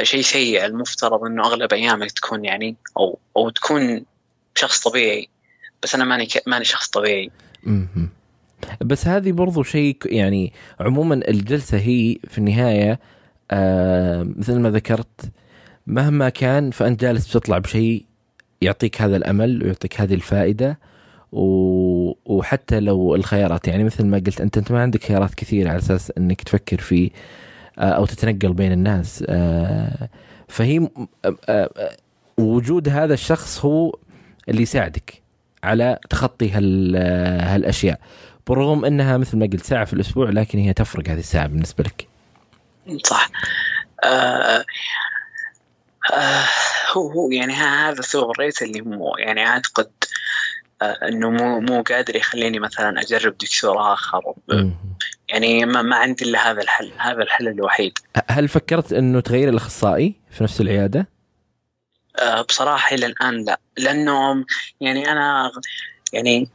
شيء 0.02 0.22
سيء 0.22 0.66
المفترض 0.66 1.24
إنه 1.24 1.44
أغلب 1.44 1.74
أيامك 1.74 2.12
تكون 2.12 2.46
يعني 2.46 2.76
أو 2.98 3.20
أو 3.38 3.50
تكون 3.50 4.06
شخص 4.56 4.80
طبيعي 4.80 5.30
بس 5.84 5.96
أنا 5.96 6.06
ماني 6.06 6.28
ماني 6.48 6.66
شخص 6.66 6.90
طبيعي. 6.90 7.32
بس 8.82 9.08
هذه 9.08 9.32
برضو 9.32 9.64
شيء 9.64 9.98
يعني 10.06 10.54
عموما 10.80 11.16
الجلسة 11.16 11.78
هي 11.78 12.18
في 12.28 12.38
النهاية 12.38 13.00
آه 13.52 14.24
مثل 14.24 14.60
ما 14.60 14.70
ذكرت 14.70 15.32
مهما 15.88 16.30
كان 16.30 16.72
فأنت 16.72 17.02
جالس 17.02 17.30
بتطلع 17.30 17.58
بشيء 17.58 18.06
يعطيك 18.62 19.02
هذا 19.02 19.18
الأمل 19.18 19.64
ويعطيك 19.64 20.02
هذه 20.02 20.14
الفائدة 20.14 20.80
و... 21.32 21.42
وحتى 22.26 22.80
لو 22.80 23.16
الخيارات 23.16 23.68
يعني 23.68 23.84
مثل 23.84 24.06
ما 24.06 24.18
قلت 24.18 24.42
انت 24.42 24.58
أنت 24.58 24.72
ما 24.72 24.82
عندك 24.82 25.04
خيارات 25.04 25.36
كثيرة 25.36 25.70
على 25.70 25.80
أساس 25.80 26.12
إنك 26.18 26.42
تفكر 26.42 26.78
في 26.78 27.12
آه، 27.80 27.82
أو 27.82 28.06
تتنقل 28.06 28.54
بين 28.54 28.72
الناس 28.72 29.24
آه، 29.28 30.10
فهي 30.48 30.90
آه، 31.50 31.70
وجود 32.38 32.90
هذا 32.90 33.14
الشخص 33.14 33.66
هو 33.66 33.96
اللي 34.50 34.62
يساعدك 34.62 35.22
على 35.64 36.00
تخطي 36.10 36.52
هال... 36.52 36.96
هالأشياء. 37.42 38.00
برغم 38.48 38.86
انها 38.86 39.18
مثل 39.18 39.38
ما 39.38 39.46
قلت 39.46 39.64
ساعة 39.64 39.86
في 39.86 39.94
الأسبوع 39.94 40.30
لكن 40.30 40.60
هي 40.60 40.74
تفرق 40.74 41.10
هذه 41.10 41.20
الساعة 41.20 41.48
بالنسبة 41.48 41.84
لك. 41.84 42.08
صح. 43.04 43.30
آه 44.04 44.66
آه 46.14 46.46
هو 46.94 47.12
هو 47.12 47.32
يعني 47.32 47.54
هذا 47.54 48.02
سوء 48.02 48.32
الرئيس 48.32 48.64
اللي 48.64 48.82
مو 48.82 49.16
يعني 49.18 49.48
أعتقد 49.48 49.92
آه 50.82 50.98
إنه 51.08 51.30
مو 51.30 51.60
مو 51.60 51.82
قادر 51.82 52.16
يخليني 52.16 52.60
مثلا 52.60 53.02
أجرب 53.02 53.38
دكتور 53.38 53.94
آخر. 53.94 54.22
يعني 55.30 55.66
ما, 55.66 55.82
ما 55.82 55.96
عندي 55.96 56.26
إلا 56.26 56.52
هذا 56.52 56.62
الحل 56.62 56.92
هذا 56.98 57.24
الحل 57.24 57.48
الوحيد. 57.48 58.00
هل 58.30 58.48
فكرت 58.48 58.94
إنه 58.94 59.20
تغير 59.20 59.50
الأخصائي 59.50 60.16
في 60.32 60.44
نفس 60.44 60.62
العيادة؟ 60.62 61.08
آه 62.20 62.42
بصراحة 62.42 62.96
إلى 62.96 63.06
الآن 63.06 63.46
لا. 63.46 63.60
لأنه 63.78 64.46
يعني 64.82 65.12
أنا 65.12 65.52
يعني 66.14 66.38
آه 66.40 66.48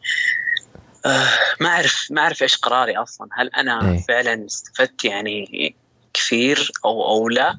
ما 1.61 1.69
اعرف 1.69 2.09
ما 2.11 2.21
أعرف 2.21 2.43
إيش 2.43 2.57
قراري 2.57 2.97
أصلا. 2.97 3.29
هل 3.33 3.51
أنا 3.57 3.93
أي. 3.93 4.05
فعلا 4.09 4.47
استفدت 4.47 5.05
يعني 5.05 5.75
كثير 6.15 6.71
أو 6.85 7.09
أو 7.09 7.29
لا؟ 7.29 7.59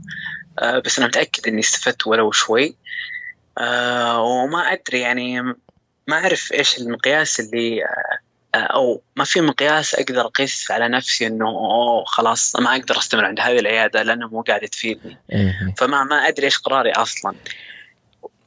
آه، 0.59 0.79
بس 0.79 0.99
أنا 0.99 1.07
متأكد 1.07 1.47
إني 1.47 1.59
استفدت 1.59 2.07
ولو 2.07 2.31
شوي. 2.31 2.75
آه، 3.57 4.21
وما 4.21 4.59
أدري 4.59 4.99
يعني 4.99 5.41
ما 6.07 6.17
أعرف 6.17 6.53
إيش 6.53 6.77
المقياس 6.77 7.39
اللي 7.39 7.83
آه، 8.55 8.57
أو 8.57 9.01
ما 9.15 9.23
في 9.23 9.41
مقياس 9.41 9.95
أقدر 9.95 10.21
أقيس 10.21 10.71
على 10.71 10.87
نفسي 10.87 11.27
إنه 11.27 11.47
أوه 11.47 12.05
خلاص 12.05 12.55
ما 12.55 12.71
أقدر 12.75 12.97
أستمر 12.97 13.25
عند 13.25 13.39
هذه 13.39 13.59
العيادة 13.59 14.03
لأنه 14.03 14.27
مو 14.27 14.41
قاعد 14.41 14.61
تفيدني. 14.61 15.17
إيه. 15.31 15.73
فما 15.77 16.03
ما 16.03 16.27
أدري 16.27 16.45
إيش 16.45 16.57
قراري 16.57 16.91
أصلا. 16.91 17.35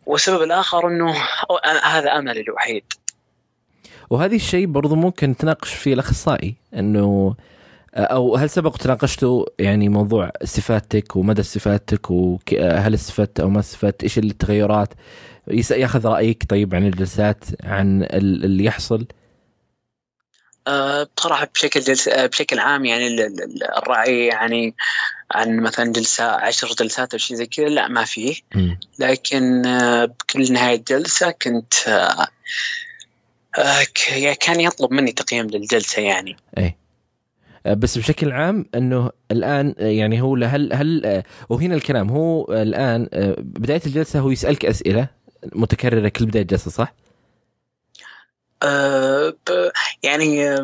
والسبب 0.07 0.43
الآخر 0.43 0.89
إنه 0.89 1.15
هذا 1.83 2.19
أملي 2.19 2.41
الوحيد. 2.41 2.85
وهذه 4.11 4.37
الشيء 4.37 4.67
برضو 4.67 4.95
ممكن 4.95 5.37
تناقش 5.37 5.75
فيه 5.75 5.95
الأخصائي 5.95 6.55
إنه 6.75 7.35
أو 7.95 8.37
هل 8.37 8.51
سبق 8.51 8.77
تناقشتوا 8.77 9.47
يعني 9.59 9.89
موضوع 9.89 10.33
استفادتك 10.43 11.17
ومدى 11.17 11.41
استفادتك 11.41 12.11
وهل 12.11 12.95
استفدت 12.95 13.41
أو 13.41 13.49
ما 13.49 13.61
استفدت 13.61 14.03
إيش 14.03 14.19
التغيرات؟ 14.19 14.89
ياخذ 15.71 16.07
رأيك 16.07 16.45
طيب 16.49 16.75
عن 16.75 16.87
الجلسات 16.87 17.45
عن 17.65 18.07
اللي 18.13 18.65
يحصل؟ 18.65 19.07
أه 20.67 21.09
بصراحة 21.17 21.49
بشكل 21.55 21.81
جلس 21.81 22.09
بشكل 22.09 22.59
عام 22.59 22.85
يعني 22.85 23.07
الرأي 23.79 24.27
يعني 24.27 24.75
عن 25.31 25.61
مثلا 25.61 25.93
جلسة 25.93 26.25
عشر 26.25 26.69
جلسات 26.81 27.13
أو 27.13 27.19
شيء 27.19 27.37
زي 27.37 27.47
كذا 27.47 27.69
لا 27.69 27.89
ما 27.89 28.05
فيه. 28.05 28.35
لكن 28.99 29.67
أه 29.67 30.05
بكل 30.05 30.53
نهاية 30.53 30.85
جلسة 30.89 31.31
كنت 31.31 31.75
أه, 31.89 31.91
أه 31.91 32.29
كان 34.41 34.61
يطلب 34.61 34.93
مني 34.93 35.13
تقييم 35.13 35.47
للجلسة 35.47 36.03
يعني. 36.03 36.37
إيه. 36.59 36.81
آه، 37.67 37.75
بس 37.75 37.99
بشكل 37.99 38.33
عام 38.33 38.67
إنه 38.75 39.11
الآن 39.31 39.75
آه، 39.79 39.87
يعني 39.87 40.21
هو 40.21 40.37
هل 40.37 40.73
هل 40.73 41.07
آه، 41.07 41.25
وهنا 41.49 41.75
الكلام 41.75 42.11
هو 42.11 42.53
الآن 42.53 43.09
بداية 43.39 43.83
الجلسة 43.87 44.21
هو 44.21 44.31
يسألك 44.31 44.65
أسئلة 44.65 45.09
متكررة 45.55 46.09
كل 46.09 46.27
بداية 46.27 46.43
جلسة 46.43 46.71
صح؟ 46.71 46.95
أه 48.63 49.35
يعني 50.03 50.59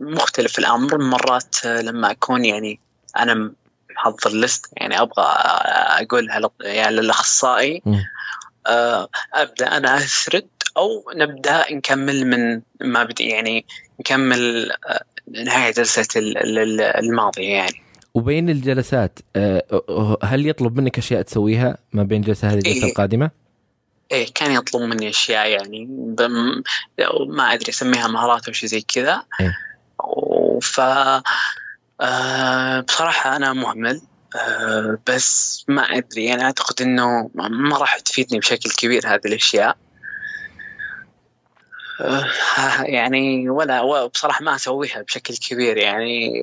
مختلف 0.00 0.58
الأمر. 0.58 0.98
مرات 0.98 1.66
لما 1.66 2.10
أكون 2.10 2.44
يعني 2.44 2.80
أنا 3.18 3.52
محضر 3.96 4.30
لست 4.30 4.66
يعني 4.72 5.00
أبغى 5.00 5.24
اقولها 5.24 6.50
يعني 6.60 6.96
للأخصائي 6.96 7.82
أه 8.66 9.08
أبدأ 9.34 9.76
أنا 9.76 9.96
أسرد. 9.96 10.48
أو 10.76 11.04
نبدأ 11.16 11.72
نكمل 11.72 12.26
من 12.26 12.62
ما 12.80 13.04
بدي 13.04 13.24
يعني 13.24 13.64
نكمل 14.00 14.70
نهاية 15.44 15.72
جلسة 15.72 16.06
الماضيه 16.98 17.48
يعني 17.48 17.82
وبين 18.14 18.50
الجلسات 18.50 19.18
آه، 19.36 20.18
هل 20.22 20.46
يطلب 20.46 20.76
منك 20.76 20.98
أشياء 20.98 21.22
تسويها 21.22 21.78
ما 21.92 22.02
بين 22.02 22.20
جلسة 22.20 22.48
هذه 22.48 22.58
الجلسة 22.58 22.84
إيه 22.84 22.90
القادمة؟ 22.90 23.30
إيه 24.12 24.26
كان 24.34 24.52
يطلب 24.52 24.82
مني 24.82 25.08
أشياء 25.08 25.48
يعني 25.48 25.84
بم... 25.88 26.62
ما 27.28 27.52
أدري 27.52 27.68
أسميها 27.68 28.08
مهارات 28.08 28.46
أو 28.46 28.52
شيء 28.52 28.68
زي 28.68 28.80
كذا 28.80 29.22
إيه؟ 29.40 29.56
ف 30.60 30.80
آه 32.00 32.80
بصراحة 32.80 33.36
أنا 33.36 33.52
مهمل 33.52 34.00
آه، 34.36 34.98
بس 35.08 35.64
ما 35.68 35.82
أدري 35.82 36.34
أنا 36.34 36.42
أعتقد 36.42 36.82
إنه 36.82 37.30
ما 37.34 37.78
راح 37.78 37.98
تفيدني 37.98 38.38
بشكل 38.38 38.70
كبير 38.70 39.06
هذه 39.06 39.20
الأشياء 39.26 39.68
آه، 39.68 39.85
يعني 42.84 43.48
ولا 43.48 44.06
بصراحة 44.06 44.44
ما 44.44 44.54
أسويها 44.54 45.02
بشكل 45.02 45.36
كبير 45.36 45.76
يعني 45.76 46.42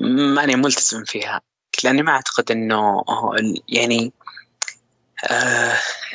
ماني 0.00 0.56
ملتزم 0.56 1.04
فيها 1.04 1.40
لأني 1.84 2.02
ما 2.02 2.12
أعتقد 2.12 2.50
إنه 2.50 3.04
يعني 3.68 4.12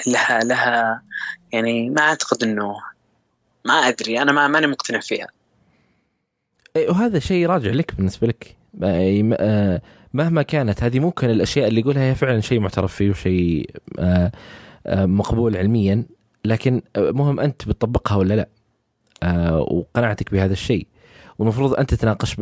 لها 0.07 0.39
لها 0.39 1.01
يعني 1.53 1.89
ما 1.89 2.01
أعتقد 2.01 2.43
إنه 2.43 2.76
ما 3.65 3.74
أدري 3.74 4.21
أنا 4.21 4.32
ما 4.32 4.47
ماني 4.47 4.67
مقتنع 4.67 4.99
فيها. 4.99 5.28
وهذا 6.89 7.19
شيء 7.19 7.45
راجع 7.47 7.71
لك 7.71 7.95
بالنسبة 7.95 8.28
لك. 8.28 8.57
آه، 8.84 9.82
مهما 10.13 10.41
كانت 10.41 10.84
هذه 10.84 10.99
ممكن 10.99 11.30
الأشياء 11.30 11.67
اللي 11.67 11.80
يقولها 11.80 12.03
هي 12.03 12.15
فعلا 12.15 12.41
شيء 12.41 12.59
معترف 12.59 12.95
فيه 12.95 13.09
وشيء 13.09 13.69
آه، 13.99 14.32
آه، 14.88 15.05
مقبول 15.05 15.57
علميا. 15.57 16.05
لكن 16.46 16.82
مهم 16.98 17.39
أنت 17.39 17.68
بتطبقها 17.68 18.16
ولا 18.16 18.34
لا. 18.34 18.48
وقناعتك 19.58 20.32
بهذا 20.32 20.54
الشيء. 20.54 20.88
والمفروض 21.38 21.74
أنت 21.74 21.94
تتناقش 21.94 22.36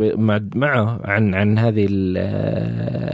معه 0.55 1.01
عن 1.03 1.35
عن 1.35 1.59
هذه 1.59 1.87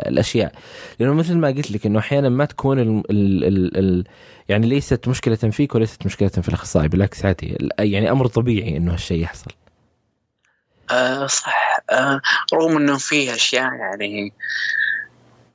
الأشياء. 0.07 0.51
لأنه 0.99 1.13
مثل 1.13 1.35
ما 1.35 1.47
قلت 1.47 1.71
لك 1.71 1.85
إنه 1.85 1.99
أحيانا 1.99 2.29
ما 2.29 2.45
تكون 2.45 2.79
ال 2.79 3.03
ال 3.11 3.43
ال 3.43 3.77
ال 3.77 4.03
يعني 4.49 4.67
ليست 4.67 5.07
مشكلة 5.07 5.35
فيك 5.35 5.75
وليست 5.75 6.05
مشكلة 6.05 6.29
في 6.29 6.49
الأخصائي 6.49 6.87
بالعكس 6.87 7.25
عادي. 7.25 7.69
يعني 7.79 8.11
أمر 8.11 8.27
طبيعي 8.27 8.77
إنه 8.77 8.93
هالشيء 8.93 9.21
يحصل. 9.21 9.51
آه 10.91 11.27
صح. 11.27 11.79
آه 11.89 12.21
رغم 12.53 12.77
إنه 12.77 12.97
في 12.97 13.33
أشياء 13.33 13.73
يعني 13.73 14.33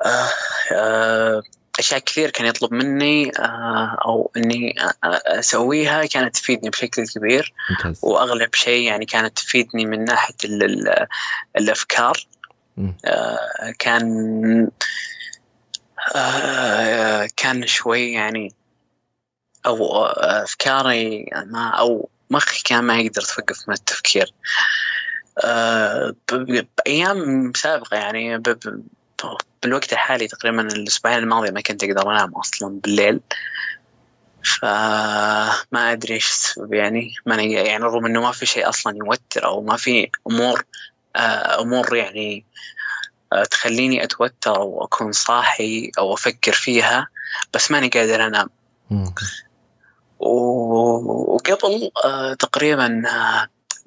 آه 0.07 0.29
آه 0.75 1.43
أشياء 1.79 2.01
كثير 2.01 2.31
كان 2.31 2.47
يطلب 2.47 2.73
مني 2.75 3.33
آه 3.39 3.99
أو 4.05 4.31
إني 4.37 4.75
أسويها 5.05 6.07
كانت 6.07 6.35
تفيدني 6.35 6.71
بشكل 6.71 7.07
كبير. 7.07 7.55
ممتاز. 7.71 8.01
وأغلب 8.03 8.55
شيء 8.55 8.87
يعني 8.87 9.07
كانت 9.07 9.37
تفيدني 9.37 9.87
من 9.87 10.05
ناحية 10.05 10.35
ال 10.45 10.63
ال 10.63 11.07
الأفكار. 11.57 12.27
آه 13.05 13.75
كان 13.79 14.71
آه 16.17 17.29
كان 17.37 17.67
شوي 17.67 18.13
يعني 18.13 18.55
أو 19.67 20.05
أفكاري 20.07 21.27
ما 21.47 21.69
أو 21.69 22.09
مخي 22.31 22.63
كان 22.65 22.85
ما 22.85 22.99
يقدر 22.99 23.23
يتوقف 23.23 23.69
من 23.69 23.75
التفكير. 23.75 24.35
آه، 25.39 26.15
بأيام 26.33 27.53
سابقة 27.57 27.97
يعني 27.97 28.39
بالوقت 29.63 29.93
الحالي 29.93 30.29
تقريبا 30.29 30.63
الأسبوعين 30.63 31.19
الماضية 31.19 31.51
ما 31.51 31.61
كنت 31.61 31.85
أقدر 31.85 32.11
أنام 32.11 32.35
أصلا 32.35 32.81
بالليل. 32.85 33.21
فما 34.43 35.93
أدري 35.93 36.15
إيش 36.15 36.31
السبب 36.31 36.75
يعني. 36.75 37.15
ما 37.27 37.43
يعني 37.43 37.85
رغم 37.85 38.07
إنه 38.07 38.21
ما 38.21 38.33
في 38.33 38.47
شيء 38.47 38.69
أصلا 38.69 38.97
يوتر 38.97 39.45
أو 39.45 39.63
ما 39.63 39.77
في 39.77 40.11
أمور 40.31 40.65
آه، 41.17 41.63
أمور 41.63 41.97
يعني 41.97 42.45
آه، 43.33 43.45
تخليني 43.45 44.05
أتوتر 44.05 44.57
أو 44.57 44.85
أكون 44.85 45.13
صاحي 45.13 45.91
أو 45.99 46.15
أفكر 46.15 46.53
فيها 46.53 47.09
بس 47.55 47.71
ماني 47.71 47.89
قادر 47.89 48.27
أنام. 48.27 48.49
وقبل 50.19 51.91
تقريبا 52.39 53.03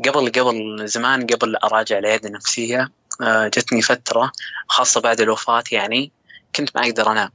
قبل 0.05 0.31
قبل 0.31 0.87
زمان 0.87 1.25
قبل 1.27 1.55
أراجع 1.55 1.97
العياده 1.97 2.29
النفسية 2.29 2.81
آه، 2.81 2.89
جتني 3.23 3.81
فترة 3.81 4.31
خاصة 4.67 5.01
بعد 5.01 5.21
الوفاة 5.21 5.63
يعني 5.71 6.11
كنت 6.55 6.75
ما 6.75 6.81
أقدر 6.81 7.11
أنام. 7.11 7.29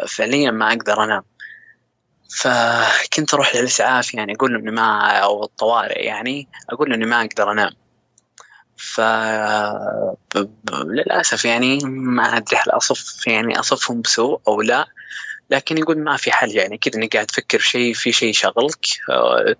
آه، 0.00 0.06
فعليا 0.06 0.50
ما 0.50 0.68
أقدر 0.68 1.04
أنام. 1.04 1.22
فكنت 2.36 3.34
أروح 3.34 3.56
للإسعاف 3.56 4.14
يعني 4.14 4.34
أقول 4.34 4.52
لهم 4.54 4.74
ما 4.74 5.10
أو 5.10 5.44
الطوارئ 5.44 6.04
يعني 6.04 6.48
أقول 6.70 6.92
إني 6.92 7.06
ما 7.06 7.20
أقدر 7.20 7.52
أنام. 7.52 7.70
ف 8.76 9.00
للأسف 10.84 11.44
يعني 11.44 11.78
ما 11.84 12.36
أدري 12.36 12.56
هل 12.56 12.70
اصف 12.70 13.26
يعني 13.26 13.60
أصفهم 13.60 14.00
بسوء 14.00 14.40
أو 14.48 14.62
لا 14.62 14.86
لكن 15.50 15.78
يقول 15.78 15.98
ما 15.98 16.16
في 16.16 16.32
حل 16.32 16.50
يعني. 16.56 16.78
كذا 16.78 16.94
انك 16.94 17.12
قاعد 17.12 17.26
تفكر 17.26 17.58
شيء 17.58 17.94
في 17.94 18.12
شيء 18.12 18.32
شغلك. 18.32 18.86
آه، 19.10 19.54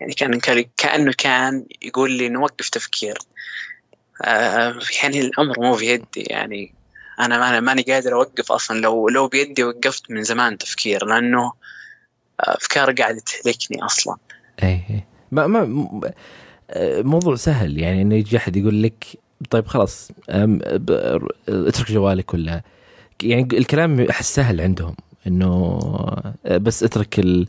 يعني 0.00 0.14
كان 0.14 0.64
كأنه 0.76 1.12
كان 1.18 1.66
يقول 1.82 2.10
لي 2.12 2.28
نوقف 2.28 2.68
تفكير. 2.68 3.18
آه، 3.18 3.30
يعني 5.02 5.20
الأمر 5.20 5.60
مو 5.60 5.76
بيدي 5.76 6.20
يعني 6.20 6.74
أنا 7.20 7.60
ماني 7.60 7.82
قادر 7.82 8.12
أوقف 8.12 8.52
أصلا. 8.52 8.80
لو 8.80 9.08
لو 9.08 9.28
بيدي 9.28 9.64
وقفت 9.64 10.10
من 10.10 10.22
زمان 10.22 10.58
تفكير 10.58 11.06
لأنه 11.06 11.52
أفكار 12.40 12.92
قاعدة 12.92 13.20
تهلكني 13.20 13.84
أصلا. 13.84 14.16
اي 14.62 14.68
اي 14.68 15.04
ما 15.32 15.46
ما 15.46 15.66
موضوع 17.02 17.36
سهل. 17.36 17.78
يعني 17.78 18.02
إنه 18.02 18.14
يجي 18.14 18.36
أحد 18.36 18.56
يقول 18.56 18.82
لك 18.82 19.04
طيب 19.50 19.66
خلاص 19.66 20.10
اترك 21.48 21.92
جوالك 21.92 22.34
ولا؟ 22.34 22.62
يعني 23.22 23.48
الكلام 23.52 24.00
أحس 24.00 24.34
سهل 24.34 24.60
عندهم 24.60 24.96
إنه 25.26 25.78
بس 26.50 26.82
اترك 26.82 27.18
ال... 27.18 27.46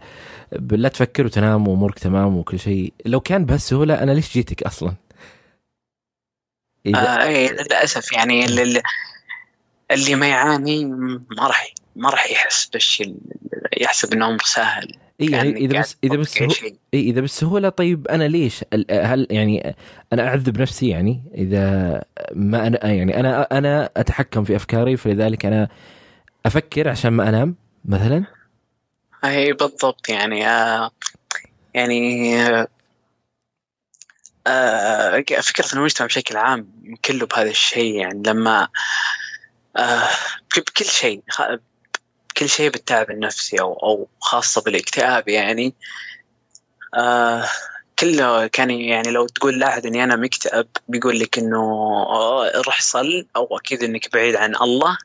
لا 0.72 0.89
تفكر 0.89 1.26
وتنام 1.26 1.67
وأمورك 1.67 1.99
تمام 1.99 2.38
وكل 2.38 2.59
شيء. 2.59 2.93
لو 3.05 3.19
كان 3.19 3.45
بهالسهوله 3.45 4.03
أنا 4.03 4.11
ليش 4.11 4.34
جيتك 4.34 4.63
أصلا؟ 4.63 4.93
إذا... 6.86 6.97
آه 6.97 7.27
إيه 7.27 7.51
للأسف 7.51 8.13
يعني 8.13 8.45
اللي, 8.45 8.82
اللي 9.91 10.15
ما 10.15 10.27
يعاني 10.27 10.86
ما 10.86 11.47
راح 11.47 11.73
ما 11.95 12.09
راح 12.09 12.32
يحس 12.32 12.65
بالشيء 12.65 13.15
يحسب 13.77 14.13
انه 14.13 14.27
أمر 14.27 14.43
سهل 14.45 14.97
اي 15.21 15.25
يعني 15.25 15.57
إذا 15.57 15.79
بس 15.79 15.97
إذا 16.03 16.15
بس. 16.15 16.38
إيه 16.93 17.11
إذا 17.11 17.21
بالسهوله 17.21 17.69
طيب 17.69 18.07
أنا 18.07 18.23
ليش؟ 18.23 18.63
هل 18.91 19.27
يعني 19.29 19.75
أنا 20.13 20.27
أعذب 20.27 20.61
نفسي 20.61 20.89
يعني؟ 20.89 21.23
إذا 21.36 22.01
ما 22.34 22.67
أنا 22.67 22.88
يعني 22.88 23.19
أنا 23.19 23.47
أنا 23.51 23.89
أتحكم 23.97 24.43
في 24.43 24.55
أفكاري 24.55 24.97
فلذلك 24.97 25.45
أنا 25.45 25.69
أفكر 26.45 26.89
عشان 26.89 27.09
ما 27.09 27.29
أنام 27.29 27.55
مثلا. 27.86 28.25
اي 29.25 29.53
بالضبط 29.53 30.09
يعني 30.09 30.47
آه 30.47 30.91
يعني 31.73 32.36
آه 34.48 35.24
فكرة 35.42 35.74
المجتمع 35.74 36.08
بشكل 36.08 36.38
عام 36.38 36.72
كله 37.06 37.26
بهذا 37.26 37.50
الشيء 37.50 37.96
يعني 37.96 38.24
لما 38.26 38.68
آه 39.78 40.10
بكل 40.58 40.86
شيء 40.86 41.24
كل 42.38 42.50
شيء 42.50 42.70
بالتعب 42.70 43.12
النفسي 43.12 43.60
أو 43.60 43.74
أو 43.74 44.08
خاصة 44.20 44.62
بالاكتئاب 44.62 45.30
يعني 45.30 45.76
آه 46.98 47.46
كله 48.00 48.48
كان 48.48 48.72
يعني 48.72 49.12
لو 49.12 49.28
تقول 49.28 49.60
لأحد 49.60 49.86
إني 49.86 50.04
أنا 50.04 50.16
مكتئب 50.16 50.68
بيقول 50.88 51.20
لك 51.20 51.38
إنه 51.38 51.60
آه، 52.10 52.62
روح 52.66 52.82
صل 52.82 53.28
أو 53.36 53.58
أكيد 53.58 53.84
إنك 53.84 54.14
بعيد 54.14 54.36
عن 54.36 54.56
الله 54.56 54.98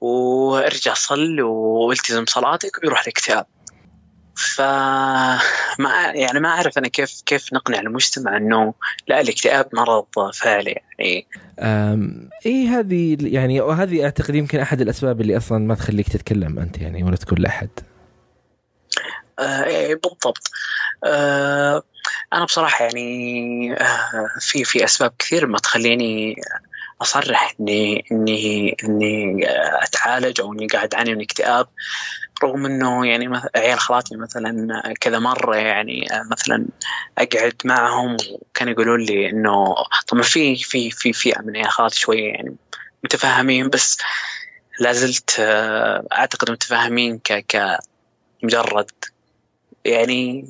وارجع 0.00 0.94
صل 0.94 1.40
والتزم 1.40 2.24
صلاتك 2.26 2.78
ويروح 2.82 3.00
الاكتئاب. 3.00 3.46
فما 4.36 6.12
يعني 6.14 6.40
ما 6.40 6.48
أعرف 6.48 6.78
أنا 6.78 6.88
كيف 6.88 7.22
كيف 7.26 7.52
نقنع 7.52 7.80
المجتمع 7.80 8.36
إنه 8.36 8.74
لا 9.08 9.20
الاكتئاب 9.20 9.68
مرض 9.72 10.06
فعلي 10.34 10.80
يعني. 10.98 11.26
إي 12.46 12.66
هذه 12.66 13.16
يعني 13.20 13.60
وهذه 13.60 14.04
أعتقد 14.04 14.34
يمكن 14.34 14.60
أحد 14.60 14.80
الأسباب 14.80 15.20
اللي 15.20 15.36
أصلا 15.36 15.58
ما 15.58 15.74
تخليك 15.74 16.08
تتكلم 16.08 16.58
أنت 16.58 16.78
يعني 16.78 17.02
ولا 17.02 17.16
تقول 17.16 17.42
لأحد. 17.42 17.70
آه 19.38 19.64
إيه، 19.64 19.94
بالضبط. 19.94 20.50
آه 21.04 21.82
أنا 22.32 22.44
بصراحة 22.44 22.84
يعني 22.84 23.72
آه 23.72 24.28
في 24.40 24.64
في 24.64 24.84
أسباب 24.84 25.12
كثير 25.18 25.46
ما 25.46 25.58
تخليني 25.58 26.36
أصرح 27.02 27.54
اني 27.60 28.04
اني 28.12 28.76
إني 28.84 29.46
أتعالج 29.82 30.40
أو 30.40 30.52
إني 30.52 30.66
قاعد 30.66 30.94
أعاني 30.94 31.14
من 31.14 31.22
اكتئاب. 31.22 31.66
رغم 32.44 32.66
إنه 32.66 33.06
يعني 33.06 33.40
عيال 33.56 33.78
خالاتي 33.78 34.16
مثلا 34.16 34.82
كذا 35.00 35.18
مرة 35.18 35.56
يعني 35.56 36.06
مثلا 36.30 36.66
أقعد 37.18 37.54
معهم 37.64 38.16
وكانوا 38.32 38.72
يقولون 38.72 39.00
لي 39.00 39.30
إنه 39.30 39.74
طبعا 40.08 40.22
في 40.22 40.56
في 40.56 40.90
في 40.90 41.12
فئة 41.12 41.42
من 41.42 41.56
عيال 41.56 41.70
خالاتي 41.70 41.98
شوية 41.98 42.32
يعني 42.32 42.56
متفاهمين 43.04 43.68
بس 43.68 43.98
لا 44.80 44.92
زلت 44.92 45.36
أعتقد 46.12 46.50
متفاهمين 46.50 47.18
ك 47.18 47.44
كمجرد 48.42 48.90
يعني 49.84 50.48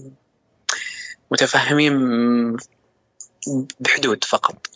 متفاهمين 1.30 2.56
بحدود 3.80 4.24
فقط. 4.24 4.66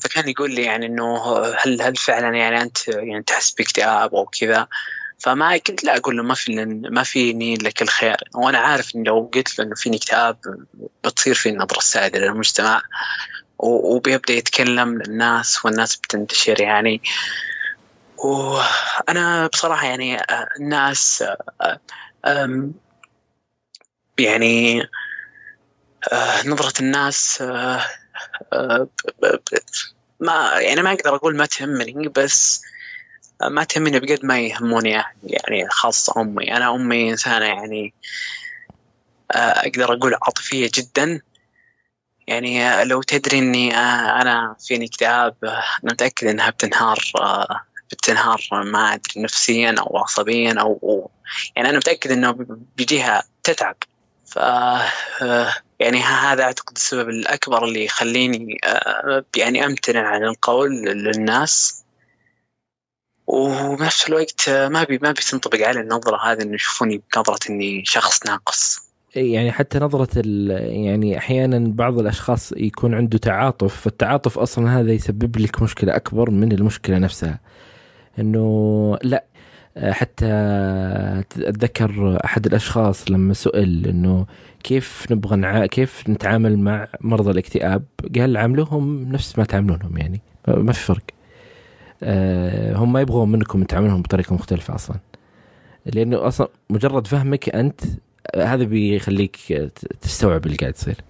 فكان 0.00 0.28
يقول 0.28 0.54
لي 0.54 0.62
يعني 0.62 0.86
إنه 0.86 1.38
هل 1.58 1.82
هل 1.82 1.96
فعلا 1.96 2.36
يعني 2.36 2.62
أنت 2.62 2.88
يعني 2.88 3.22
تحس 3.22 3.50
باكتئاب 3.50 4.14
أو 4.14 4.26
كذا؟ 4.26 4.66
فما 5.20 5.56
كنت 5.56 5.84
لا 5.84 5.96
أقول 5.96 6.16
له 6.16 6.22
ما 6.22 6.34
في 6.34 6.64
ما 6.66 7.02
فيني 7.02 7.54
لك 7.54 7.82
الخير 7.82 8.16
وأنا 8.34 8.58
عارف 8.58 8.94
انه 8.94 9.04
لو 9.04 9.30
قلت 9.34 9.58
له 9.58 9.64
إنه 9.64 9.74
فيني 9.74 9.96
اكتئاب 9.96 10.38
بتصير 11.04 11.34
في 11.34 11.52
نظره 11.52 11.80
سائده 11.80 12.18
للمجتمع 12.18 12.82
وبيبدأ 13.58 14.34
يتكلم 14.34 15.02
للناس 15.02 15.64
والناس 15.64 15.96
بتنتشر 15.96 16.60
يعني. 16.60 17.02
وأنا 18.18 19.46
بصراحة 19.46 19.86
يعني 19.86 20.22
الناس 20.60 21.24
يعني 24.18 24.88
نظرة 26.44 26.80
الناس 26.80 27.42
ما 30.20 30.60
يعني 30.60 30.82
ما 30.82 30.92
أقدر 30.92 31.14
أقول 31.14 31.36
ما 31.36 31.46
تهمني 31.46 32.08
بس 32.08 32.62
ما 33.48 33.64
تهمني 33.64 34.00
بقد 34.00 34.24
ما 34.24 34.40
يهموني 34.40 34.90
يعني 35.22 35.68
خاصة 35.70 36.20
أمي. 36.20 36.56
أنا 36.56 36.74
أمي 36.74 37.10
إنسانة 37.10 37.44
يعني 37.44 37.94
أقدر 39.30 39.92
أقول 39.92 40.14
عاطفية 40.14 40.70
جدا. 40.74 41.20
يعني 42.26 42.84
لو 42.84 43.02
تدري 43.02 43.38
إني 43.38 43.76
أنا 43.76 44.56
فيني 44.66 44.86
اكتئاب 44.86 45.34
أنا 45.42 45.62
متأكد 45.82 46.26
إنها 46.26 46.50
بتنهار 46.50 46.98
بتنهار 47.92 48.40
ما 48.52 48.94
أدري 48.94 49.22
نفسيا 49.22 49.74
أو 49.78 49.98
عصبيا 49.98 50.54
أو 50.60 51.10
يعني 51.56 51.68
أنا 51.68 51.78
متأكد 51.78 52.10
إنه 52.10 52.36
بيجيها 52.76 53.22
تتعب. 53.42 53.76
ف 54.26 54.36
يعني 55.80 56.02
هذا 56.02 56.42
أعتقد 56.42 56.76
السبب 56.76 57.08
الأكبر 57.08 57.64
اللي 57.64 57.84
يخليني 57.84 58.60
يعني 59.36 59.64
أمتنع 59.66 60.08
عن 60.08 60.24
القول 60.24 60.70
للناس. 60.82 61.79
وبنفس 63.32 64.08
الوقت 64.08 64.48
ما 64.48 64.84
بي 64.84 64.98
ما 65.02 65.12
بتنطبق 65.12 65.66
علي 65.66 65.80
النظرة 65.80 66.32
هذه 66.32 66.42
إنه 66.42 66.54
يشوفوني 66.54 67.02
بنظرة 67.14 67.50
إني 67.50 67.82
شخص 67.84 68.26
ناقص. 68.26 68.90
يعني 69.14 69.52
حتى 69.52 69.78
نظرة 69.78 70.08
يعني 70.16 71.18
أحيانا 71.18 71.72
بعض 71.74 71.98
الأشخاص 71.98 72.52
يكون 72.56 72.94
عنده 72.94 73.18
تعاطف 73.18 73.80
فالتعاطف 73.80 74.38
أصلا 74.38 74.80
هذا 74.80 74.92
يسبب 74.92 75.38
لك 75.38 75.62
مشكلة 75.62 75.96
أكبر 75.96 76.30
من 76.30 76.52
المشكلة 76.52 76.98
نفسها. 76.98 77.40
إنه 78.18 78.98
لا 79.02 79.24
حتى 79.76 80.26
أتذكر 81.36 82.18
أحد 82.24 82.46
الأشخاص 82.46 83.10
لما 83.10 83.34
سئل 83.34 83.86
إنه 83.86 84.26
كيف 84.64 85.06
نبغى 85.10 85.36
نع... 85.36 85.66
كيف 85.66 86.08
نتعامل 86.08 86.58
مع 86.58 86.88
مرضى 87.00 87.30
الاكتئاب؟ 87.30 87.82
قال 88.18 88.36
عاملوهم 88.36 89.12
نفس 89.12 89.38
ما 89.38 89.44
تعاملونهم 89.44 89.96
يعني. 89.96 90.20
ما 90.48 90.72
في 90.72 90.80
فرق. 90.80 91.19
هم 92.76 92.92
ما 92.92 93.00
يبغون 93.00 93.32
منكم 93.32 93.64
تعاملهم 93.64 94.02
بطريقة 94.02 94.34
مختلفة 94.34 94.74
أصلا. 94.74 94.96
لأنه 95.86 96.28
أصلا 96.28 96.48
مجرد 96.70 97.06
فهمك 97.06 97.48
أنت 97.48 97.80
هذا 98.36 98.64
بيخليك 98.64 99.36
تستوعب 100.00 100.46
اللي 100.46 100.56
قاعد 100.56 100.74
يصير. 100.74 101.04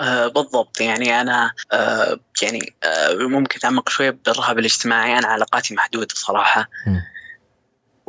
آه 0.00 0.26
بالضبط. 0.26 0.80
يعني 0.80 1.20
أنا 1.20 1.52
آه 1.72 2.18
يعني 2.42 2.72
آه 2.84 3.14
ممكن 3.14 3.56
أتعمق 3.56 3.88
شوية 3.88 4.18
بالرهاب 4.26 4.58
الاجتماعي. 4.58 5.18
أنا 5.18 5.26
علاقاتي 5.26 5.74
محدودة 5.74 6.14
صراحة. 6.14 6.68
م. 6.86 6.98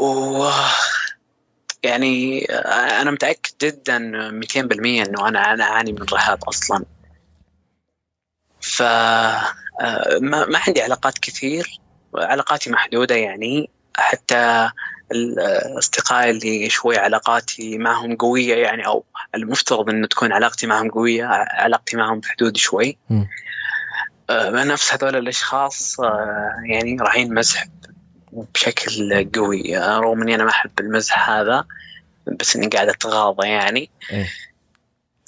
و 0.03 0.49
يعني 1.83 2.45
آه، 2.51 3.01
أنا 3.01 3.11
متأكد 3.11 3.51
جدا 3.61 3.97
200% 4.31 5.07
إنه 5.07 5.27
أنا 5.27 5.53
أنا 5.53 5.63
أعاني 5.63 5.91
من 5.91 6.05
رهاب 6.13 6.43
أصلا. 6.43 6.85
ف 8.61 8.81
آه، 8.81 10.19
ما 10.21 10.59
عندي 10.67 10.81
علاقات 10.81 11.17
كثير. 11.17 11.79
علاقاتي 12.15 12.69
محدودة 12.69 13.15
يعني 13.15 13.69
حتى 13.95 14.69
الأصدقاء 15.11 16.29
اللي 16.29 16.69
شوي 16.69 16.97
علاقاتي 16.97 17.77
معهم 17.77 18.15
قوية 18.15 18.55
يعني 18.55 18.85
أو 18.85 19.03
المفترض 19.35 19.89
إنه 19.89 20.07
تكون 20.07 20.31
علاقتي 20.33 20.67
معهم 20.67 20.89
قوية 20.89 21.25
علاقتي 21.49 21.97
معهم 21.97 22.19
بحدود 22.19 22.57
شوي 22.57 22.97
م. 23.09 23.23
آه، 24.29 24.63
نفس 24.63 24.93
هذول 24.93 25.15
الأشخاص 25.15 25.97
يعني 26.65 26.97
رايحين 27.01 27.33
مزح 27.33 27.65
بشكل 28.31 29.29
قوي 29.35 29.77
رغم 29.77 30.21
إني 30.21 30.35
أنا 30.35 30.43
ما 30.43 30.49
أحب 30.49 30.79
المزح 30.79 31.29
هذا 31.29 31.65
بس 32.27 32.55
إني 32.55 32.67
قاعد 32.67 32.89
أتغاضى 32.89 33.47
يعني 33.47 33.89
إيه؟ 34.11 34.29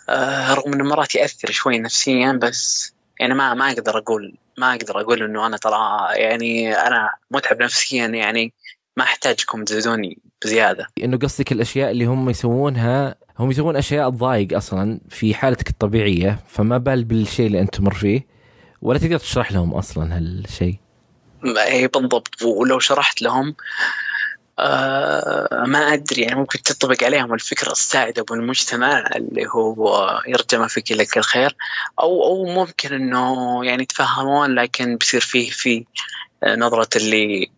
آه 0.09 0.53
رغم 0.53 0.73
إنه 0.73 0.83
مرات 0.83 1.15
يأثر 1.15 1.51
شوي 1.51 1.79
نفسيا 1.79 2.31
بس 2.31 2.93
يعني 3.19 3.33
ما 3.33 3.53
ما 3.53 3.71
أقدر 3.71 3.97
أقول 3.97 4.37
ما 4.57 4.71
أقدر 4.71 5.01
أقول 5.01 5.23
إنه 5.23 5.45
أنا 5.47 5.57
ترى 5.57 6.07
يعني 6.15 6.73
أنا 6.73 7.09
متعب 7.31 7.61
نفسيا 7.61 8.07
يعني 8.07 8.53
ما 8.97 9.03
أحتاجكم 9.03 9.63
تزيدوني 9.63 10.17
بزيادة. 10.43 10.87
إنه 11.03 11.17
قصدك 11.17 11.51
الأشياء 11.51 11.91
اللي 11.91 12.05
هم 12.05 12.29
يسوونها 12.29 13.15
هم 13.39 13.51
يسوون 13.51 13.75
أشياء 13.75 14.09
تضايق 14.09 14.55
أصلا 14.55 14.99
في 15.09 15.33
حالتك 15.33 15.69
الطبيعية 15.69 16.39
فما 16.47 16.77
بال 16.77 17.03
بالشيء 17.03 17.47
اللي 17.47 17.61
أنت 17.61 17.75
تمر 17.75 17.93
فيه 17.93 18.25
ولا 18.81 18.99
تقدر 18.99 19.17
تشرح 19.17 19.51
لهم 19.51 19.73
أصلا 19.73 20.17
هالشيء. 20.17 20.75
اي 21.45 21.87
بالضبط. 21.87 22.41
ولو 22.43 22.79
شرحت 22.79 23.21
لهم 23.21 23.55
آه 24.59 25.65
ما 25.65 25.93
أدري 25.93 26.21
يعني 26.21 26.35
ممكن 26.35 26.63
تطبق 26.63 27.03
عليهم 27.03 27.33
الفكرة 27.33 27.71
السائدة 27.71 28.23
بالمجتمع 28.23 29.09
اللي 29.15 29.47
هو 29.47 30.21
يرجى 30.27 30.57
ما 30.57 30.67
فيك 30.67 30.91
لك 30.91 31.17
الخير 31.17 31.55
أو 31.99 32.23
أو 32.23 32.45
ممكن 32.45 32.93
إنه 32.93 33.59
يعني 33.65 33.83
يتفهمون 33.83 34.55
لكن 34.55 34.97
بصير 34.97 35.21
فيه 35.21 35.51
في 35.51 35.85
نظرة 36.47 36.89
اللي 36.95 37.51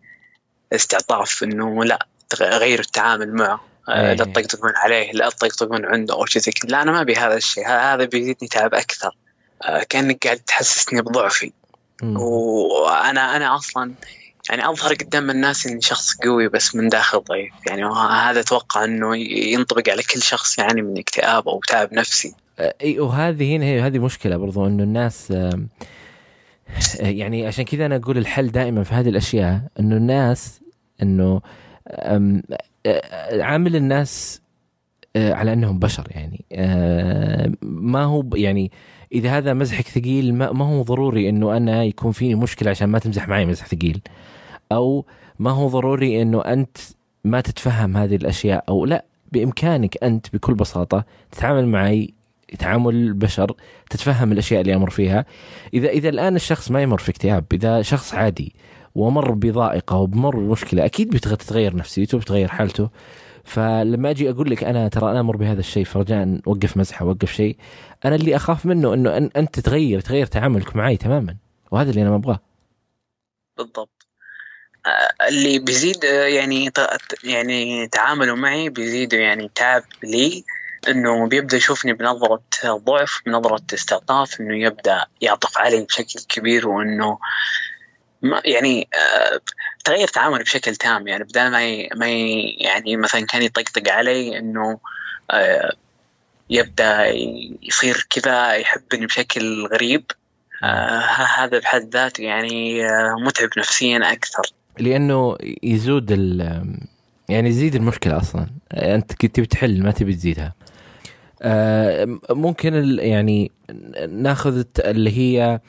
استعطاف 0.72 1.42
إنه 1.42 1.84
لا 1.84 2.06
غير 2.40 2.80
التعامل 2.80 3.34
معه 3.34 3.60
آه، 3.88 4.14
لا 4.14 4.24
تطقطقون 4.24 4.72
عليه 4.76 5.12
لا 5.12 5.30
تطقطقون 5.30 5.84
عنده 5.84 6.14
أو 6.14 6.26
شيء 6.26 6.42
زي 6.42 6.52
كذا. 6.52 6.70
لا 6.70 6.82
أنا 6.82 6.92
ما 6.92 7.00
أبي 7.00 7.14
هذا 7.14 7.36
الشيء 7.36 7.66
هذا 7.66 8.04
بيزيدني 8.04 8.48
تعب 8.48 8.74
أكثر 8.74 9.16
آه، 9.62 9.82
كأنك 9.82 10.26
قاعد 10.26 10.38
تحسسني 10.38 11.02
بضعفي. 11.02 11.52
وأنا 12.02 13.36
أنا 13.36 13.56
أصلا 13.56 13.94
يعني 14.50 14.68
أظهر 14.68 14.94
قدام 14.94 15.30
الناس 15.30 15.66
إني 15.66 15.80
شخص 15.80 16.14
قوي 16.14 16.48
بس 16.48 16.74
من 16.74 16.88
داخل 16.88 17.20
ضعيف. 17.20 17.52
يعني 17.66 17.84
هذا 18.10 18.40
أتوقع 18.40 18.84
إنه 18.84 19.16
ينطبق 19.16 19.88
على 19.88 20.02
كل 20.02 20.22
شخص 20.22 20.58
يعاني 20.58 20.82
من 20.82 20.98
اكتئاب 20.98 21.48
أو 21.48 21.60
تعب 21.68 21.94
نفسي. 21.94 22.34
إي 22.60 23.00
وهذه 23.00 23.56
هنا 23.56 23.86
هذه 23.86 23.98
مشكلة 23.98 24.36
برضو 24.36 24.66
إنه 24.66 24.82
الناس 24.82 25.32
يعني 27.00 27.46
عشان 27.46 27.64
كذا 27.64 27.86
أنا 27.86 27.96
أقول 27.96 28.18
الحل 28.18 28.50
دائما 28.50 28.82
في 28.82 28.94
هذه 28.94 29.08
الأشياء 29.08 29.60
إنه 29.80 29.96
الناس 29.96 30.60
إنه 31.02 31.40
عامل 33.40 33.76
الناس 33.76 34.40
على 35.16 35.52
إنهم 35.52 35.78
بشر 35.78 36.06
يعني. 36.10 36.44
ما 37.62 38.04
هو 38.04 38.24
يعني 38.34 38.72
إذا 39.12 39.30
هذا 39.38 39.54
مزحك 39.54 39.88
ثقيل 39.88 40.34
ما 40.34 40.64
هو 40.64 40.82
ضروري 40.82 41.28
إنه 41.28 41.56
أنا 41.56 41.84
يكون 41.84 42.12
فيني 42.12 42.34
مشكلة 42.34 42.70
عشان 42.70 42.88
ما 42.88 42.98
تمزح 42.98 43.28
معي 43.28 43.46
مزح 43.46 43.66
ثقيل. 43.66 44.00
أو 44.72 45.04
ما 45.38 45.50
هو 45.50 45.68
ضروري 45.68 46.22
إنه 46.22 46.40
أنت 46.40 46.78
ما 47.24 47.40
تتفهم 47.40 47.96
هذه 47.96 48.16
الأشياء 48.16 48.64
أو 48.68 48.84
لا 48.84 49.04
بإمكانك 49.32 50.04
أنت 50.04 50.26
بكل 50.34 50.54
بساطة 50.54 51.04
تتعامل 51.32 51.66
معي 51.66 52.14
تعامل 52.58 52.94
البشر 52.94 53.52
تتفهم 53.90 54.32
الأشياء 54.32 54.60
اللي 54.60 54.74
أمر 54.74 54.90
فيها. 54.90 55.26
إذا 55.74 55.88
إذا 55.88 56.08
الآن 56.08 56.36
الشخص 56.36 56.70
ما 56.70 56.82
يمر 56.82 56.98
في 56.98 57.10
اكتئاب 57.10 57.44
إذا 57.52 57.82
شخص 57.82 58.14
عادي 58.14 58.54
ومر 58.94 59.30
بضائقة 59.32 59.96
وبمر 59.96 60.36
بمشكلة 60.36 60.84
أكيد 60.84 61.10
بتتغير 61.10 61.76
نفسيته 61.76 62.18
بتغير 62.18 62.48
حالته. 62.48 62.90
فلما 63.44 64.10
أجي 64.10 64.30
أقول 64.30 64.50
لك 64.50 64.64
أنا 64.64 64.88
ترى 64.88 65.10
أنا 65.10 65.20
أمر 65.20 65.36
بهذا 65.36 65.60
الشيء 65.60 65.84
فرجاء 65.84 66.40
وقف 66.46 66.76
مزحه 66.76 67.04
وقف 67.06 67.32
شيء 67.32 67.56
أنا 68.04 68.14
اللي 68.14 68.36
أخاف 68.36 68.66
منه 68.66 68.94
إنه 68.94 69.16
أنت 69.36 69.60
تغير 69.60 70.00
تغير 70.00 70.26
تعاملك 70.26 70.76
معي 70.76 70.96
تماما 70.96 71.36
وهذا 71.70 71.90
اللي 71.90 72.02
أنا 72.02 72.10
ما 72.10 72.16
أبغاه. 72.16 72.40
بالضبط. 73.58 73.93
اللي 75.28 75.58
بيزيد 75.58 76.04
آه، 76.04 76.24
يعني 76.24 76.72
يعني 77.24 77.88
تعامله 77.88 78.34
معي 78.34 78.68
بيزيد 78.68 79.12
يعني 79.12 79.50
تعب 79.54 79.84
لي 80.02 80.44
إنه 80.88 81.28
بيبدأ 81.28 81.56
يشوفني 81.56 81.92
بنظرة 81.92 82.42
ضعف 82.66 83.20
بنظرة 83.26 83.62
استعطاف 83.74 84.40
إنه 84.40 84.56
يبدأ 84.56 85.06
يعطف 85.20 85.58
علي 85.58 85.84
بشكل 85.84 86.20
كبير 86.28 86.68
وإنه 86.68 87.18
ما 88.22 88.42
يعني 88.44 88.88
آه 88.94 89.40
تغير 89.84 90.08
تعاملي 90.08 90.44
بشكل 90.44 90.76
تام 90.76 91.08
يعني 91.08 91.24
بدل 91.24 91.50
ما 91.50 91.88
ما 91.94 92.06
يعني 92.58 92.96
مثلا 92.96 93.26
كان 93.26 93.42
يطقطق 93.42 93.92
علي 93.92 94.38
إنه 94.38 94.78
آه 95.30 95.72
يبدأ 96.50 97.06
يصير 97.62 98.06
كذا 98.10 98.54
يحبني 98.54 99.06
بشكل 99.06 99.66
غريب 99.66 100.04
آه 100.64 100.98
هذا 101.38 101.58
بحد 101.58 101.94
ذاته 101.94 102.22
يعني 102.22 102.86
آه 102.86 103.14
متعب 103.18 103.50
نفسيا 103.56 104.12
أكثر. 104.12 104.52
لأنه 104.80 105.36
يزود 105.62 106.10
يعني 107.28 107.48
يزيد 107.48 107.74
المشكلة 107.74 108.16
أصلا. 108.16 108.46
أنت 108.72 109.12
تبي 109.12 109.46
تحل 109.46 109.82
ما 109.82 109.90
تبي 109.90 110.14
تزيدها. 110.14 110.54
آه 111.42 112.18
ممكن 112.30 112.98
يعني 112.98 113.50
ناخذ 114.08 114.64
اللي 114.78 115.18
هي 115.18 115.60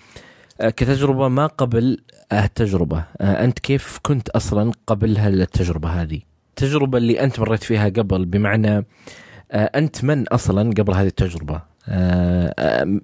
آه، 0.61 0.69
كتجربة 0.69 1.27
ما 1.27 1.47
قبل 1.47 1.97
التجربة. 2.33 3.03
آه، 3.21 3.43
أنت 3.43 3.59
كيف 3.59 3.99
كنت 4.01 4.29
أصلا 4.29 4.71
قبل 4.87 5.17
هالتجربه 5.17 5.89
هذه؟ 5.89 6.19
التجربه 6.49 6.97
اللي 6.97 7.19
أنت 7.23 7.39
مريت 7.39 7.63
فيها 7.63 7.89
قبل 7.89 8.25
بمعنى 8.25 8.85
أنت 9.51 10.03
من 10.03 10.27
أصلا 10.27 10.69
قبل 10.69 10.93
هذه 10.93 11.07
التجربة؟ 11.07 11.61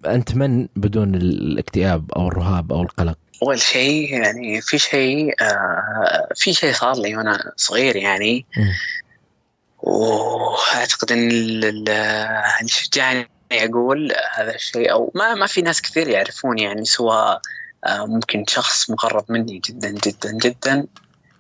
أنت 0.06 0.36
من 0.36 0.68
بدون 0.76 1.16
الاكتئاب 1.16 2.12
أو 2.12 2.28
الرهاب 2.28 2.74
أو 2.74 2.82
القلق؟ 2.82 3.18
أول 3.44 3.62
شيء 3.62 4.14
يعني 4.14 4.62
في 4.62 4.78
شيء 4.78 5.34
آه 5.42 6.28
في 6.36 6.54
شيء 6.54 6.74
صار 6.74 6.98
لي 6.98 7.18
وأنا 7.18 7.52
صغير 7.58 7.96
يعني. 7.96 8.46
وأعتقد 9.78 11.12
إن 11.12 11.32
اللي 11.32 12.66
شجعني 12.66 13.30
أقول 13.52 14.14
هذا 14.34 14.56
الشيء 14.56 14.92
أو 14.92 15.12
ما 15.16 15.34
ما 15.34 15.48
في 15.48 15.62
ناس 15.62 15.82
كثير 15.82 16.08
يعرفون 16.08 16.60
يعني 16.60 16.86
سواء 16.86 17.42
آه 17.86 18.06
ممكن 18.06 18.46
شخص 18.48 18.90
مقرب 18.90 19.26
مني 19.30 19.60
جدا 19.60 19.90
جدا 19.90 20.32
جدا. 20.32 20.88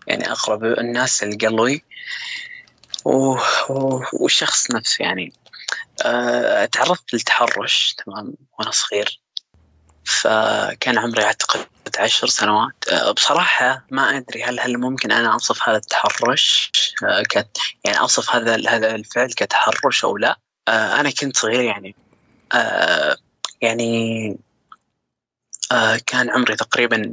يعني 0.08 0.32
أقرب 0.32 0.64
الناس 0.64 1.24
لقلبي 1.24 1.84
والشخص 4.14 4.72
نفسه 4.72 5.04
يعني. 5.04 5.34
أه 6.06 6.66
تعرضت 6.66 7.14
للتحرش 7.14 7.96
تمام 8.06 8.34
وأنا 8.60 8.72
صغير. 8.72 9.22
فكان 10.06 10.98
عمري 10.98 11.24
أعتقد 11.24 11.66
عشر 12.00 12.28
سنوات. 12.28 12.90
أه 12.90 13.12
بصراحة 13.12 13.86
ما 13.92 14.18
أدري 14.18 14.44
هل 14.44 14.60
هل 14.60 14.78
ممكن 14.78 15.12
أنا 15.12 15.34
أوصف 15.34 15.70
هذا 15.70 15.78
التحرش؟ 15.78 16.72
أه 17.04 17.24
كت 17.30 17.58
يعني 17.86 18.00
أوصف 18.00 18.36
هذا 18.36 18.70
هذا 18.70 18.96
الفعل 18.96 19.28
كتحرش 19.28 20.04
أو 20.06 20.18
لا؟ 20.18 20.40
أه 20.68 21.00
أنا 21.00 21.10
كنت 21.10 21.38
صغير 21.38 21.62
يعني. 21.62 21.96
يعني 23.62 24.38
كان 26.08 26.30
عمري 26.30 26.56
تقريبا 26.56 27.12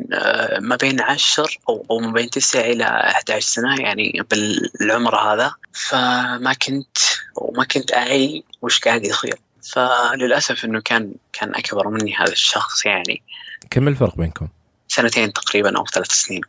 ما 0.61 0.77
بين 0.77 1.01
عشر 1.01 1.59
أو, 1.69 1.87
أو 1.91 1.99
ما 1.99 2.13
بين 2.13 2.31
تسعة 2.31 2.61
إلى 2.61 2.85
11 2.85 3.41
سنة 3.41 3.81
يعني 3.81 4.23
بالعمر 4.31 5.17
هذا. 5.17 5.55
فما 5.73 6.53
كنت 6.53 6.99
وما 7.37 7.65
كنت 7.65 7.93
أعي 7.93 8.45
وش 8.63 8.81
قاعد 8.81 9.05
يصير. 9.05 9.39
فللأسف 9.73 10.65
إنه 10.65 10.81
كان 10.81 11.15
كان 11.33 11.55
أكبر 11.55 11.89
مني 11.89 12.17
هذا 12.17 12.33
الشخص 12.33 12.87
يعني. 12.87 13.23
كم 13.71 13.89
الفرق 13.89 14.17
بينكم؟ 14.17 14.49
سنتين 14.89 15.33
تقريبا 15.33 15.79
أو 15.79 15.87
ثلاث 15.87 16.13
سنين. 16.13 16.41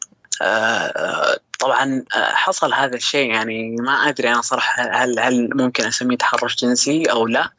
آه 0.41 1.37
طبعا 1.59 2.03
حصل 2.13 2.73
هذا 2.73 2.95
الشيء 2.95 3.31
يعني 3.31 3.75
ما 3.75 3.91
أدري 3.91 4.29
أنا 4.29 4.41
صراحة 4.41 4.83
هل 4.83 5.19
هل 5.19 5.49
ممكن 5.53 5.85
أسميه 5.85 6.17
تحرش 6.17 6.55
جنسي 6.55 7.05
أو 7.05 7.27
لا 7.27 7.51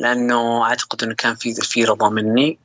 لأنه 0.00 0.64
أعتقد 0.64 1.02
إنه 1.02 1.14
كان 1.14 1.34
في 1.34 1.54
في 1.54 1.84
رضا 1.84 2.08
مني. 2.08 2.58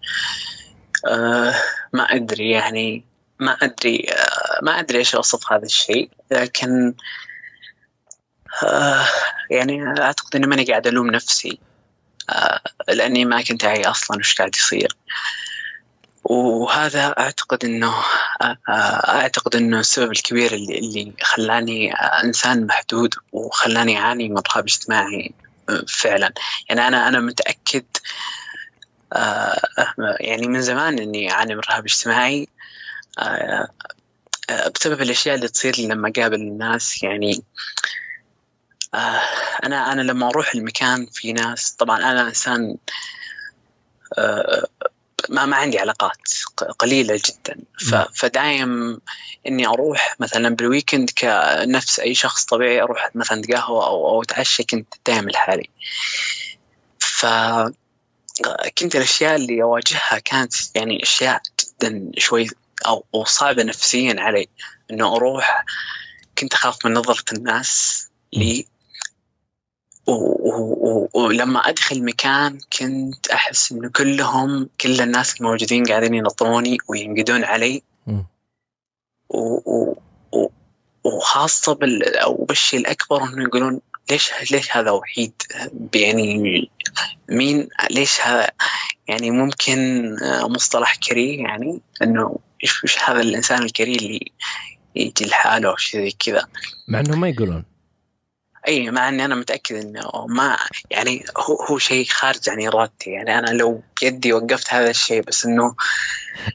آه 1.07 1.55
ما 1.93 2.03
أدري 2.03 2.51
يعني 2.51 3.05
ما 3.39 3.51
أدري 3.51 4.05
آه 4.09 4.59
ما 4.63 4.79
أدري 4.79 4.97
إيش 4.97 5.15
اوصف 5.15 5.53
هذا 5.53 5.65
الشيء. 5.65 6.09
لكن 6.31 6.93
آه 8.63 9.05
يعني 9.51 10.01
أعتقد 10.01 10.35
اني 10.35 10.47
ماني 10.47 10.63
قاعد 10.63 10.87
ألوم 10.87 11.07
نفسي. 11.07 11.59
آه 11.63 11.68
لأني 12.87 13.25
ما 13.25 13.41
كنت 13.41 13.63
أعي 13.63 13.85
أصلا 13.85 14.17
وش 14.17 14.35
قاعد 14.35 14.55
يصير. 14.55 14.95
وهذا 16.23 17.15
أعتقد 17.19 17.65
إنه 17.65 17.93
أعتقد 19.09 19.55
إنه 19.55 19.79
السبب 19.79 20.11
الكبير 20.11 20.53
اللي, 20.53 20.79
اللي 20.79 21.13
خلاني 21.21 21.93
إنسان 21.93 22.67
محدود 22.67 23.15
وخلاني 23.31 23.97
أعاني 23.97 24.29
من 24.29 24.37
رهاب 24.37 24.63
اجتماعي 24.63 25.31
فعلا. 25.87 26.33
يعني 26.69 26.87
أنا 26.87 27.07
أنا 27.07 27.19
متأكد 27.19 27.85
آه 29.13 29.61
يعني 30.19 30.47
من 30.47 30.61
زمان 30.61 30.99
إني 30.99 31.31
أعاني 31.31 31.55
من 31.55 31.61
رهاب 31.71 31.85
اجتماعي 31.85 32.47
آه 33.19 33.67
بسبب 34.75 35.01
الأشياء 35.01 35.35
اللي 35.35 35.47
تصير 35.47 35.75
لما 35.79 36.11
أقابل 36.15 36.41
الناس. 36.41 37.03
يعني 37.03 37.43
آه 38.93 39.21
أنا 39.63 39.91
أنا 39.91 40.01
لما 40.01 40.29
أروح 40.29 40.55
المكان 40.55 41.05
في 41.05 41.33
ناس 41.33 41.71
طبعا 41.71 41.97
أنا 41.97 42.27
إنسان 42.27 42.77
ما 45.29 45.45
ما 45.45 45.55
عندي 45.55 45.79
علاقات 45.79 46.21
قليلة 46.79 47.21
جدا. 47.25 47.59
فدايم 48.15 49.01
إني 49.47 49.67
أروح 49.67 50.15
مثلا 50.19 50.55
بالويكند 50.55 51.09
كنفس 51.09 51.99
أي 51.99 52.15
شخص 52.15 52.45
طبيعي 52.45 52.81
أروح 52.81 53.09
مثلا 53.15 53.41
قهوة 53.53 53.87
أو 53.87 54.09
أو 54.09 54.21
أتعشى 54.21 54.63
كنت 54.63 54.93
دايم 55.07 55.29
لحالي. 55.29 55.69
ف 56.99 57.25
كنت 58.77 58.95
الأشياء 58.95 59.35
اللي 59.35 59.63
أواجهها 59.63 60.19
كانت 60.25 60.53
يعني 60.75 61.03
أشياء 61.03 61.41
جدا 61.61 62.11
شوي 62.17 62.47
أو 62.85 63.05
أو 63.15 63.25
صعبة 63.25 63.63
نفسيا 63.63 64.15
علي. 64.19 64.47
إنه 64.91 65.15
أروح 65.15 65.65
كنت 66.37 66.53
أخاف 66.53 66.85
من 66.85 66.93
نظرة 66.93 67.23
الناس 67.33 68.05
لي 68.33 68.67
ولما 71.13 71.59
أدخل 71.59 72.05
مكان 72.05 72.59
كنت 72.79 73.27
أحس 73.27 73.71
إنه 73.71 73.89
كلهم 73.89 74.69
كل 74.81 75.01
الناس 75.01 75.41
الموجودين 75.41 75.83
قاعدين 75.83 76.13
ينظروني 76.13 76.77
وينقدون 76.87 77.43
علي. 77.43 77.83
و 79.29 79.93
وخاصة 81.03 81.73
بال 81.73 82.17
أو 82.17 82.45
بالشيء 82.45 82.79
الأكبر 82.79 83.23
إنه 83.23 83.43
يقولون 83.43 83.81
ليش 84.11 84.51
ليش 84.51 84.77
هذا 84.77 84.91
وحيد؟ 84.91 85.33
يعني 85.95 86.69
مين 87.29 87.69
ليش 87.91 88.21
هذا 88.21 88.49
يعني 89.07 89.31
ممكن 89.31 89.77
مصطلح 90.43 90.95
كري 90.95 91.35
يعني؟ 91.35 91.81
إنه 92.01 92.39
إيش 92.63 92.83
إيش 92.83 92.99
هذا 93.03 93.21
الإنسان 93.21 93.63
الكري 93.63 93.95
اللي 93.95 94.31
يجي 94.95 95.25
لحاله 95.25 95.69
أو 95.69 95.75
شيء 95.75 96.01
زي 96.01 96.11
كذا. 96.11 96.47
مع 96.87 96.99
إنهم 96.99 97.19
ما 97.19 97.29
يقولون. 97.29 97.65
إي 98.67 98.91
مع 98.91 99.09
إني 99.09 99.25
أنا 99.25 99.35
متأكد 99.35 99.75
إنه 99.75 100.25
ما 100.27 100.57
يعني 100.91 101.25
هو 101.37 101.55
هو 101.55 101.77
شيء 101.77 102.05
خارج 102.05 102.49
عن 102.49 102.67
إرادتي. 102.67 103.09
يعني 103.09 103.39
أنا 103.39 103.49
لو 103.49 103.81
بيدي 104.01 104.33
وقفت 104.33 104.73
هذا 104.73 104.89
الشيء 104.89 105.21
بس 105.21 105.45
إنه 105.45 105.75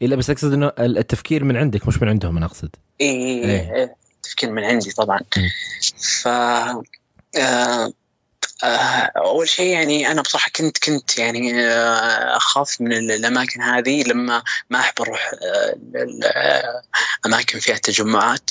لا 0.00 0.16
بس 0.16 0.30
أقصد 0.30 0.52
إنه 0.52 0.72
التفكير 0.78 1.44
من 1.44 1.57
عندك 1.57 1.88
مش 1.88 2.02
من 2.02 2.09
عندهم 2.09 2.36
أنا 2.36 2.46
أقصد. 2.46 2.70
إي 3.00 3.09
إيه. 3.44 3.96
التفكير 4.16 4.50
من 4.50 4.64
عندي 4.64 4.90
طبعا. 4.90 5.20
ف 6.22 6.28
آه 6.28 7.92
آه 8.64 9.12
أول 9.16 9.48
شيء 9.48 9.72
يعني 9.72 10.11
أنا 10.11 10.22
بصراحة 10.22 10.50
كنت 10.57 10.78
كنت 10.78 11.18
يعني 11.18 11.64
آه 11.64 12.36
أخاف 12.36 12.80
من 12.80 12.92
الأماكن 12.92 13.62
هذه 13.62 14.02
لما 14.02 14.42
ما 14.70 14.80
احب 14.80 14.94
أروح 15.00 15.30
أماكن 17.26 17.59
فيها 17.59 17.76
تجمعات. 17.76 18.50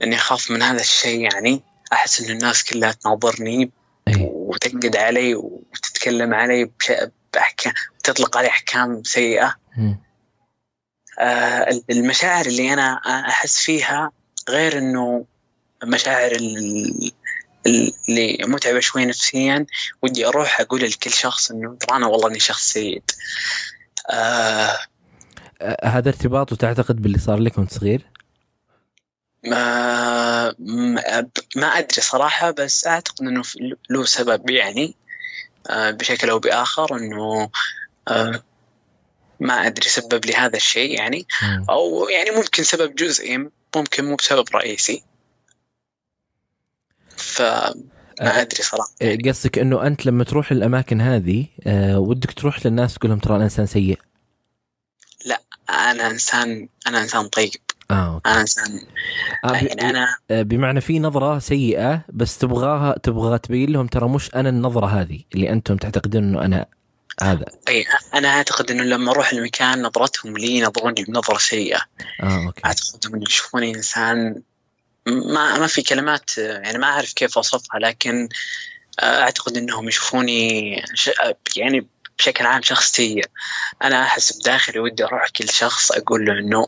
لاني 0.00 0.16
أخاف 0.16 0.50
من 0.50 0.62
هذا 0.62 0.80
الشيء 0.80 1.20
يعني. 1.20 1.62
أحس 1.92 2.20
إن 2.20 2.30
الناس 2.30 2.64
كلها 2.64 2.92
تناظرني 2.92 3.70
وتنقد 4.18 4.96
علي 4.96 5.34
وتتكلم 5.34 6.34
علي 6.34 6.70
باحكام 7.34 7.72
تطلق 8.04 8.36
علي 8.36 8.48
أحكام 8.48 9.02
سيئة. 9.04 9.54
آه 11.20 11.80
المشاعر 11.90 12.46
اللي 12.46 12.72
أنا 12.72 13.00
أحس 13.28 13.58
فيها 13.58 14.10
غير 14.48 14.78
إنه 14.78 15.24
مشاعر 15.84 16.32
اللي 17.66 18.38
متعبة 18.46 18.80
شوي 18.80 19.06
نفسيا. 19.06 19.66
ودي 20.02 20.26
أروح 20.26 20.60
أقول 20.60 20.80
لكل 20.82 21.10
شخص 21.10 21.50
إنه 21.50 21.76
ترى 21.80 21.96
أنا 21.96 22.06
والله 22.06 22.28
إني 22.28 22.40
شخص 22.40 22.72
سيد 22.72 23.10
آه 24.10 24.78
هذا 25.84 26.08
ارتباط 26.08 26.52
وتعتقد 26.52 27.02
باللي 27.02 27.18
صار 27.18 27.38
لك 27.38 27.58
وأنت 27.58 27.72
صغير؟ 27.72 28.06
ما 29.44 30.54
ما 31.56 31.66
أدري 31.78 32.00
صراحة 32.00 32.50
بس 32.50 32.86
أعتقد 32.86 33.26
إنه 33.26 33.42
له 33.90 34.04
سبب 34.04 34.50
يعني 34.50 34.94
بشكل 35.70 36.30
أو 36.30 36.38
بآخر 36.38 36.96
إنه 36.96 37.50
ما 39.40 39.66
أدري 39.66 39.88
سبب 39.88 40.26
لي 40.26 40.34
هذا 40.34 40.56
الشيء 40.56 40.90
يعني. 40.90 41.26
أو 41.70 42.08
يعني 42.08 42.30
ممكن 42.30 42.62
سبب 42.62 42.94
جزئي 42.94 43.48
ممكن 43.76 44.04
مو 44.04 44.16
بسبب 44.16 44.44
رئيسي. 44.54 45.02
فما 47.16 47.74
أدري 48.20 48.62
صراحة. 48.62 48.90
قصدك 49.26 49.58
إنه 49.58 49.86
أنت 49.86 50.06
لما 50.06 50.24
تروح 50.24 50.50
الأماكن 50.52 51.00
هذه 51.00 51.46
ودك 51.94 52.32
تروح 52.32 52.66
للناس 52.66 52.94
تقول 52.94 53.10
لهم 53.10 53.20
ترى 53.20 53.36
أنا 53.36 53.44
إنسان 53.44 53.66
سيء؟ 53.66 53.98
لا 55.24 55.42
أنا 55.70 56.06
انسان 56.06 56.68
أنا 56.86 57.02
إنسان 57.02 57.28
طيب. 57.28 57.50
آه 57.90 58.14
أوكي. 58.14 58.30
انسان 58.30 58.80
آه 59.44 59.52
يعني 59.52 59.90
أنا 59.90 60.16
بمعنى 60.30 60.80
في 60.80 60.98
نظرة 60.98 61.38
سيئة 61.38 62.04
بس 62.08 62.38
تبغاها 62.38 62.98
تبغى 63.02 63.38
تبين 63.38 63.72
لهم 63.72 63.86
ترى 63.86 64.08
مش 64.08 64.34
أنا 64.34 64.48
النظرة 64.48 64.86
هذه 64.86 65.20
اللي 65.34 65.50
أنتم 65.50 65.76
تعتقدون 65.76 66.22
إنه 66.24 66.44
أنا 66.44 66.66
هذا. 67.22 67.44
إي 67.68 67.86
أنا 68.14 68.28
أعتقد 68.28 68.70
إنه 68.70 68.82
لما 68.82 69.12
أروح 69.12 69.32
المكان 69.32 69.82
نظرتهم 69.82 70.38
لي 70.38 70.58
ينظروني 70.58 71.04
بنظرة 71.04 71.38
سيئة. 71.38 71.80
آه 72.22 72.46
أوكي. 72.46 72.62
أعتقد 72.64 73.06
انهم 73.06 73.22
يشوفوني 73.22 73.74
إنسان 73.74 74.42
ما 75.06 75.58
ما 75.58 75.66
في 75.66 75.82
كلمات 75.82 76.38
يعني 76.38 76.78
ما 76.78 76.86
أعرف 76.86 77.12
كيف 77.12 77.36
أوصفها 77.36 77.80
لكن 77.80 78.28
أعتقد 79.02 79.56
إنهم 79.56 79.88
يشوفوني 79.88 80.70
يعني 81.56 81.86
بشكل 82.18 82.46
عام 82.46 82.62
شخص 82.62 82.92
سيء. 82.92 83.24
أنا 83.82 84.02
أحس 84.02 84.40
بداخلي 84.40 84.78
ودي 84.78 85.04
أروح 85.04 85.28
كل 85.28 85.48
شخص 85.48 85.92
أقول 85.92 86.26
له 86.26 86.32
إنه 86.32 86.66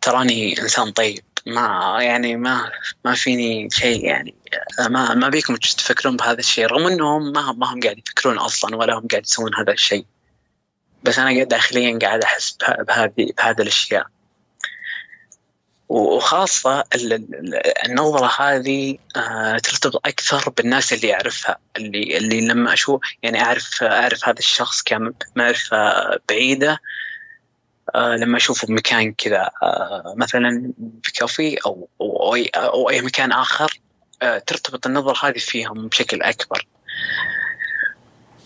تراني 0.00 0.60
إنسان 0.60 0.90
طيب. 0.90 1.24
ما 1.46 1.98
يعني 2.00 2.36
ما 2.36 2.70
ما 3.04 3.14
فيني 3.14 3.68
شيء 3.70 4.04
يعني 4.04 4.34
ما 4.88 5.14
ما 5.14 5.28
بيكم 5.28 5.56
تفكرون 5.56 6.16
بهذا 6.16 6.38
الشيء 6.38 6.66
رغم 6.66 6.86
إنهم 6.86 7.32
ما 7.32 7.52
ما 7.52 7.72
هم 7.72 7.80
قاعد 7.80 7.98
يفكرون 7.98 8.38
أصلا 8.38 8.76
ولا 8.76 8.94
هم 8.94 9.06
قاعد 9.10 9.22
يسوون 9.22 9.54
هذا 9.54 9.72
الشيء. 9.72 10.04
بس 11.02 11.18
أنا 11.18 11.44
داخليا 11.44 11.98
قاعد 12.02 12.22
أحس 12.22 12.56
بهذه 12.88 13.12
بهذه 13.16 13.62
الأشياء. 13.62 14.06
وخاصة 15.88 16.84
النظرة 17.86 18.30
هذه 18.38 18.98
آه، 19.16 19.58
ترتبط 19.58 20.06
أكثر 20.06 20.50
بالناس 20.50 20.92
اللي 20.92 21.14
أعرفها 21.14 21.58
اللي 21.76 22.16
اللي 22.16 22.40
لما 22.40 22.72
أشوف 22.72 23.00
يعني 23.22 23.42
أعرف 23.42 23.82
أعرف 23.82 24.28
هذا 24.28 24.38
الشخص 24.38 24.82
كمعرفة 24.82 26.16
بعيدة 26.28 26.80
آه، 27.94 28.16
لما 28.16 28.36
أشوفه 28.36 28.66
بمكان 28.66 29.12
كذا 29.12 29.50
آه، 29.62 30.14
مثلا 30.16 30.72
في 31.02 31.12
كافي 31.12 31.56
أو 31.66 31.88
أو 32.00 32.34
أي, 32.34 32.50
أو 32.56 32.90
أي 32.90 33.00
مكان 33.00 33.32
آخر 33.32 33.80
ترتبط 34.20 34.86
النظرة 34.86 35.28
هذه 35.28 35.38
فيهم 35.38 35.88
بشكل 35.88 36.22
أكبر. 36.22 36.66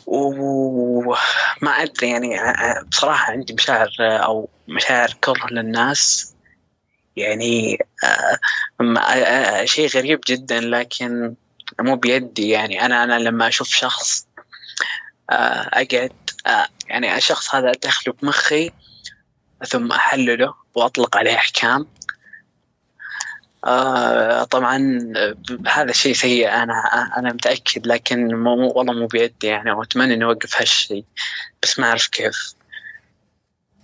وما 0.07 1.71
أدري 1.71 2.11
يعني 2.11 2.37
بصراحة 2.89 3.33
عندي 3.33 3.55
مشاعر 3.55 3.91
أو 4.01 4.49
مشاعر 4.69 5.17
كره 5.21 5.47
للناس. 5.51 6.33
يعني 7.17 7.79
آه، 8.05 8.39
آه، 8.81 8.99
آه، 8.99 9.65
شيء 9.65 9.89
غريب 9.89 10.21
جدا 10.27 10.61
لكن 10.61 11.35
مو 11.81 11.97
بيدي. 11.97 12.49
يعني 12.49 12.87
أنا 12.87 13.05
أنا 13.05 13.19
لما 13.19 13.49
أشوف 13.49 13.69
شخص 13.69 14.27
أقعد 15.31 16.13
يعني 16.89 17.17
الشخص 17.17 17.55
هذا 17.55 17.71
أدخله 17.71 18.15
بمخي 18.23 18.71
ثم 19.69 19.93
أحلله 19.93 20.55
وأطلق 20.75 21.17
عليه 21.17 21.35
أحكام. 21.35 21.87
طبعا 24.51 24.99
هذا 25.67 25.93
شيء 25.93 26.15
سيء 26.15 26.49
أنا 26.49 26.75
أنا 27.17 27.33
متأكد 27.33 27.87
لكن 27.87 28.35
مو 28.35 28.73
والله 28.73 28.93
مو 28.93 29.07
بيدي 29.07 29.47
يعني 29.47 29.73
وأتمنى 29.73 30.15
إني 30.15 30.25
أوقف 30.25 30.57
هالشيء 30.57 31.05
بس 31.63 31.79
ما 31.79 31.89
أعرف 31.89 32.07
كيف. 32.07 32.55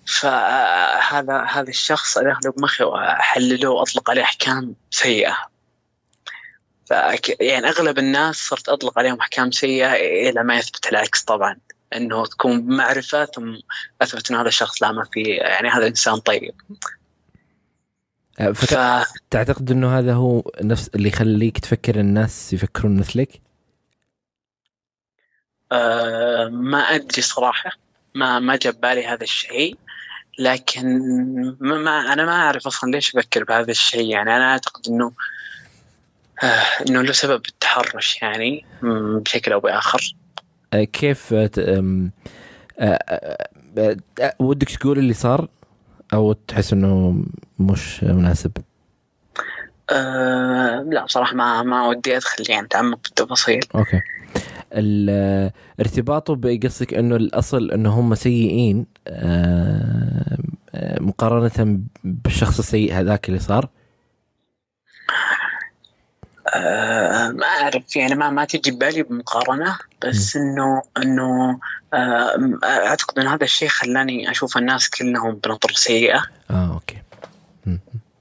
فهذا 0.07 1.43
هذا 1.43 1.69
الشخص 1.69 2.19
ادخله 2.19 2.53
بمخي 2.57 2.85
وأحلله 2.85 3.69
وأطلق 3.69 4.11
عليه 4.11 4.23
أحكام 4.23 4.75
سيئة. 4.91 5.37
يعني 7.41 7.69
أغلب 7.69 7.99
الناس 7.99 8.37
صرت 8.37 8.69
أطلق 8.69 8.99
عليهم 8.99 9.21
أحكام 9.21 9.51
سيئة 9.51 9.93
إلى 9.93 10.45
ما 10.45 10.59
يثبت 10.59 10.87
العكس 10.87 11.23
طبعا. 11.23 11.57
إنه 11.97 12.27
تكون 12.27 12.63
بمعرفه 12.63 13.25
ثم 13.25 13.57
أثبت 14.03 14.31
إنه 14.31 14.41
هذا 14.41 14.49
الشخص 14.49 14.83
لا 14.83 14.93
ما 14.93 15.05
في 15.13 15.23
يعني 15.23 15.69
هذا 15.69 15.87
إنسان 15.87 16.17
طيب. 16.17 16.55
أه، 18.41 18.53
ف... 18.53 18.75
تعتقد 19.31 19.71
إنه 19.71 19.99
هذا 19.99 20.15
هو 20.15 20.43
نفس 20.61 20.89
اللي 20.95 21.09
يخليك 21.09 21.59
تفكر 21.59 22.01
الناس 22.01 22.53
يفكرون 22.53 22.97
مثلك؟ 22.97 23.41
أه 25.73 26.49
ما 26.49 26.79
أدري 26.79 27.23
صراحة. 27.23 27.71
ما 28.15 28.39
ما 28.39 28.57
جاب 28.57 28.81
بالي 28.81 29.07
هذا 29.07 29.23
الشيء. 29.23 29.77
لكن 30.39 30.87
ما 31.61 32.13
أنا 32.13 32.25
ما 32.25 32.33
أعرف 32.33 32.67
أصلا 32.67 32.91
ليش 32.91 33.17
أفكر 33.17 33.45
بهذا 33.45 33.71
الشيء. 33.71 34.11
يعني 34.11 34.37
أنا 34.37 34.53
أعتقد 34.53 34.89
إنه 34.89 35.13
آه 36.43 36.65
إنه 36.89 37.03
له 37.03 37.13
سبب 37.13 37.47
التحرش 37.49 38.23
يعني 38.23 38.67
بشكل 38.83 39.53
أو 39.53 39.61
بآخر. 39.61 40.15
كيف 40.73 41.35
آه، 41.35 42.19
آه، 42.79 44.35
ودك 44.39 44.71
تقول 44.71 44.99
اللي 44.99 45.15
صار 45.15 45.49
أو 46.13 46.33
تحس 46.33 46.73
إنه 46.73 47.23
مش 47.59 48.05
مناسب؟ 48.05 48.53
أه 49.91 50.87
لا 50.91 51.05
بصراحة 51.05 51.35
ما 51.35 51.63
ما 51.63 51.89
ودي 51.89 52.17
أدخل 52.17 52.45
يعني 52.49 52.67
اتعمق 52.67 52.99
بالتفاصيل 53.03 53.61
أوكي. 53.75 54.01
ارتباطه 55.81 56.35
بقصدك 56.35 56.95
إنه 56.95 57.17
الأصل 57.17 57.71
إنه 57.71 57.91
هم 57.91 58.15
سيئين 58.15 58.87
آه، 59.09 60.39
آه، 60.75 61.03
مقارنة 61.03 61.81
بالشخص 62.05 62.59
السيء 62.59 62.93
هذاك 62.93 63.29
اللي 63.29 63.41
صار؟ 63.41 63.69
آه 66.55 67.29
ما 67.29 67.47
أعرف 67.47 67.97
يعني 67.97 68.15
ما 68.15 68.31
ما 68.31 68.45
تجي 68.45 68.71
ببالي 68.71 69.03
بمقارنة 69.03 69.79
بس 70.05 70.37
انه 70.37 70.83
إنه 70.97 71.61
آه 71.95 72.59
أعتقد 72.65 73.19
ان 73.19 73.27
هذا 73.27 73.45
الشيء 73.45 73.69
خلاني 73.69 74.31
أشوف 74.31 74.57
الناس 74.57 74.91
كلهم 74.91 75.35
بنظرة 75.35 75.75
سيئة. 75.75 76.23
آه 76.51 76.73
أوكي. 76.75 77.03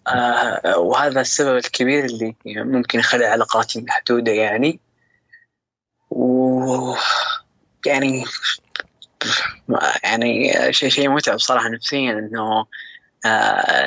آه 0.08 0.78
وهذا 0.78 1.22
السبب 1.22 1.58
الكبير 1.58 2.06
اللي 2.06 2.36
ممكن 2.46 3.00
يخلي 3.00 3.26
علاقاتي 3.26 3.82
محدودة 3.82 4.32
يعني. 4.32 4.80
و 6.10 6.96
يعني 7.86 8.26
يعني 10.04 10.54
شيء 10.74 10.90
شيء 10.90 11.10
متعب 11.10 11.40
صراحة 11.40 11.70
نفسيا 11.70 12.12
إنه 12.12 12.66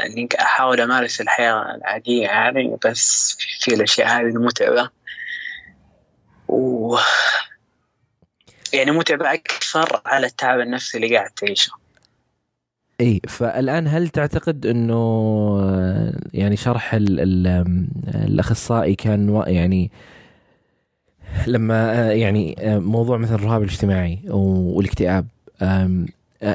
إني 0.07 0.29
أحاول 0.41 0.81
أمارس 0.81 1.21
الحياة 1.21 1.75
العادية 1.75 2.23
يعني 2.23 2.77
بس 2.85 3.37
في 3.61 3.75
الأشياء 3.75 4.09
هذه 4.09 4.27
المتعبه 4.27 4.91
و 6.49 6.97
يعني 8.73 8.91
متعبة 8.91 9.33
أكثر 9.33 10.01
على 10.07 10.27
التعب 10.27 10.61
النفسي 10.61 10.97
اللي 10.99 11.17
قاعد 11.17 11.31
تعيشه. 11.31 11.73
إي 13.01 13.21
فالآن 13.29 13.89
هل 13.89 14.09
تعتقد 14.09 14.67
إنه 14.67 14.95
آه، 15.63 16.13
يعني 16.35 16.57
شرح 16.57 16.95
ال 16.95 17.21
ال 17.21 17.47
الأخصائي 18.15 18.95
كان 18.95 19.45
يعني 19.47 19.91
لما 21.47 21.99
آه، 21.99 22.11
يعني 22.11 22.57
آه، 22.59 22.79
موضوع 22.79 23.17
مثل 23.17 23.35
الرهاب 23.35 23.63
الاجتماعي 23.63 24.19
والاكتئاب 24.29 25.27
آه، 25.63 26.07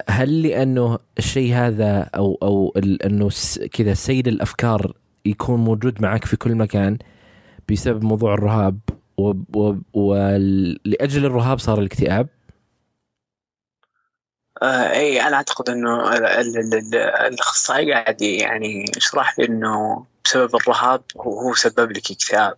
هل 0.09 0.41
لأنه 0.41 0.99
الشيء 1.17 1.53
هذا 1.53 2.09
أو 2.15 2.37
أو 2.41 2.73
أنه 3.05 3.29
كذا 3.71 3.93
سيل 3.93 4.27
الأفكار 4.27 4.93
يكون 5.25 5.59
موجود 5.59 6.01
معك 6.01 6.25
في 6.25 6.37
كل 6.37 6.55
مكان 6.55 6.97
بسبب 7.71 8.03
موضوع 8.03 8.33
الرهاب 8.33 8.79
ولاجل 9.93 11.25
الرهاب 11.25 11.59
صار 11.59 11.79
الاكتئاب؟ 11.79 12.27
آه 14.61 14.91
إي 14.91 15.21
أنا 15.21 15.35
أعتقد 15.35 15.69
إنه 15.69 16.13
الأخصائي 17.27 17.93
قاعد 17.93 18.21
يعني 18.21 18.85
يشرح 18.97 19.39
لي 19.39 19.45
إنه 19.45 20.05
بسبب 20.25 20.55
الرهاب 20.55 21.01
هو 21.17 21.53
سبب 21.53 21.91
لك 21.91 22.11
اكتئاب. 22.11 22.57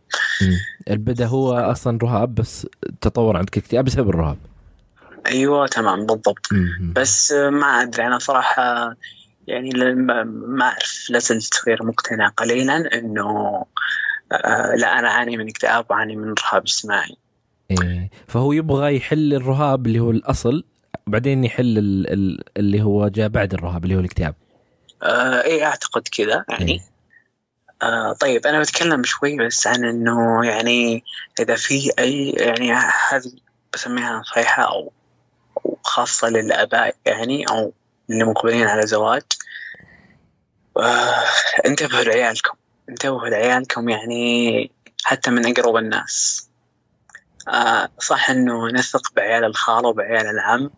البدا 0.90 1.26
هو 1.26 1.54
أصلا 1.54 2.00
رهاب 2.04 2.36
بس 2.36 2.68
تطور 3.02 3.38
عندك 3.38 3.58
اكتئاب 3.58 3.86
بسبب 3.86 4.10
الرهاب. 4.10 4.38
أيوه 5.28 5.68
تمام 5.68 6.06
بالضبط. 6.06 6.48
بس 6.82 7.32
ما 7.32 7.68
أدري 7.82 8.08
أنا 8.08 8.20
صراحة 8.20 8.96
يعني 9.48 9.70
ما 10.26 10.66
أعرف 10.66 11.08
لازلت 11.10 11.64
غير 11.68 11.84
مقتنع 11.84 12.28
قليلا 12.28 12.98
إنه 12.98 13.66
آه 14.32 14.76
لا 14.76 15.00
أنا 15.00 15.08
أعاني 15.08 15.38
من 15.38 15.50
اكتئاب 15.50 15.86
واعاني 15.90 16.16
من 16.16 16.34
رهاب 16.44 16.62
اجتماعي. 16.62 17.18
إيه. 17.72 18.10
فهو 18.28 18.52
يبغى 18.52 18.96
يحل 18.96 19.34
الرهاب 19.34 19.88
اللي 19.88 20.00
هو 20.00 20.12
الأصل 20.12 20.64
بعدين 21.08 21.44
يحل 21.44 21.78
اللي 22.58 22.82
هو 22.82 23.08
جاء 23.08 23.28
بعد 23.28 23.54
الرهاب 23.54 23.84
اللي 23.84 23.96
هو 23.96 24.00
الاكتئاب. 24.00 24.36
آه 25.04 25.42
إيه 25.44 25.66
أعتقد 25.66 26.08
كذا 26.08 26.46
يعني. 26.50 26.72
إيه. 26.72 26.80
آه 27.84 28.14
طيب 28.14 28.48
أنا 28.48 28.60
بتكلم 28.60 29.04
شوي 29.04 29.38
بس 29.38 29.68
عن 29.68 29.86
إنه 29.86 30.46
يعني 30.46 31.04
إذا 31.40 31.56
في 31.56 31.92
أي 32.00 32.30
يعني 32.30 32.72
هذه 33.12 33.32
بسميها 33.74 34.20
نصيحه 34.20 34.64
أو 34.64 34.92
خاصة 35.88 36.30
للآباء 36.30 36.96
يعني 37.06 37.46
أو 37.50 37.74
اللي 38.10 38.24
مقبلين 38.24 38.68
على 38.68 38.88
زواج. 38.88 39.24
آه 40.78 41.24
انتبهوا 41.66 42.04
لعيالكم 42.04 42.58
انتبهوا 42.90 43.28
لعيالكم 43.28 43.90
يعني 43.90 44.72
حتى 45.04 45.32
من 45.32 45.46
أقرب 45.46 45.78
الناس. 45.78 46.48
آه 47.48 47.90
صح 48.00 48.30
إنه 48.30 48.68
نثق 48.68 49.14
بعيال 49.16 49.44
الخاله 49.44 49.88
وبعيال 49.88 50.28
العم 50.28 50.70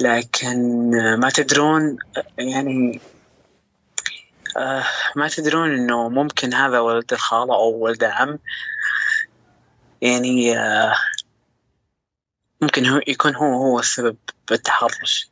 لكن 0.00 0.90
ما 1.18 1.30
تدرون 1.30 1.96
يعني 2.38 3.00
آه 4.56 4.84
ما 5.16 5.28
تدرون 5.28 5.74
إنه 5.74 6.08
ممكن 6.08 6.54
هذا 6.54 6.80
ولد 6.80 7.12
الخالة 7.12 7.54
أو 7.54 7.70
ولد 7.70 8.04
العم 8.04 8.38
يعني 10.02 10.58
ممكن 12.62 12.86
هو 12.86 13.00
يكون 13.06 13.34
هو 13.36 13.54
هو 13.54 13.78
السبب 13.78 14.16
بالتحرش. 14.48 15.28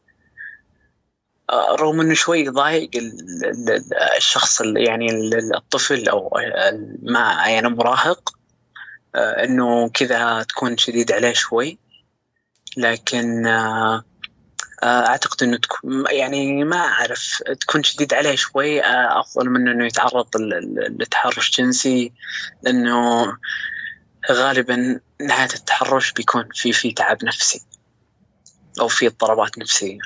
آه 1.50 1.76
رغم 1.76 2.00
إنه 2.00 2.14
شوي 2.14 2.48
ضايق 2.48 2.90
الشخص 4.16 4.60
يعني 4.60 5.06
الطفل 5.56 6.08
أو 6.08 6.30
ما 7.02 7.44
يعني 7.46 7.68
مراهق 7.68 8.36
آه 9.14 9.44
إنه 9.44 9.88
كذا 9.88 10.42
تكون 10.42 10.76
شديد 10.76 11.12
عليه 11.12 11.32
شوي. 11.32 11.78
لكن 12.76 13.46
آه 13.46 14.04
أعتقد 14.82 15.42
إنه 15.42 15.56
تكون 15.56 16.04
يعني 16.10 16.64
ما 16.64 16.76
أعرف 16.76 17.42
تكون 17.60 17.82
شديد 17.82 18.14
عليه 18.14 18.36
شوي 18.36 18.80
أفضل 19.20 19.50
من 19.50 19.68
إنه 19.68 19.86
يتعرض 19.86 20.28
لتحرش 21.00 21.50
جنسي 21.60 22.12
لإنه 22.62 23.26
غالبا 24.30 25.00
نهاية 25.20 25.54
التحرش 25.54 26.12
بيكون 26.12 26.48
في 26.54 26.72
في 26.72 26.92
تعب 26.92 27.24
نفسي 27.24 27.62
أو 28.80 28.88
في 28.88 29.06
اضطرابات 29.06 29.58
نفسية. 29.58 29.98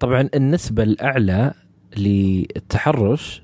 طبعا 0.00 0.28
النسبة 0.34 0.82
الأعلى 0.82 1.54
للتحرش 1.96 3.42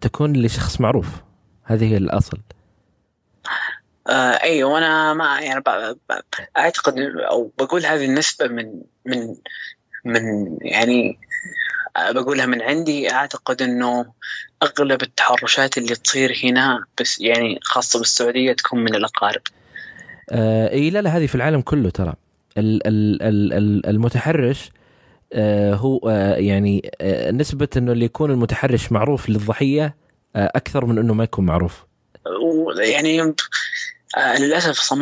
تكون 0.00 0.36
لشخص 0.36 0.80
معروف. 0.80 1.08
هذه 1.64 1.92
هي 1.92 1.96
الأصل. 1.96 2.38
آه 4.08 4.42
أيوه 4.42 4.72
وأنا 4.72 5.14
ما 5.14 5.40
يعني 5.40 5.64
أعتقد 6.56 6.94
أو 7.30 7.52
بقول 7.58 7.86
هذه 7.86 8.04
النسبة 8.04 8.48
من 8.48 8.82
من 9.06 9.36
من 10.04 10.22
يعني 10.62 11.18
بقولها 12.14 12.46
من 12.46 12.62
عندي. 12.62 13.12
أعتقد 13.12 13.62
إنه 13.62 14.12
أغلب 14.64 15.02
التحرشات 15.02 15.78
اللي 15.78 15.94
تصير 15.94 16.40
هنا 16.44 16.84
بس 17.00 17.20
يعني 17.20 17.58
خاصة 17.62 17.98
بالسعودية 17.98 18.52
تكون 18.52 18.84
من 18.84 18.94
الأقارب. 18.94 19.42
آه 20.30 20.70
إي 20.70 20.90
لا 20.90 21.02
لا 21.02 21.10
هذه 21.10 21.26
في 21.26 21.34
العالم 21.34 21.60
كله 21.60 21.90
ترى 21.90 22.14
المتحرش 23.88 24.70
آه 25.32 25.74
هو 25.74 25.98
آه 26.08 26.34
يعني 26.34 26.90
آه 27.00 27.30
نسبة 27.30 27.68
إنه 27.76 27.92
اللي 27.92 28.04
يكون 28.04 28.30
المتحرش 28.30 28.92
معروف 28.92 29.28
للضحية 29.30 29.96
آه 30.36 30.52
أكثر 30.54 30.84
من 30.84 30.98
إنه 30.98 31.14
ما 31.14 31.24
يكون 31.24 31.46
معروف. 31.46 31.84
يعني 32.78 33.34
آه 34.16 34.38
للأسف 34.38 34.78
صم 34.78 34.98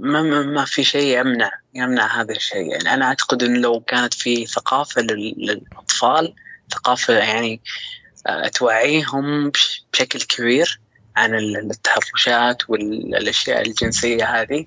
ما, 0.00 0.22
ما, 0.22 0.42
ما 0.42 0.64
في 0.64 0.84
شيء 0.84 1.20
يمنع 1.20 1.50
يمنع 1.74 2.20
هذا 2.20 2.34
الشيء 2.34 2.70
يعني 2.70 2.94
أنا 2.94 3.04
أعتقد 3.04 3.42
إنه 3.42 3.58
لو 3.58 3.80
كانت 3.80 4.14
في 4.14 4.46
ثقافة 4.46 5.02
للأطفال 5.02 6.34
ثقافة 6.70 7.14
يعني 7.14 7.60
توعيهم 8.54 9.52
بشكل 9.92 10.22
كبير 10.22 10.80
عن 11.16 11.34
التحرشات 11.34 12.70
والأشياء 12.70 13.66
الجنسية 13.66 14.24
هذه. 14.40 14.66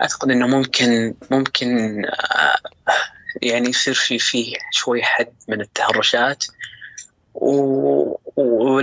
أعتقد 0.00 0.30
إنه 0.30 0.46
ممكن 0.46 1.14
ممكن 1.30 2.02
آه 2.04 2.58
يعني 3.42 3.68
يصير 3.68 3.94
في 3.94 4.18
فيه 4.18 4.56
شوي 4.70 5.02
حد 5.02 5.32
من 5.48 5.60
التحرشات 5.60 6.44
وفترة 7.34 8.80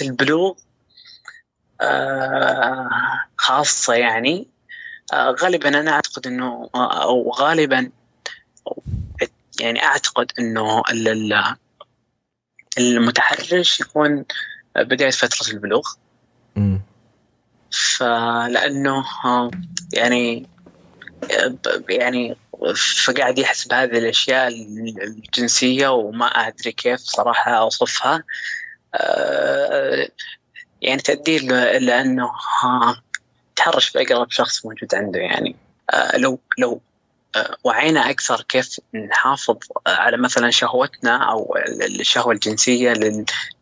البلوغ 0.00 0.54
آه 1.80 2.88
خاصة 3.36 3.94
يعني 3.94 4.48
آه 5.12 5.36
غالبا 5.40 5.68
أنا 5.68 5.90
أعتقد 5.90 6.26
أنه 6.26 6.70
أو 6.74 7.30
غالبا 7.30 7.90
يعني 9.60 9.84
أعتقد 9.84 10.32
أنه 10.38 10.82
المتحرش 12.78 13.80
يكون 13.80 14.24
بداية 14.76 15.10
فترة 15.10 15.52
البلوغ. 15.52 15.82
فلأنه 17.70 19.04
يعني 19.92 20.46
يعني 21.88 22.36
فقاعد 23.04 23.38
يحس 23.38 23.66
بهذه 23.66 23.98
الأشياء 23.98 24.48
الجنسية 25.02 25.88
وما 25.88 26.26
أدري 26.26 26.72
كيف 26.72 27.00
صراحة 27.00 27.52
أوصفها. 27.52 28.24
يعني 30.82 31.02
تؤدي 31.04 31.38
لأنه 31.78 32.30
تحرش 33.56 33.92
بأقرب 33.92 34.30
شخص 34.30 34.66
موجود 34.66 34.94
عنده 34.94 35.20
يعني. 35.20 35.56
لو 36.14 36.40
لو 36.58 36.80
وعينا 37.64 38.10
أكثر 38.10 38.42
كيف 38.48 38.80
نحافظ 38.94 39.58
على 39.86 40.16
مثلا 40.16 40.50
شهوتنا 40.50 41.30
أو 41.30 41.56
الشهوة 41.82 42.32
الجنسية 42.32 42.92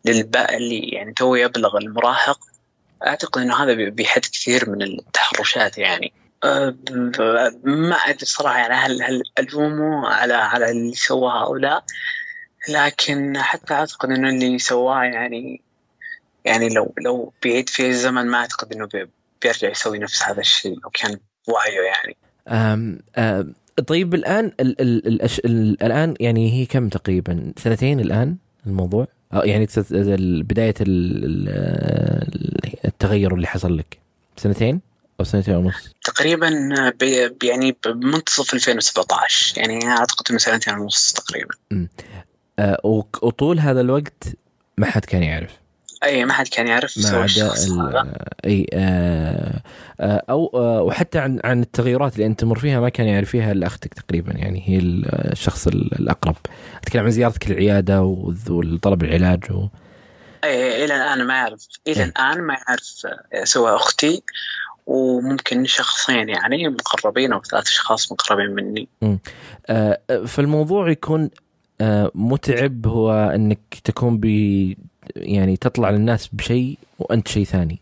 للباء 0.05 0.57
اللي 0.57 0.79
يعني 0.79 1.13
تو 1.13 1.35
يبلغ 1.35 1.77
المراهق. 1.77 2.39
أعتقد 3.07 3.41
إنه 3.41 3.63
هذا 3.63 3.73
بيحد 3.73 4.21
كثير 4.21 4.69
من 4.69 4.81
التحرشات 4.81 5.77
يعني. 5.77 6.13
ما 7.63 7.95
أدري 7.95 8.25
صراحة 8.25 8.57
يعني 8.57 8.73
هل 8.73 9.03
هل 9.03 9.23
ألومه 9.39 10.07
على 10.07 10.33
على 10.33 10.71
اللي 10.71 10.95
سواها 10.95 11.45
أو 11.45 11.55
لا. 11.55 11.83
لكن 12.69 13.37
حتى 13.37 13.73
أعتقد 13.73 14.11
إنه 14.11 14.29
اللي 14.29 14.59
سواه 14.59 15.03
يعني 15.03 15.61
يعني 16.45 16.69
لو 16.69 16.93
لو 16.97 17.33
بيعيد 17.43 17.69
في 17.69 17.87
الزمن 17.87 18.25
ما 18.25 18.37
أعتقد 18.37 18.73
إنه 18.73 18.87
بيرجع 19.41 19.69
يسوي 19.69 19.99
نفس 19.99 20.23
هذا 20.23 20.39
الشيء 20.39 20.79
لو 20.83 20.89
كان 20.89 21.19
وعيه 21.47 21.81
يعني. 21.81 22.17
أم 22.47 22.99
أم 23.17 23.53
طيب 23.87 24.13
الآن 24.13 24.45
ال 24.59 24.81
ال 24.81 25.07
ال 25.07 25.21
ال 25.45 25.83
الآن 25.83 26.13
يعني 26.19 26.53
هي 26.53 26.65
كم 26.65 26.89
تقريبا؟ 26.89 27.53
سنتين 27.57 27.99
الآن 27.99 28.35
الموضوع؟ 28.67 29.07
يعني 29.33 29.67
بداية 30.43 30.73
التغير 32.85 33.33
اللي 33.35 33.47
حصل 33.47 33.77
لك. 33.77 33.97
سنتين 34.37 34.81
أو 35.19 35.25
سنتين 35.25 35.55
ونص؟ 35.55 35.93
تقريبا 36.03 36.49
يعني 37.43 37.75
بمنتصف 37.85 38.53
2017 38.53 39.57
يعني 39.57 39.87
أعتقد 39.87 40.25
إنه 40.29 40.37
سنتين 40.39 40.73
ونص 40.73 41.13
تقريبا. 41.13 41.55
آه 42.59 42.79
وطول 43.21 43.59
هذا 43.59 43.81
الوقت 43.81 44.23
ما 44.77 44.85
حد 44.85 45.05
كان 45.05 45.23
يعرف. 45.23 45.51
أي 46.03 46.25
ما 46.25 46.33
حد 46.33 46.47
كان 46.47 46.67
يعرف 46.67 46.97
ما 46.97 47.09
عدا 47.09 47.51
أي 48.45 48.67
آه 48.73 49.61
آه 49.99 50.23
أو 50.29 50.51
آه 50.53 50.81
وحتى 50.81 51.19
عن 51.19 51.39
عن 51.43 51.61
التغيرات 51.61 52.15
اللي 52.15 52.25
أنت 52.25 52.39
تمر 52.39 52.59
فيها 52.59 52.79
ما 52.79 52.89
كان 52.89 53.07
يعرف 53.07 53.29
فيها 53.29 53.51
إلا 53.51 53.67
أختك 53.67 53.93
تقريبا 53.93 54.31
يعني 54.31 54.63
هي 54.65 54.79
الشخص 55.31 55.67
الأقرب. 55.67 56.35
أتكلم 56.83 57.03
عن 57.03 57.11
زيارتك 57.11 57.51
للعيادة 57.51 58.03
وطلب 58.03 59.03
العلاج 59.03 59.51
و... 59.51 59.67
أي 60.43 60.85
إلى 60.85 60.95
الآن 60.95 61.27
ما 61.27 61.33
يعرف 61.33 61.67
إلى 61.87 62.03
الآن 62.03 62.41
ما 62.41 62.53
يعرف 62.53 63.05
سوى 63.43 63.75
أختي 63.75 64.23
وممكن 64.85 65.65
شخصين 65.65 66.29
يعني 66.29 66.69
مقربين 66.69 67.33
أو 67.33 67.41
ثلاث 67.41 67.67
أشخاص 67.67 68.11
مقربين 68.11 68.49
مني. 68.49 68.87
آه 69.69 69.99
فالموضوع 70.25 70.89
يكون 70.89 71.29
آه 71.81 72.11
متعب 72.15 72.87
هو 72.87 73.11
إنك 73.35 73.59
تكون 73.83 74.17
ب 74.17 74.25
يعني 75.15 75.57
تطلع 75.57 75.89
للناس 75.89 76.29
بشيء 76.33 76.77
وأنت 76.99 77.27
شيء 77.27 77.45
ثاني. 77.45 77.79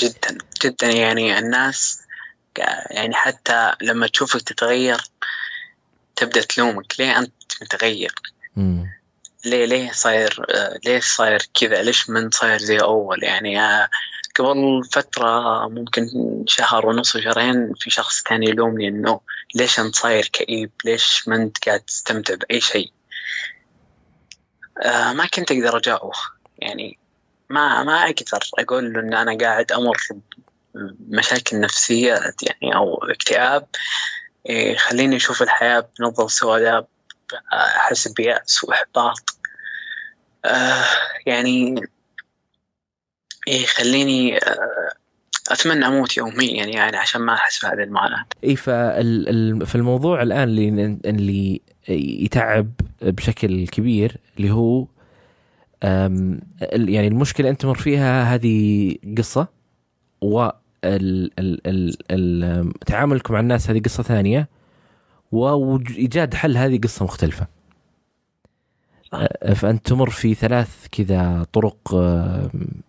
جدا 0.00 0.38
جدا 0.64 0.86
يعني 0.86 1.38
الناس 1.38 2.02
يعني 2.90 3.14
حتى 3.14 3.72
لما 3.82 4.06
تشوفك 4.06 4.42
تتغير 4.42 5.00
تبدأ 6.16 6.40
تلومك 6.40 6.94
ليه 6.98 7.18
أنت 7.18 7.32
متغير؟ 7.62 8.14
م. 8.56 8.84
ليه 9.44 9.64
ليه 9.64 9.92
صاير 9.92 10.46
ليه 10.86 11.00
صاير 11.00 11.42
كذا؟ 11.60 11.82
ليش 11.82 12.10
من 12.10 12.30
صاير 12.30 12.58
زي 12.58 12.78
أول؟ 12.78 13.24
يعني 13.24 13.60
آه 13.60 13.88
قبل 14.38 14.84
فترة 14.92 15.68
ممكن 15.68 16.08
شهر 16.46 16.86
ونص 16.86 17.16
وشهرين 17.16 17.72
في 17.78 17.90
شخص 17.90 18.22
كان 18.22 18.42
يلومني 18.42 18.88
إنه 18.88 19.20
ليش 19.54 19.80
أنت 19.80 19.96
صاير 19.96 20.30
كئيب؟ 20.32 20.70
ليش 20.84 21.28
ما 21.28 21.36
أنت 21.36 21.68
قاعد 21.68 21.80
تستمتع 21.80 22.34
بأي 22.34 22.60
شيء؟ 22.60 22.92
آه 24.82 25.12
ما 25.12 25.26
كنت 25.26 25.52
أقدر 25.52 25.76
اجاوبه 25.76 26.18
يعني 26.58 26.98
ما 27.50 27.82
ما 27.82 28.02
أقدر 28.04 28.48
أقول 28.58 28.92
له 28.92 29.00
إن 29.00 29.14
أنا 29.14 29.38
قاعد 29.38 29.72
أمر 29.72 29.96
بمشاكل 30.74 31.60
نفسية 31.60 32.20
يعني 32.42 32.76
أو 32.76 32.94
اكتئاب. 32.94 33.66
يخليني 34.46 35.16
أشوف 35.16 35.42
الحياة 35.42 35.88
بنظرة 35.98 36.26
سوداء 36.26 36.86
أحس 37.52 38.08
بيأس 38.08 38.64
وإحباط. 38.64 39.36
آه 40.44 40.84
يعني 41.26 41.74
يخليني 43.46 44.38
أتمنى 45.50 45.86
أموت 45.86 46.16
يوميا 46.16 46.64
يعني 46.66 46.96
عشان 46.96 47.20
ما 47.20 47.34
أحس 47.34 47.64
بهذه 47.64 47.82
المعاناة. 47.82 48.24
اي 48.44 48.56
في 48.56 49.74
الموضوع 49.74 50.22
الآن 50.22 50.42
اللي 50.42 50.98
اللي 51.04 51.60
يتعب 51.88 52.70
بشكل 53.02 53.66
كبير 53.66 54.16
اللي 54.36 54.50
هو 54.50 54.86
يعني 56.72 57.06
المشكلة 57.06 57.50
أنت 57.50 57.60
تمر 57.60 57.78
فيها 57.78 58.34
هذه 58.34 58.96
قصة 59.18 59.48
و 60.20 60.48
تعاملكم 62.86 63.34
مع 63.34 63.40
الناس 63.40 63.70
هذه 63.70 63.80
قصة 63.80 64.02
ثانية 64.02 64.48
وايجاد 65.32 66.34
حل 66.34 66.56
هذه 66.56 66.78
قصة 66.78 67.04
مختلفة. 67.04 67.46
فأنت 69.54 69.86
تمر 69.86 70.10
في 70.10 70.34
ثلاث 70.34 70.86
كذا 70.92 71.46
طرق 71.52 71.94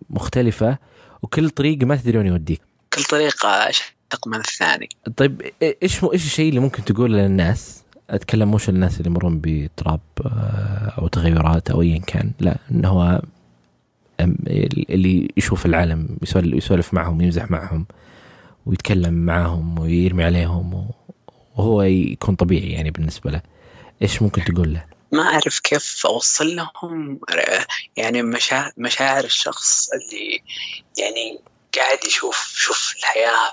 مختلفة 0.09 0.77
وكل 1.21 1.49
طريق 1.49 1.83
ما 1.83 1.95
تدري 1.95 2.17
وين 2.17 2.27
يوديك. 2.27 2.61
كل 2.93 3.03
طريقه 3.03 3.49
أشق 3.49 4.27
من 4.27 4.37
الثاني. 4.37 4.89
طيب 5.17 5.41
إيش 5.61 6.03
إيش 6.03 6.25
الشيء 6.25 6.49
اللي 6.49 6.59
ممكن 6.59 6.83
تقوله 6.83 7.17
للناس؟ 7.17 7.82
أتكلم 8.09 8.51
مش 8.51 8.69
الناس 8.69 8.97
اللي 8.97 9.09
يمرون 9.09 9.39
باضطراب 9.39 9.99
أو 10.97 11.07
تغيرات 11.07 11.71
أو 11.71 11.81
ايا 11.81 11.99
كان 11.99 12.31
لا 12.39 12.57
إنه 12.71 12.89
هو 12.89 13.21
اللي 14.89 15.31
يشوف 15.37 15.65
العالم 15.65 16.17
يسولف 16.43 16.93
معهم 16.93 17.21
يمزح 17.21 17.51
معهم 17.51 17.85
ويتكلم 18.65 19.13
معهم 19.13 19.79
ويرمي 19.79 20.23
عليهم 20.23 20.89
وهو 21.55 21.81
يكون 21.81 22.35
طبيعي 22.35 22.71
يعني 22.71 22.91
بالنسبة 22.91 23.31
له 23.31 23.41
إيش 24.01 24.21
ممكن 24.21 24.43
تقول 24.43 24.73
له؟ 24.73 24.85
ما 25.11 25.23
أعرف 25.23 25.59
كيف 25.59 26.05
أوصل 26.05 26.55
لهم 26.55 27.19
يعني 27.97 28.21
مشاعر, 28.77 29.23
الشخص 29.23 29.89
اللي 29.93 30.43
يعني 30.97 31.39
قاعد 31.75 31.97
يشوف 32.07 32.53
شوف 32.55 32.95
الحياة 32.97 33.51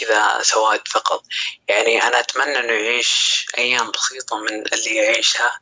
كذا 0.00 0.42
سواد 0.42 0.88
فقط. 0.88 1.22
يعني 1.68 2.02
أنا 2.02 2.20
أتمنى 2.20 2.58
إنه 2.58 2.72
يعيش 2.72 3.46
أيام 3.58 3.90
بسيطة 3.90 4.36
من 4.38 4.48
اللي 4.48 4.96
يعيشها 4.96 5.60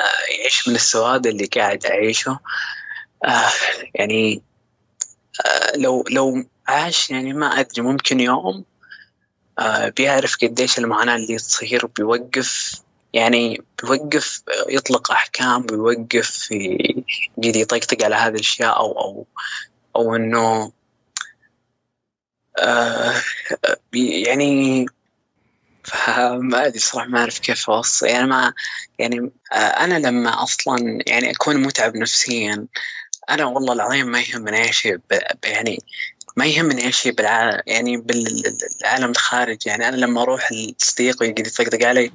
آه، 0.00 0.32
يعيش 0.40 0.68
من 0.68 0.74
السواد 0.74 1.26
اللي 1.26 1.46
قاعد 1.46 1.86
أعيشه. 1.86 2.38
آه، 3.24 3.50
يعني 3.94 4.42
آه، 5.46 5.76
لو 5.76 6.04
لو 6.10 6.44
عاش 6.68 7.10
يعني 7.10 7.32
ما 7.32 7.60
أدري 7.60 7.82
ممكن 7.82 8.20
يوم 8.20 8.64
بيعرف 9.96 10.36
قديش 10.42 10.78
المعاناة 10.78 11.16
اللي 11.16 11.36
تصير 11.36 11.86
بيوقف 11.86 12.82
يعني 13.12 13.62
بيوقف 13.82 14.42
يطلق 14.68 15.10
أحكام 15.10 15.62
بيوقف 15.62 16.50
يجي 16.50 17.60
يطقطق 17.60 18.04
على 18.04 18.14
هذه 18.14 18.34
الأشياء 18.34 18.76
أو 18.76 18.92
أو 19.00 19.26
أو 19.96 20.16
إنه 20.16 20.72
آه 22.58 23.14
يعني 23.94 24.86
ما 26.40 26.66
أدري 26.66 26.78
صراحة 26.78 27.08
ما 27.08 27.18
أعرف 27.20 27.38
كيف 27.38 27.70
اوصل 27.70 28.06
يعني 28.06 28.26
ما 28.26 28.52
يعني 28.98 29.30
آه 29.52 29.56
أنا 29.56 29.98
لما 29.98 30.42
أصلا 30.42 30.98
يعني 31.06 31.30
أكون 31.30 31.56
متعب 31.56 31.96
نفسيا 31.96 32.66
أنا 33.30 33.44
والله 33.44 33.72
العظيم 33.72 34.06
ما 34.06 34.20
يهمني 34.20 34.64
أي 34.64 34.72
شيء 34.72 34.98
يعني 35.44 35.78
ما 36.36 36.46
يهمني 36.46 36.84
أي 36.86 36.92
شيء 36.92 37.12
بالعالم 37.12 37.62
يعني 37.66 37.96
بالعالم 37.96 39.10
الخارج. 39.10 39.66
يعني 39.66 39.88
أنا 39.88 39.96
لما 39.96 40.22
أروح 40.22 40.52
لصديقي 40.52 41.26
يقعد 41.26 41.46
يطقطق 41.46 41.86
علي 41.86 42.12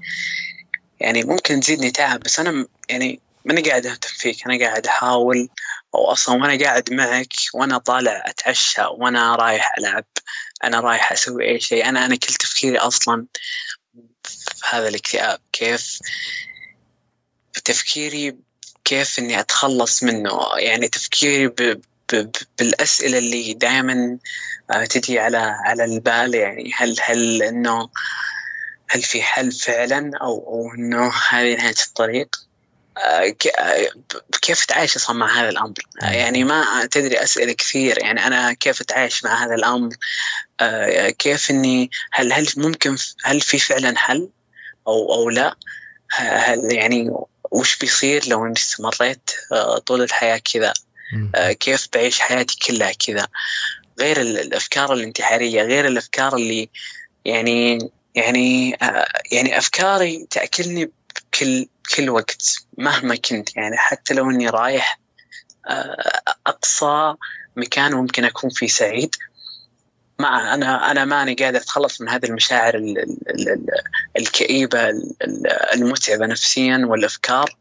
يعني 0.99 1.23
ممكن 1.23 1.59
تزيدني 1.59 1.91
تعب 1.91 2.19
بس 2.19 2.39
أنا 2.39 2.67
يعني 2.89 3.19
ماني 3.45 3.61
قاعد 3.61 3.85
أهتم 3.85 4.09
فيك 4.09 4.45
أنا 4.47 4.65
قاعد 4.65 4.87
أحاول 4.87 5.49
أو 5.95 6.11
أصلا 6.11 6.35
وأنا 6.41 6.63
قاعد 6.63 6.93
معك 6.93 7.33
وأنا 7.53 7.77
طالع 7.77 8.23
أتعشى 8.25 8.81
وأنا 8.81 9.35
رايح 9.35 9.77
ألعب. 9.77 10.05
أنا 10.63 10.79
رايح 10.79 11.11
أسوي 11.11 11.49
أي 11.49 11.59
شيء. 11.59 11.89
أنا 11.89 12.05
أنا 12.05 12.15
كل 12.15 12.33
تفكيري 12.33 12.77
أصلا 12.77 13.25
في 14.33 14.65
هذا 14.69 14.87
الاكتئاب. 14.87 15.39
كيف؟ 15.51 15.99
تفكيري 17.65 18.35
كيف 18.85 19.19
إني 19.19 19.39
أتخلص 19.39 20.03
منه. 20.03 20.39
يعني 20.57 20.87
تفكيري 20.87 21.47
ب 21.47 21.81
بالأسئلة 22.59 23.17
اللي 23.17 23.53
دائما 23.53 24.17
آه، 24.71 24.85
تجي 24.85 25.19
على 25.19 25.37
على 25.37 25.83
البال. 25.85 26.35
يعني 26.35 26.71
هل 26.75 26.95
هل 27.01 27.43
إنه 27.43 27.89
هل 28.89 29.01
في 29.01 29.21
حل 29.21 29.51
فعلا 29.51 30.11
أو 30.21 30.47
أو 30.47 30.73
إنه 30.73 31.11
هذه 31.29 31.55
نهاية 31.55 31.75
الطريق؟ 31.87 32.52
كيف 34.41 34.65
تعيش 34.65 34.95
أصلا 34.95 35.15
مع 35.15 35.41
هذا 35.41 35.49
الأمر؟ 35.49 35.73
يعني 36.01 36.43
ما 36.43 36.85
تدري 36.91 37.23
أسئلة 37.23 37.53
كثير 37.53 37.99
يعني 37.99 38.27
أنا 38.27 38.53
كيف 38.53 38.81
اتعايش 38.81 39.23
مع 39.23 39.45
هذا 39.45 39.55
الأمر؟ 39.55 39.95
آه، 40.59 41.09
كيف 41.09 41.51
إني 41.51 41.89
هل 42.11 42.33
هل 42.33 42.47
ممكن 42.57 42.97
هل 43.23 43.41
في 43.41 43.59
فعلا 43.59 43.97
حل 43.97 44.29
أو 44.87 45.13
أو 45.13 45.29
لا؟ 45.29 45.55
هل 46.11 46.73
يعني 46.73 47.11
وش 47.51 47.77
بيصير 47.77 48.27
لو 48.27 48.45
إني 48.45 48.53
استمريت 48.57 49.31
طول 49.85 50.01
الحياة 50.01 50.41
كذا؟ 50.53 50.73
كيف 51.59 51.87
بعيش 51.93 52.19
حياتي 52.19 52.57
كلها 52.67 52.91
كذا؟ 52.91 53.27
غير 53.99 54.21
الأفكار 54.21 54.93
الانتحارية، 54.93 55.61
غير 55.61 55.87
الأفكار 55.87 56.35
اللي 56.35 56.69
يعني 57.25 57.91
يعني 58.15 58.77
يعني 59.31 59.57
أفكاري 59.57 60.27
تأكلني 60.29 60.91
بكل 61.33 61.67
كل 61.95 62.09
وقت 62.09 62.65
مهما 62.77 63.15
كنت. 63.15 63.55
يعني 63.55 63.77
حتى 63.77 64.13
لو 64.13 64.29
إني 64.29 64.49
رايح 64.49 64.99
آه، 65.67 66.21
أقصى 66.47 67.15
مكان 67.55 67.93
ممكن 67.93 68.25
أكون 68.25 68.49
فيه 68.49 68.67
سعيد. 68.67 69.15
ما 70.19 70.53
أنا 70.53 70.91
أنا 70.91 71.05
ماني 71.05 71.33
قادر 71.33 71.57
أتخلص 71.57 72.01
من 72.01 72.09
هذه 72.09 72.25
المشاعر 72.25 72.75
ال 72.75 72.97
ال 72.99 73.49
ال 73.49 73.65
الكئيبة 74.17 74.89
المتعبة 75.73 76.25
نفسيا 76.25 76.85
والأفكار. 76.85 77.57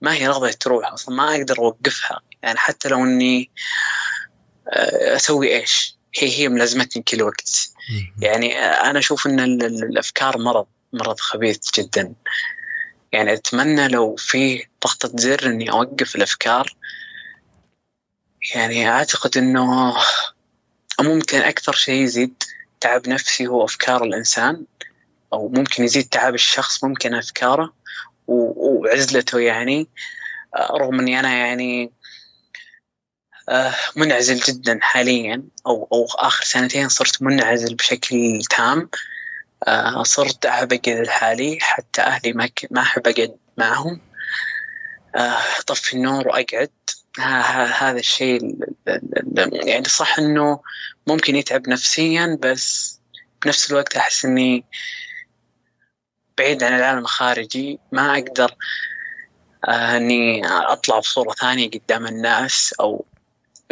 ما 0.00 0.14
هي 0.14 0.28
راضيه 0.28 0.50
تروح 0.50 0.92
أصلا 0.92 1.14
ما 1.14 1.36
أقدر 1.36 1.58
أوقفها. 1.58 2.20
يعني 2.42 2.58
حتى 2.58 2.88
لو 2.88 3.04
إني 3.04 3.50
آه، 4.68 5.16
أسوي 5.16 5.56
إيش 5.56 5.96
هي 6.18 6.38
هي 6.38 6.48
ملازمتني 6.48 7.02
كل 7.02 7.22
وقت. 7.22 7.68
يعني 8.20 8.58
أنا 8.58 8.98
أشوف 8.98 9.26
إن 9.26 9.40
الأفكار 9.40 10.38
مرض 10.38 10.66
مرض 10.92 11.20
خبيث 11.20 11.58
جدا. 11.78 12.14
يعني 13.12 13.32
أتمنى 13.32 13.88
لو 13.88 14.16
في 14.16 14.66
ضغطة 14.84 15.10
زر 15.14 15.46
إني 15.46 15.70
أوقف 15.70 16.16
الأفكار. 16.16 16.76
يعني 18.54 18.88
أعتقد 18.88 19.38
إنه 19.38 19.96
ممكن 21.00 21.38
أكثر 21.38 21.72
شيء 21.72 22.02
يزيد 22.02 22.42
تعب 22.80 23.08
نفسي 23.08 23.46
هو 23.46 23.64
أفكار 23.64 24.04
الإنسان 24.04 24.64
أو 25.32 25.48
ممكن 25.48 25.84
يزيد 25.84 26.08
تعب 26.08 26.34
الشخص 26.34 26.84
ممكن 26.84 27.14
أفكاره 27.14 27.72
وعزلته 28.26 29.40
يعني. 29.40 29.88
رغم 30.70 31.00
إني 31.00 31.20
أنا 31.20 31.34
يعني 31.34 31.92
آه، 33.48 33.74
منعزل 33.96 34.36
جدا 34.36 34.78
حاليا 34.82 35.42
أو 35.66 35.88
أو 35.92 36.06
آخر 36.18 36.44
سنتين 36.44 36.88
صرت 36.88 37.22
منعزل 37.22 37.74
بشكل 37.74 38.42
تام. 38.50 38.78
آه، 38.78 39.11
صرت 40.02 40.46
أحب 40.46 40.72
أقعد 40.72 41.06
لحالي 41.06 41.58
حتى 41.60 42.02
أهلي 42.02 42.32
ما 42.32 42.48
ما 42.70 42.82
أحب 42.82 43.08
أقعد 43.08 43.36
معهم. 43.58 44.00
أطفي 45.14 45.96
آه، 45.96 45.98
النور 45.98 46.28
وأقعد. 46.28 46.70
هذا 47.18 47.98
الشيء 47.98 48.56
يعني 49.52 49.84
صح 49.84 50.18
إنه 50.18 50.60
ممكن 51.06 51.36
يتعب 51.36 51.68
نفسيا 51.68 52.38
بس 52.42 52.98
بنفس 53.44 53.70
الوقت 53.70 53.96
أحس 53.96 54.24
إني 54.24 54.64
بعيد 56.38 56.62
عن 56.62 56.76
العالم 56.76 56.98
الخارجي. 56.98 57.78
ما 57.92 58.12
أقدر 58.12 58.54
آه، 59.68 59.96
إني 59.96 60.46
أطلع 60.46 60.98
بصورة 60.98 61.32
ثانية 61.32 61.70
قدام 61.70 62.06
الناس 62.06 62.74
أو 62.80 63.04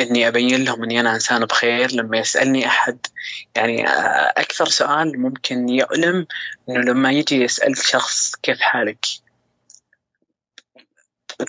إني 0.00 0.28
أبين 0.28 0.64
لهم 0.64 0.84
إني 0.84 1.00
أنا 1.00 1.14
إنسان 1.14 1.44
بخير 1.44 1.92
لما 1.92 2.18
يسألني 2.18 2.66
أحد. 2.66 3.06
يعني 3.56 3.84
أكثر 4.36 4.68
سؤال 4.68 5.20
ممكن 5.20 5.68
يؤلم 5.68 6.26
إنه 6.68 6.80
لما 6.80 7.12
يجي 7.12 7.36
يسأل 7.36 7.76
شخص 7.76 8.34
كيف 8.36 8.60
حالك؟ 8.60 9.06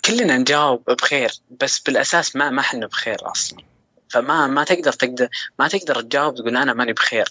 كلنا 0.06 0.38
نجاوب 0.38 0.84
بخير 0.86 1.32
بس 1.62 1.80
بالأساس 1.80 2.36
ما 2.36 2.50
ما 2.50 2.62
إحنا 2.62 2.88
بخير 2.88 3.32
أصلا. 3.32 3.64
فما 4.10 4.48
ما 4.48 4.64
تقدر 4.64 4.92
تقدر 4.92 5.30
ما 5.60 5.68
تقدر 5.68 6.02
تجاوب 6.02 6.36
تقول 6.36 6.58
أنا 6.58 6.74
ماني 6.74 6.94
بخير. 6.94 7.28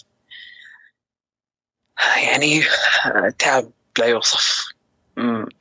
يعني 2.16 2.64
تعب 3.38 3.70
لا 3.98 4.06
يوصف. 4.06 4.66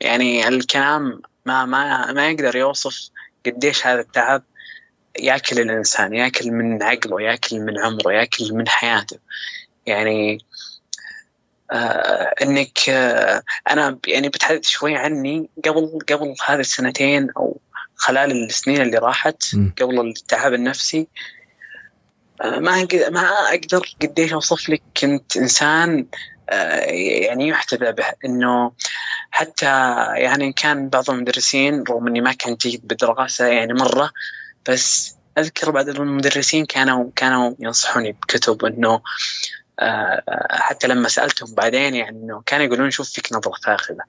يعني 0.00 0.48
الكلام 0.48 1.22
ما 1.46 1.64
ما 1.64 2.12
ما 2.12 2.30
يقدر 2.30 2.56
يوصف 2.56 3.10
قديش 3.46 3.86
هذا 3.86 4.00
التعب. 4.00 4.42
ياكل 5.18 5.60
الإنسان 5.60 6.14
ياكل 6.14 6.50
من 6.50 6.82
عقله 6.82 7.22
ياكل 7.22 7.60
من 7.60 7.78
عمره 7.78 8.12
ياكل 8.12 8.54
من 8.54 8.68
حياته. 8.68 9.18
يعني 9.86 10.38
آه 11.70 12.34
إنك 12.42 12.88
آه 12.88 13.42
أنا 13.70 13.98
يعني 14.06 14.28
بتحدث 14.28 14.68
شوي 14.68 14.96
عني 14.96 15.50
قبل 15.64 15.98
قبل 16.08 16.34
هذه 16.46 16.60
السنتين 16.60 17.30
أو 17.36 17.60
خلال 17.96 18.44
السنين 18.44 18.82
اللي 18.82 18.98
راحت 18.98 19.42
قبل 19.80 20.00
التعب 20.00 20.54
النفسي 20.54 21.06
آه 22.42 22.58
ما 22.58 22.86
ما 23.10 23.20
أقدر 23.54 23.94
قديش 24.02 24.32
أوصف 24.32 24.68
لك 24.68 24.82
كنت 24.96 25.36
إنسان 25.36 26.06
آه، 26.50 26.80
يعني 27.26 27.48
يحتذى 27.48 27.92
به. 27.92 28.04
إنه 28.24 28.72
حتى 29.30 29.66
يعني 30.14 30.52
كان 30.52 30.88
بعض 30.88 31.10
المدرسين 31.10 31.84
رغم 31.90 32.06
إني 32.06 32.20
ما 32.20 32.32
كان 32.32 32.54
جيد 32.54 32.86
بالدراسه 32.86 33.46
يعني 33.46 33.72
مرة 33.72 34.10
بس 34.68 35.14
أذكر 35.38 35.70
بعض 35.70 35.88
المدرسين 35.88 36.66
كانوا 36.66 37.10
كانوا 37.16 37.54
ينصحوني 37.58 38.12
بكتب 38.12 38.64
انه 38.64 39.00
آه، 39.80 40.22
حتى 40.50 40.86
لما 40.86 41.08
سألتهم 41.08 41.54
بعدين 41.54 41.94
يعني 41.94 42.18
إنه 42.18 42.42
كانوا 42.46 42.66
يقولون 42.66 42.90
شوف 42.90 43.10
فيك 43.10 43.32
نظرة 43.32 43.54
فاخذة. 43.64 44.02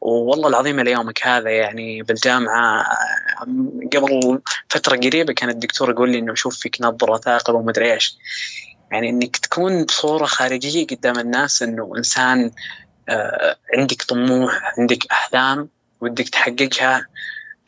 والله 0.00 0.48
العظيم 0.48 0.80
ليومك 0.80 1.26
هذا 1.26 1.50
يعني 1.50 2.02
بالجامعة 2.02 2.80
آه، 2.80 3.44
قبل 3.96 4.40
فترة 4.68 4.96
قريبة 4.96 5.32
كان 5.32 5.48
الدكتور 5.48 5.90
يقول 5.90 6.10
لي 6.10 6.18
إنه 6.18 6.34
شوف 6.34 6.56
فيك 6.56 6.76
نظرة 6.80 7.16
ثاقبه 7.18 7.58
ومدري 7.58 7.92
إيش. 7.92 8.16
يعني 8.92 9.08
إنك 9.10 9.36
تكون 9.36 9.84
بصورة 9.84 10.24
خارجية 10.24 10.86
قدام 10.86 11.18
الناس 11.18 11.62
إنه 11.62 11.92
إنسان 11.96 12.50
آه، 13.08 13.56
عندك 13.78 14.02
طموح 14.02 14.72
عندك 14.78 15.06
أحلام 15.10 15.68
ودك 16.00 16.28
تحققها 16.28 17.06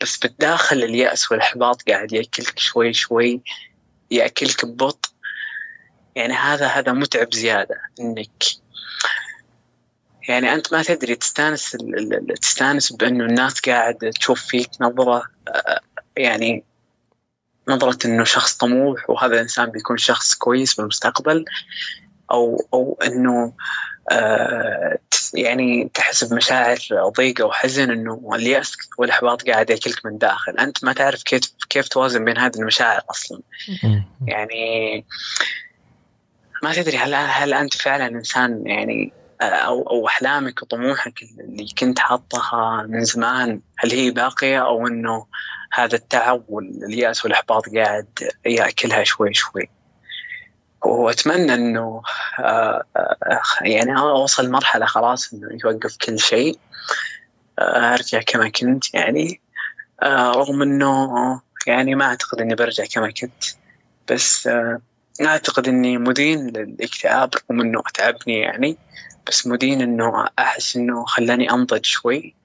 بس 0.05 0.17
بالداخل 0.17 0.83
اليأس 0.83 1.31
والإحباط 1.31 1.81
قاعد 1.89 2.13
يأكلك 2.13 2.59
شوي 2.59 2.93
شوي 2.93 3.41
يأكلك 4.11 4.65
ببطء. 4.65 5.09
يعني 6.15 6.33
هذا 6.33 6.67
هذا 6.67 6.91
متعب 6.91 7.33
زيادة 7.33 7.75
إنك 7.99 8.43
يعني 10.29 10.53
أنت 10.53 10.73
ما 10.73 10.83
تدري 10.83 11.15
تستانس 11.15 11.77
تستانس 12.41 12.91
بأنه 12.91 13.25
الناس 13.25 13.59
قاعد 13.59 13.95
تشوف 14.19 14.45
فيك 14.45 14.69
نظرة 14.81 15.23
آه، 15.47 15.81
يعني 16.17 16.63
نظرة 17.67 17.97
إنه 18.05 18.23
شخص 18.23 18.57
طموح 18.57 19.09
وهذا 19.09 19.33
الإنسان 19.33 19.65
بيكون 19.65 19.97
شخص 19.97 20.35
كويس 20.35 20.73
بالمستقبل 20.73 21.45
أو 22.31 22.97
إنه 23.05 23.43
آه 23.43 23.53
يعني 25.33 25.89
تحس 25.93 26.23
بمشاعر 26.23 26.77
ضيقه 27.17 27.45
وحزن 27.45 27.91
إنه 27.91 28.29
الياس 28.35 28.77
والاحباط 28.97 29.49
قاعد 29.49 29.69
يأكلك 29.69 30.05
من 30.05 30.17
داخل، 30.17 30.51
أنت 30.51 30.83
ما 30.83 30.93
تعرف 30.93 31.23
كيف 31.23 31.53
كيف 31.69 31.87
توازن 31.87 32.25
بين 32.25 32.37
هذه 32.37 32.55
المشاعر 32.55 33.01
أصلا. 33.09 33.41
يعني 34.27 35.05
ما 36.63 36.73
تدري 36.73 36.97
هل 36.97 37.15
هل 37.15 37.53
أنت 37.53 37.73
فعلا 37.73 38.07
إنسان 38.07 38.63
يعني 38.67 39.13
أو 39.41 39.81
أو 39.81 40.07
أحلامك 40.07 40.61
وطموحك 40.61 41.23
اللي 41.39 41.67
كنت 41.79 41.99
حاطها 41.99 42.85
من 42.89 43.03
زمان 43.03 43.61
هل 43.77 43.91
هي 43.91 44.11
باقية 44.11 44.65
أو 44.65 44.87
إنه 44.87 45.25
هذا 45.73 45.95
التعب 45.95 46.43
واليأس 46.49 47.25
والإحباط 47.25 47.63
قاعد 47.75 48.07
يأكلها 48.45 49.03
شوي 49.03 49.33
شوي. 49.33 49.69
وأتمنى 50.85 51.53
إنه 51.53 52.01
آه، 52.39 52.83
آه، 52.97 53.41
يعني 53.61 53.99
أوصل 53.99 54.51
مرحلة 54.51 54.85
خلاص 54.85 55.33
إنه 55.33 55.49
يوقف 55.63 55.97
كل 55.97 56.19
شيء 56.19 56.59
آه، 57.59 57.93
أرجع 57.93 58.21
كما 58.21 58.49
كنت 58.49 58.93
يعني 58.93 59.41
رغم 60.03 60.61
إنه 60.61 61.41
يعني 61.67 61.95
ما 61.95 62.05
أعتقد 62.05 62.41
إني 62.41 62.55
برجع 62.55 62.85
كما 62.93 63.11
كنت. 63.11 63.43
بس 64.11 64.49
أعتقد 65.21 65.67
إني 65.67 65.97
مدين 65.97 66.47
للاكتئاب 66.47 67.29
رغم 67.35 67.61
إنه 67.61 67.79
أتعبني 67.87 68.39
يعني 68.39 68.77
بس 69.27 69.47
مدين 69.47 69.81
إنه 69.81 70.27
أحس 70.39 70.75
إنه 70.75 71.05
خلاني 71.05 71.51
أنضج 71.51 71.85
شوي 71.85 72.35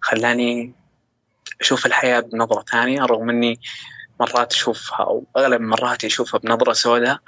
خلاني 0.00 0.72
أشوف 1.60 1.86
الحياة 1.86 2.20
بنظرة 2.20 2.64
ثانية 2.70 3.02
رغم 3.02 3.30
إني 3.30 3.60
مرات 4.20 4.52
أشوفها 4.52 4.98
أو 5.06 5.24
أغلب 5.36 5.60
مرات 5.60 6.04
أشوفها 6.04 6.40
بنظرة 6.40 6.72
سوداء. 6.72 7.18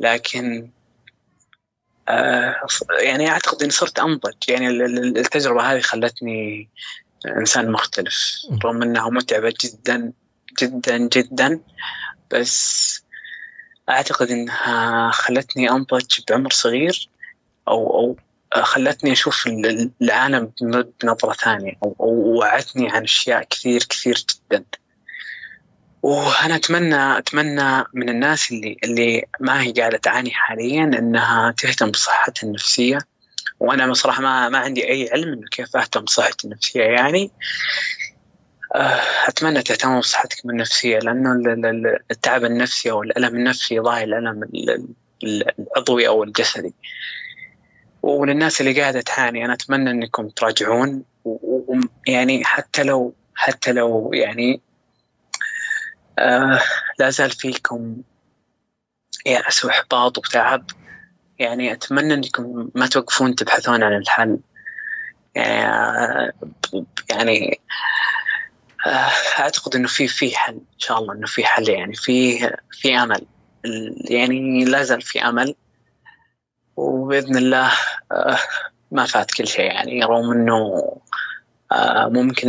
لكن 0.00 0.70
آه 2.08 2.56
يعني 3.00 3.30
أعتقد 3.30 3.62
إني 3.62 3.70
صرت 3.70 3.98
أنضج. 3.98 4.34
يعني 4.48 4.68
التجربة 4.68 5.72
هذه 5.72 5.80
خلتني 5.80 6.68
إنسان 7.26 7.72
مختلف. 7.72 8.32
رغم 8.64 8.82
إنها 8.82 9.10
متعبة 9.10 9.54
جدا 9.64 10.12
جدا 10.62 10.98
جدا 10.98 11.60
بس 12.30 13.02
أعتقد 13.88 14.30
إنها 14.30 15.10
خلتني 15.10 15.70
أنضج 15.70 16.20
بعمر 16.28 16.50
صغير 16.50 17.08
أو 17.68 18.16
أو 18.56 18.62
خلتني 18.62 19.12
أشوف 19.12 19.46
العالم 20.02 20.52
بنظرة 21.02 21.32
ثانية 21.32 21.72
أو 21.82 21.94
وعتني 22.38 22.90
عن 22.90 23.02
أشياء 23.02 23.42
كثير 23.42 23.84
كثير 23.84 24.24
جدا. 24.52 24.64
وأنا 26.02 26.56
أتمنى 26.56 27.18
أتمنى 27.18 27.84
من 27.94 28.08
الناس 28.08 28.52
اللي 28.52 28.76
اللي 28.84 29.24
ما 29.40 29.62
هي 29.62 29.72
قاعدة 29.72 29.98
تعاني 29.98 30.30
حاليا 30.30 30.84
إنها 30.84 31.54
تهتم 31.58 31.90
بصحتها 31.90 32.46
النفسية. 32.46 32.98
وأنا 33.60 33.86
بصراحة 33.86 34.22
ما 34.22 34.48
ما 34.48 34.58
عندي 34.58 34.88
أي 34.88 35.10
علم 35.12 35.32
إنه 35.32 35.46
كيف 35.50 35.76
أهتم 35.76 36.00
بصحتي 36.00 36.46
النفسية 36.46 36.82
يعني. 36.82 37.30
آه، 38.74 39.00
أتمنى 39.28 39.62
تهتموا 39.62 40.00
بصحتكم 40.00 40.50
النفسية 40.50 40.98
لأنه 40.98 41.32
التعب 42.10 42.44
النفسي 42.44 42.90
أو 42.90 43.02
الألم 43.02 43.36
النفسي 43.36 43.74
يضاهي 43.74 44.04
الألم 44.04 44.40
العضوي 45.58 46.08
أو 46.08 46.24
الجسدي. 46.24 46.74
وللناس 48.02 48.60
اللي 48.60 48.80
قاعدة 48.80 49.00
تعاني 49.00 49.44
أنا 49.44 49.52
أتمنى 49.52 49.90
إنكم 49.90 50.28
تراجعون. 50.28 51.04
ويعني 51.24 52.44
حتى 52.44 52.82
لو 52.82 53.14
حتى 53.34 53.72
لو 53.72 54.10
يعني 54.14 54.60
آه 56.18 56.60
لا 56.98 57.10
زال 57.10 57.30
فيكم 57.30 57.96
يأس 59.26 59.64
وإحباط 59.64 60.18
وتعب. 60.18 60.70
يعني 61.38 61.72
أتمنى 61.72 62.14
أنكم 62.14 62.70
ما 62.74 62.86
توقفون 62.86 63.34
تبحثون 63.34 63.82
عن 63.82 63.96
الحل. 63.96 64.38
يعني 65.34 65.66
آه 65.66 66.32
يعني 67.10 67.60
آه 68.86 69.10
أعتقد 69.40 69.76
أنه 69.76 69.88
في 69.88 70.08
في 70.08 70.36
حل 70.36 70.54
إن 70.54 70.78
شاء 70.78 70.98
الله 70.98 71.14
أنه 71.14 71.26
في 71.26 71.44
حل 71.44 71.68
يعني 71.68 71.94
في 71.94 72.38
في 72.70 72.96
أمل. 72.96 73.26
يعني 74.10 74.64
لا 74.64 74.82
زال 74.82 75.02
في 75.02 75.22
أمل. 75.22 75.54
وبإذن 76.76 77.36
الله 77.36 77.72
ما 78.90 79.04
فات 79.04 79.30
كل 79.30 79.46
شيء 79.46 79.64
يعني 79.64 80.04
رغم 80.04 80.48
آه، 80.50 80.98
ممكن 82.06 82.48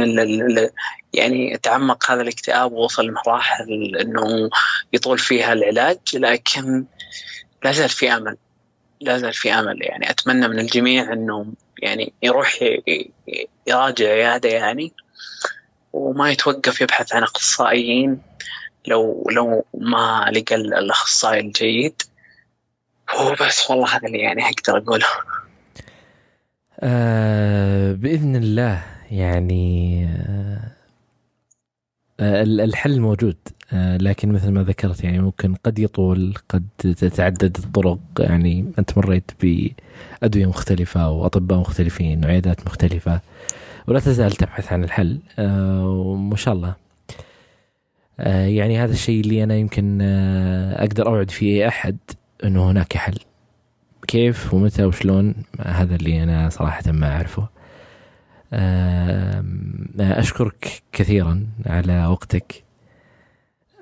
يعني 1.13 1.57
تعمق 1.57 2.11
هذا 2.11 2.21
الاكتئاب 2.21 2.71
ووصل 2.71 3.05
لمراحل 3.05 3.95
إنه 4.01 4.49
يطول 4.93 5.17
فيها 5.17 5.53
العلاج 5.53 5.99
لكن 6.13 6.85
لا 7.63 7.71
زال 7.71 7.89
في 7.89 8.13
أمل. 8.13 8.37
لا 9.01 9.17
زال 9.17 9.33
في 9.33 9.53
أمل. 9.53 9.77
يعني 9.81 10.09
أتمنى 10.09 10.47
من 10.47 10.59
الجميع 10.59 11.13
إنه 11.13 11.45
يعني 11.81 12.13
يروح 12.23 12.59
يراجع 13.67 14.05
عياده 14.05 14.49
يعني 14.49 14.93
وما 15.93 16.31
يتوقف 16.31 16.81
يبحث 16.81 17.13
عن 17.13 17.23
أخصائيين 17.23 18.21
لو 18.87 19.27
لو 19.31 19.65
ما 19.73 20.31
لقى 20.33 20.55
الأخصائي 20.55 21.39
الجيد. 21.39 22.01
وبس 23.19 23.69
والله 23.69 23.95
هذا 23.95 24.07
اللي 24.07 24.19
يعني 24.19 24.45
أقدر 24.45 24.77
أقوله. 24.77 25.07
آه 26.79 27.91
بإذن 27.91 28.35
الله. 28.35 28.98
يعني 29.11 30.05
آه 30.05 30.79
آه، 32.19 32.43
الحل 32.43 32.99
موجود 32.99 33.35
آه، 33.73 33.97
لكن 33.97 34.31
مثل 34.31 34.51
ما 34.51 34.63
ذكرت 34.63 35.03
يعني 35.03 35.19
ممكن 35.19 35.55
قد 35.55 35.79
يطول 35.79 36.33
قد 36.49 36.67
تتعدد 36.77 37.57
الطرق 37.57 37.99
يعني 38.19 38.65
أنت 38.79 38.97
مريت 38.97 39.31
بأدوية 39.41 40.45
مختلفة 40.45 41.09
واطباء 41.09 41.59
مختلفين 41.59 42.25
وعيادات 42.25 42.65
مختلفة 42.65 43.21
ولا 43.87 43.99
تزال 43.99 44.31
تبحث 44.31 44.73
عن 44.73 44.83
الحل 44.83 45.19
وما 45.39 46.35
شاء 46.35 46.53
الله. 46.53 46.75
يعني 48.47 48.79
هذا 48.79 48.91
الشيء 48.91 49.21
اللي 49.21 49.43
أنا 49.43 49.55
يمكن 49.55 50.01
أقدر 50.71 51.07
أوعد 51.07 51.31
فيه 51.31 51.67
أحد 51.67 51.97
إنه 52.43 52.71
هناك 52.71 52.97
حل. 52.97 53.19
كيف 54.07 54.53
ومتى 54.53 54.85
وشلون 54.85 55.35
هذا 55.59 55.95
اللي 55.95 56.23
أنا 56.23 56.49
صراحة 56.49 56.91
ما 56.91 57.15
أعرفه. 57.15 57.47
أشكرك 59.99 60.81
كثيرا 60.91 61.47
على 61.65 62.05
وقتك 62.05 62.63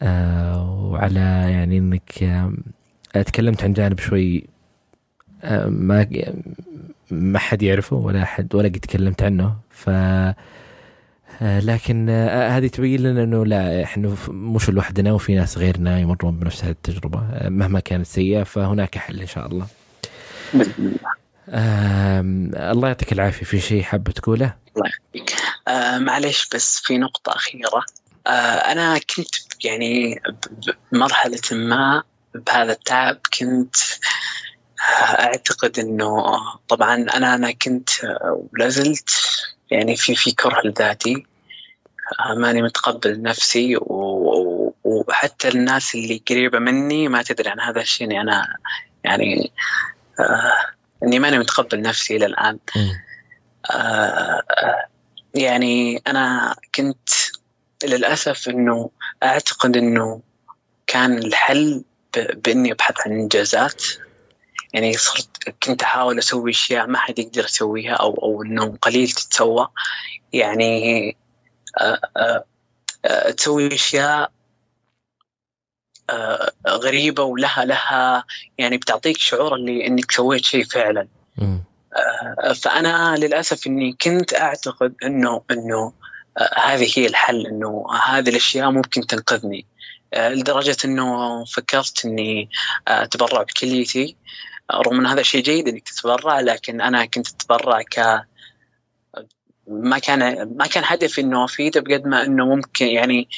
وعلى 0.02 1.20
يعني 1.52 1.78
أنك 1.78 2.12
تكلمت 3.14 3.64
عن 3.64 3.74
جانب 3.74 4.00
شوي 4.00 4.44
ما 5.66 6.08
ما 7.12 7.40
حد 7.40 7.64
يعرفه 7.64 7.96
ولا 7.96 8.26
حد 8.26 8.56
ولا 8.56 8.68
قد 8.68 8.80
تكلمت 8.80 9.24
عنه 9.24 9.56
ف 9.70 9.90
لكن 11.42 12.10
هذه 12.30 12.68
تبين 12.68 13.00
لنا 13.00 13.24
إنه 13.24 13.46
لا 13.46 13.84
إحنا 13.84 14.16
مش 14.30 14.70
لوحدنا 14.70 15.12
وفي 15.14 15.36
ناس 15.36 15.58
غيرنا 15.58 16.00
يمرون 16.00 16.40
بنفس 16.40 16.64
هذه 16.64 16.72
التجربة 16.72 17.50
مهما 17.50 17.80
كانت 17.80 18.06
سيئة 18.06 18.44
فهناك 18.44 18.98
حل 18.98 19.20
إن 19.22 19.28
شاء 19.28 19.48
الله. 19.48 19.68
الله 20.54 21.17
يعطيك 21.48 23.14
العافية. 23.14 23.46
في 23.46 23.60
شيء 23.60 23.84
حابة 23.84 24.12
تقوله؟ 24.12 24.56
الله 24.78 24.90
يعافيك 24.90 25.36
آه 25.68 25.98
معلش 25.98 26.50
بس 26.54 26.80
في 26.80 26.98
نقطة 26.98 27.36
أخيرة. 27.36 27.86
آه 28.28 28.30
أنا 28.72 28.98
كنت 29.16 29.36
يعني 29.66 30.22
بمرحلة 30.92 31.42
ما 31.52 32.04
بهذا 32.36 32.72
التعب 32.72 33.20
كنت 33.40 33.76
آه، 34.80 35.04
أعتقد 35.04 35.80
إنه 35.80 36.24
طبعا 36.68 36.96
أنا 36.96 37.36
أنا 37.36 37.52
كنت 37.52 37.90
ولا 38.54 38.70
زلت 38.70 39.10
يعني 39.72 39.96
في 39.96 40.16
في 40.16 40.32
كره 40.32 40.62
لذاتي. 40.66 41.26
ماني 42.38 42.62
متقبل 42.62 43.22
نفسي 43.22 43.78
وحتى 44.84 45.48
الناس 45.48 45.96
اللي 45.96 46.22
قريبة 46.30 46.60
مني 46.60 47.08
ما 47.08 47.22
تدري 47.24 47.50
عن 47.50 47.60
هذا 47.60 47.82
الشيء. 47.82 48.22
أنا 48.22 48.48
يعني 49.04 49.52
آه 50.20 50.77
إني 51.04 51.20
ماني 51.20 51.40
متقبل 51.40 51.82
نفسي 51.82 52.16
إلى 52.16 52.26
الآن. 52.26 52.60
آه 53.72 54.44
يعني 55.34 56.02
أنا 56.08 56.56
كنت 56.76 57.10
للأسف 57.84 58.50
إنه 58.50 58.90
أعتقد 59.24 59.78
إنه 59.78 60.22
كان 60.88 61.18
الحل 61.18 61.84
بإني 62.18 62.72
أبحث 62.72 62.96
عن 63.06 63.12
إنجازات. 63.12 63.84
يعني 64.74 64.94
صرت 64.94 65.50
كنت 65.64 65.84
أحاول 65.84 66.18
أسوي 66.18 66.52
أشياء 66.52 66.88
ما 66.88 66.98
حد 66.98 67.20
يقدر 67.20 67.46
يسويها 67.46 67.94
أو 67.94 68.14
أو 68.24 68.44
انه 68.44 68.78
قليل 68.82 69.10
تتسوى. 69.10 69.68
يعني 70.34 71.18
آآ 71.78 72.44
آآ 73.06 73.32
تسوي 73.32 73.74
أشياء 73.74 74.32
غريبة 76.68 77.24
ولها 77.24 77.66
لها 77.66 78.24
يعني 78.58 78.78
بتعطيك 78.78 79.18
شعور 79.18 79.56
اللي 79.56 79.88
إنك 79.88 80.12
سويت 80.12 80.46
شيء 80.46 80.64
فعلا. 80.64 81.08
آه، 81.96 82.54
فأنا 82.54 83.16
للأسف 83.18 83.68
إني 83.68 83.98
كنت 84.02 84.34
أعتقد 84.34 84.94
انه 85.04 85.42
إنه 85.52 85.94
آه، 86.38 86.60
هذه 86.60 86.92
هي 86.96 87.06
الحل 87.06 87.48
إنه 87.48 87.86
هذه 88.06 88.30
الأشياء 88.30 88.72
ممكن 88.72 89.08
تنقذني. 89.08 89.66
آه، 90.14 90.30
لدرجة 90.30 90.78
إنه 90.86 91.46
فكرت 91.46 92.06
إني 92.06 92.50
أتبرع 92.88 93.44
بكليتي. 93.44 94.16
رغم 94.74 95.00
إن 95.00 95.06
هذا 95.06 95.22
شيء 95.22 95.44
جيد 95.44 95.68
إنك 95.68 95.84
تتبرع 95.84 96.40
لكن 96.40 96.82
أنا 96.82 97.06
كنت 97.06 97.28
أتبرع 97.28 97.82
ك 97.82 98.26
ما 99.68 100.00
كان 100.00 100.54
ما 100.58 100.68
كان 100.68 100.84
هدفي 100.86 101.22
إنه 101.22 101.46
أفيده 101.46 101.82
بقد 101.82 102.08
ما 102.08 102.24
إنه 102.24 102.46
ممكن 102.46 102.86
يعني 102.86 103.30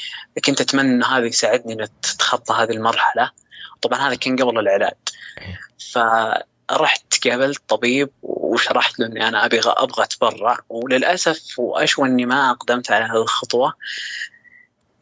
كنت 0.46 0.62
أتمنى 0.62 0.90
إنه 0.92 1.06
هذا 1.06 1.26
يساعدني 1.26 1.74
اني 1.74 1.84
اتخطى 1.84 2.54
هذه 2.54 2.72
المرحلة. 2.72 3.32
طبعا 3.82 4.08
هذا 4.08 4.16
كان 4.16 4.36
قبل 4.36 4.60
العلاج. 4.60 4.94
فرحت 5.94 7.28
قابلت 7.28 7.62
طبيب 7.68 8.10
وشرحت 8.22 9.00
له 9.00 9.06
إني 9.06 9.28
أنا 9.28 9.46
أبي 9.46 9.60
أبغى 9.66 10.04
أتبرع. 10.04 10.60
وللأسف 10.70 11.60
وأشوى 11.60 12.08
إني 12.08 12.26
ما 12.26 12.52
أقدمت 12.52 12.92
على 12.92 13.06
هذه 13.06 13.22
الخطوة. 13.22 13.74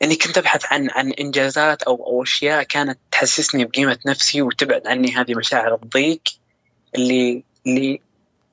إني 0.04 0.16
كنت 0.16 0.38
أبحث 0.38 0.66
عن 0.66 0.90
عن 0.90 1.12
إنجازات 1.12 1.84
أو 1.84 1.96
أو 1.96 2.24
أشياء 2.24 2.64
كانت 2.64 3.00
تحسسني 3.12 3.66
بقيمة 3.66 3.98
نفسي 4.06 4.42
وتبعد 4.42 4.88
عني 4.88 5.16
هذه 5.16 5.36
مشاعر 5.36 5.76
الضيق 5.76 6.22
اللي 6.96 7.44
اللي 7.68 8.02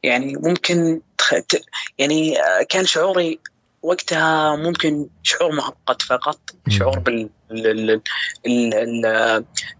يعني 0.04 0.36
ممكن 0.36 1.00
يعني 1.98 2.36
كان 2.68 2.86
شعوري 2.86 3.40
وقتها 3.82 4.56
ممكن 4.56 5.06
شعور 5.22 5.54
مؤقت 5.54 6.02
فقط 6.02 6.40
شعور 6.68 6.98
بال 6.98 8.00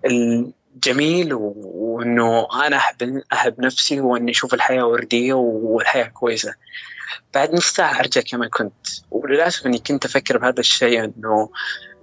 الجميل 0.04 1.34
وإنه 1.34 2.48
أنا 2.66 2.76
أحب 2.76 3.22
أحب 3.32 3.60
نفسي 3.60 4.00
وإني 4.00 4.30
أشوف 4.30 4.54
الحياة 4.54 4.86
وردية 4.86 5.34
والحياة 5.34 6.04
كويسة. 6.04 6.54
بعد 7.34 7.54
نص 7.54 7.66
ساعة 7.66 8.00
أرجع 8.00 8.20
كما 8.20 8.48
كنت 8.48 8.86
وللأسف 9.10 9.66
إني 9.66 9.78
كنت 9.78 10.04
أفكر 10.04 10.38
بهذا 10.38 10.60
الشيء 10.60 11.04
إنه 11.04 11.50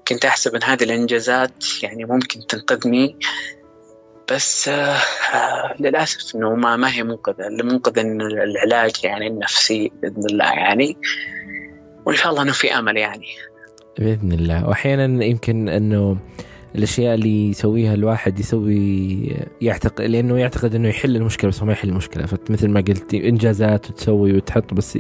كنت 0.08 0.26
أحسب 0.26 0.56
إن 0.56 0.64
هذه 0.64 0.84
الإنجازات 0.84 1.64
يعني 1.84 2.06
ممكن 2.06 2.48
تنقذني. 2.48 3.20
بس 4.32 4.68
آه 4.68 4.98
للأسف 5.80 6.36
إنه 6.36 6.56
ما 6.56 6.76
ما 6.76 6.92
هي 6.92 7.04
منقذة 7.04 7.48
اللي 7.48 7.64
منقذ 7.64 8.00
انه 8.00 8.26
العلاج 8.26 8.92
يعني 9.04 9.28
النفسي 9.28 9.92
بإذن 10.02 10.26
الله 10.26 10.46
يعني. 10.46 10.98
وإن 12.06 12.16
شاء 12.16 12.32
الله 12.32 12.42
إنه 12.42 12.52
في 12.52 12.74
أمل 12.74 12.98
يعني. 12.98 13.28
بإذن 14.00 14.32
الله. 14.32 14.68
واحيانا 14.68 15.26
يمكن 15.26 15.70
إنه 15.70 16.18
الأشياء 16.76 17.16
اللي 17.16 17.50
يسويها 17.50 17.94
الواحد 17.94 18.40
يسوي 18.40 19.36
يعتقد 19.62 20.02
لأنه 20.02 20.38
يعتقد 20.38 20.76
إنه 20.76 20.90
يحل 20.90 21.16
المشكلة 21.16 21.50
بس 21.50 21.60
هو 21.60 21.66
ما 21.66 21.74
يحل 21.74 21.90
المشكلة. 21.90 22.26
فمثل 22.26 22.68
ما 22.70 22.82
قلت 22.82 23.14
إنجازات 23.14 23.90
وتسوي 23.90 24.34
وتحط 24.34 24.74
بس 24.74 24.98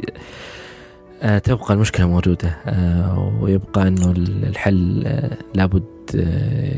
آه 1.21 1.37
تبقى 1.37 1.73
المشكلة 1.73 2.07
موجودة 2.07 2.57
آه 2.65 3.37
ويبقى 3.41 3.87
إنه 3.87 4.11
الحل 4.17 5.03
لابد 5.55 5.85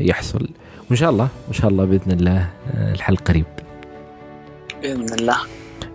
يحصل. 0.00 0.48
وان 0.90 0.96
شاء 0.96 1.10
الله 1.10 1.28
إن 1.48 1.52
شاء 1.52 1.70
الله 1.70 1.84
بإذن 1.84 2.12
الله 2.12 2.48
آه 2.74 2.92
الحل 2.92 3.16
قريب. 3.16 3.44
بإذن 4.82 5.14
الله. 5.18 5.36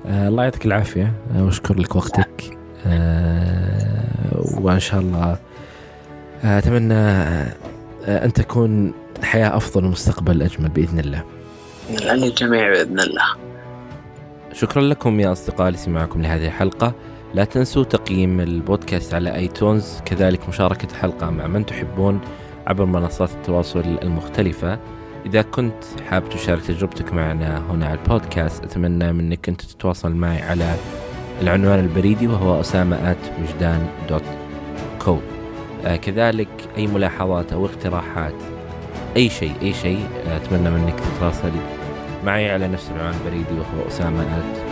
آه 0.08 0.28
الله 0.28 0.44
يعطيك 0.44 0.66
العافية. 0.66 1.14
آه 1.36 1.44
وأشكر 1.44 1.80
لك 1.80 1.96
وقتك. 1.96 2.58
وإن 4.62 4.80
شاء 4.80 5.00
الله 5.00 5.38
أتمنى 6.44 6.94
أن 8.08 8.34
تكون 8.34 8.94
الحياة 9.20 9.58
أفضل 9.58 9.86
ومستقبل 9.86 10.42
أجمل 10.42 10.70
بإذن 10.70 11.00
الله. 11.00 11.24
للجميع 11.90 12.70
بإذن 12.70 13.00
الله. 13.00 13.36
شكرا 14.54 14.82
لكم 14.82 15.20
يا 15.20 15.32
أصدقاء 15.32 15.70
لسماعكم 15.70 16.22
لهذه 16.22 16.46
الحلقة. 16.46 16.94
لا 17.34 17.44
تنسوا 17.44 17.84
تقييم 17.84 18.40
البودكاست 18.40 19.14
على 19.14 19.36
آيتونز. 19.36 20.00
كذلك 20.06 20.50
مشاركة 20.50 20.88
الحلقة 20.92 21.30
مع 21.30 21.48
من 21.48 21.66
تحبون. 21.66 22.20
عبر 22.70 22.86
منصات 22.86 23.30
التواصل 23.32 24.00
المختلفة. 24.02 24.80
إذا 25.26 25.42
كنت 25.42 25.84
حاب 26.10 26.30
تشارك 26.30 26.62
تجربتك 26.62 27.14
معنا 27.14 27.64
هنا 27.70 27.86
على 27.86 28.00
البودكاست 28.00 28.64
أتمنى 28.64 29.14
منك 29.14 29.50
أنت 29.50 29.62
تتواصل 29.62 30.12
معي 30.12 30.42
على 30.42 30.76
العنوان 31.42 31.80
البريدي 31.80 32.28
وهو 32.28 32.60
أسامة 32.60 33.16
وجدان 33.42 33.88
دوت 34.10 34.24
كو 35.00 35.18
آه 35.86 35.96
كذلك 35.96 36.48
أي 36.78 36.88
ملاحظات 36.88 37.54
أو 37.54 37.66
اقتراحات 37.66 38.34
أي 39.18 39.30
شيء 39.30 39.54
أي 39.62 39.74
شيء 39.74 40.06
آه 40.28 40.38
أتمنى 40.38 40.70
منك 40.70 40.96
تتواصل 41.00 41.52
معي 42.26 42.52
على 42.52 42.68
نفس 42.68 42.92
العنوان 42.96 43.14
البريدي 43.26 43.54
وهو 43.60 43.88
أسامة 43.88 44.26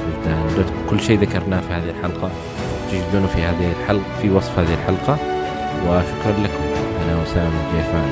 وجدان 0.07 0.47
دوت 0.55 0.73
كل 0.89 0.99
شيء 0.99 1.19
ذكرناه 1.19 1.61
في 1.61 1.73
هذه 1.73 1.89
الحلقة 1.89 2.31
تجدونه 2.91 3.27
في 3.27 3.41
هذه 3.41 3.71
الحلقة 3.81 4.21
في 4.21 4.29
وصف 4.29 4.59
هذه 4.59 4.73
الحلقة. 4.73 5.17
وشكرا 5.87 6.43
لكم. 6.43 6.66
أنا 7.07 7.23
أسامة 7.23 7.69
الجيفان 7.69 8.09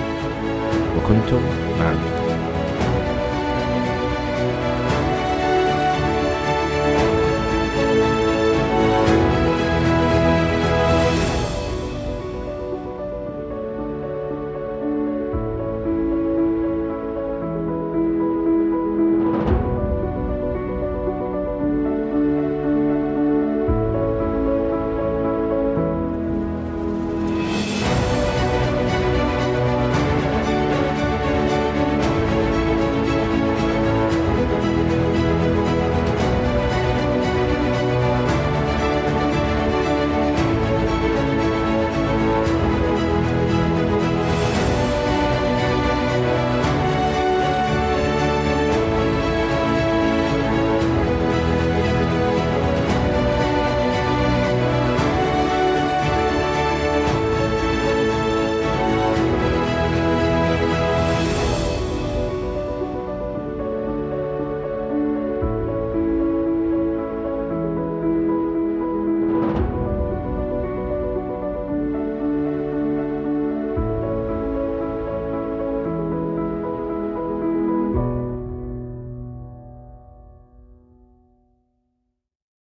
وكنتم 0.97 1.41
مع 1.79 1.91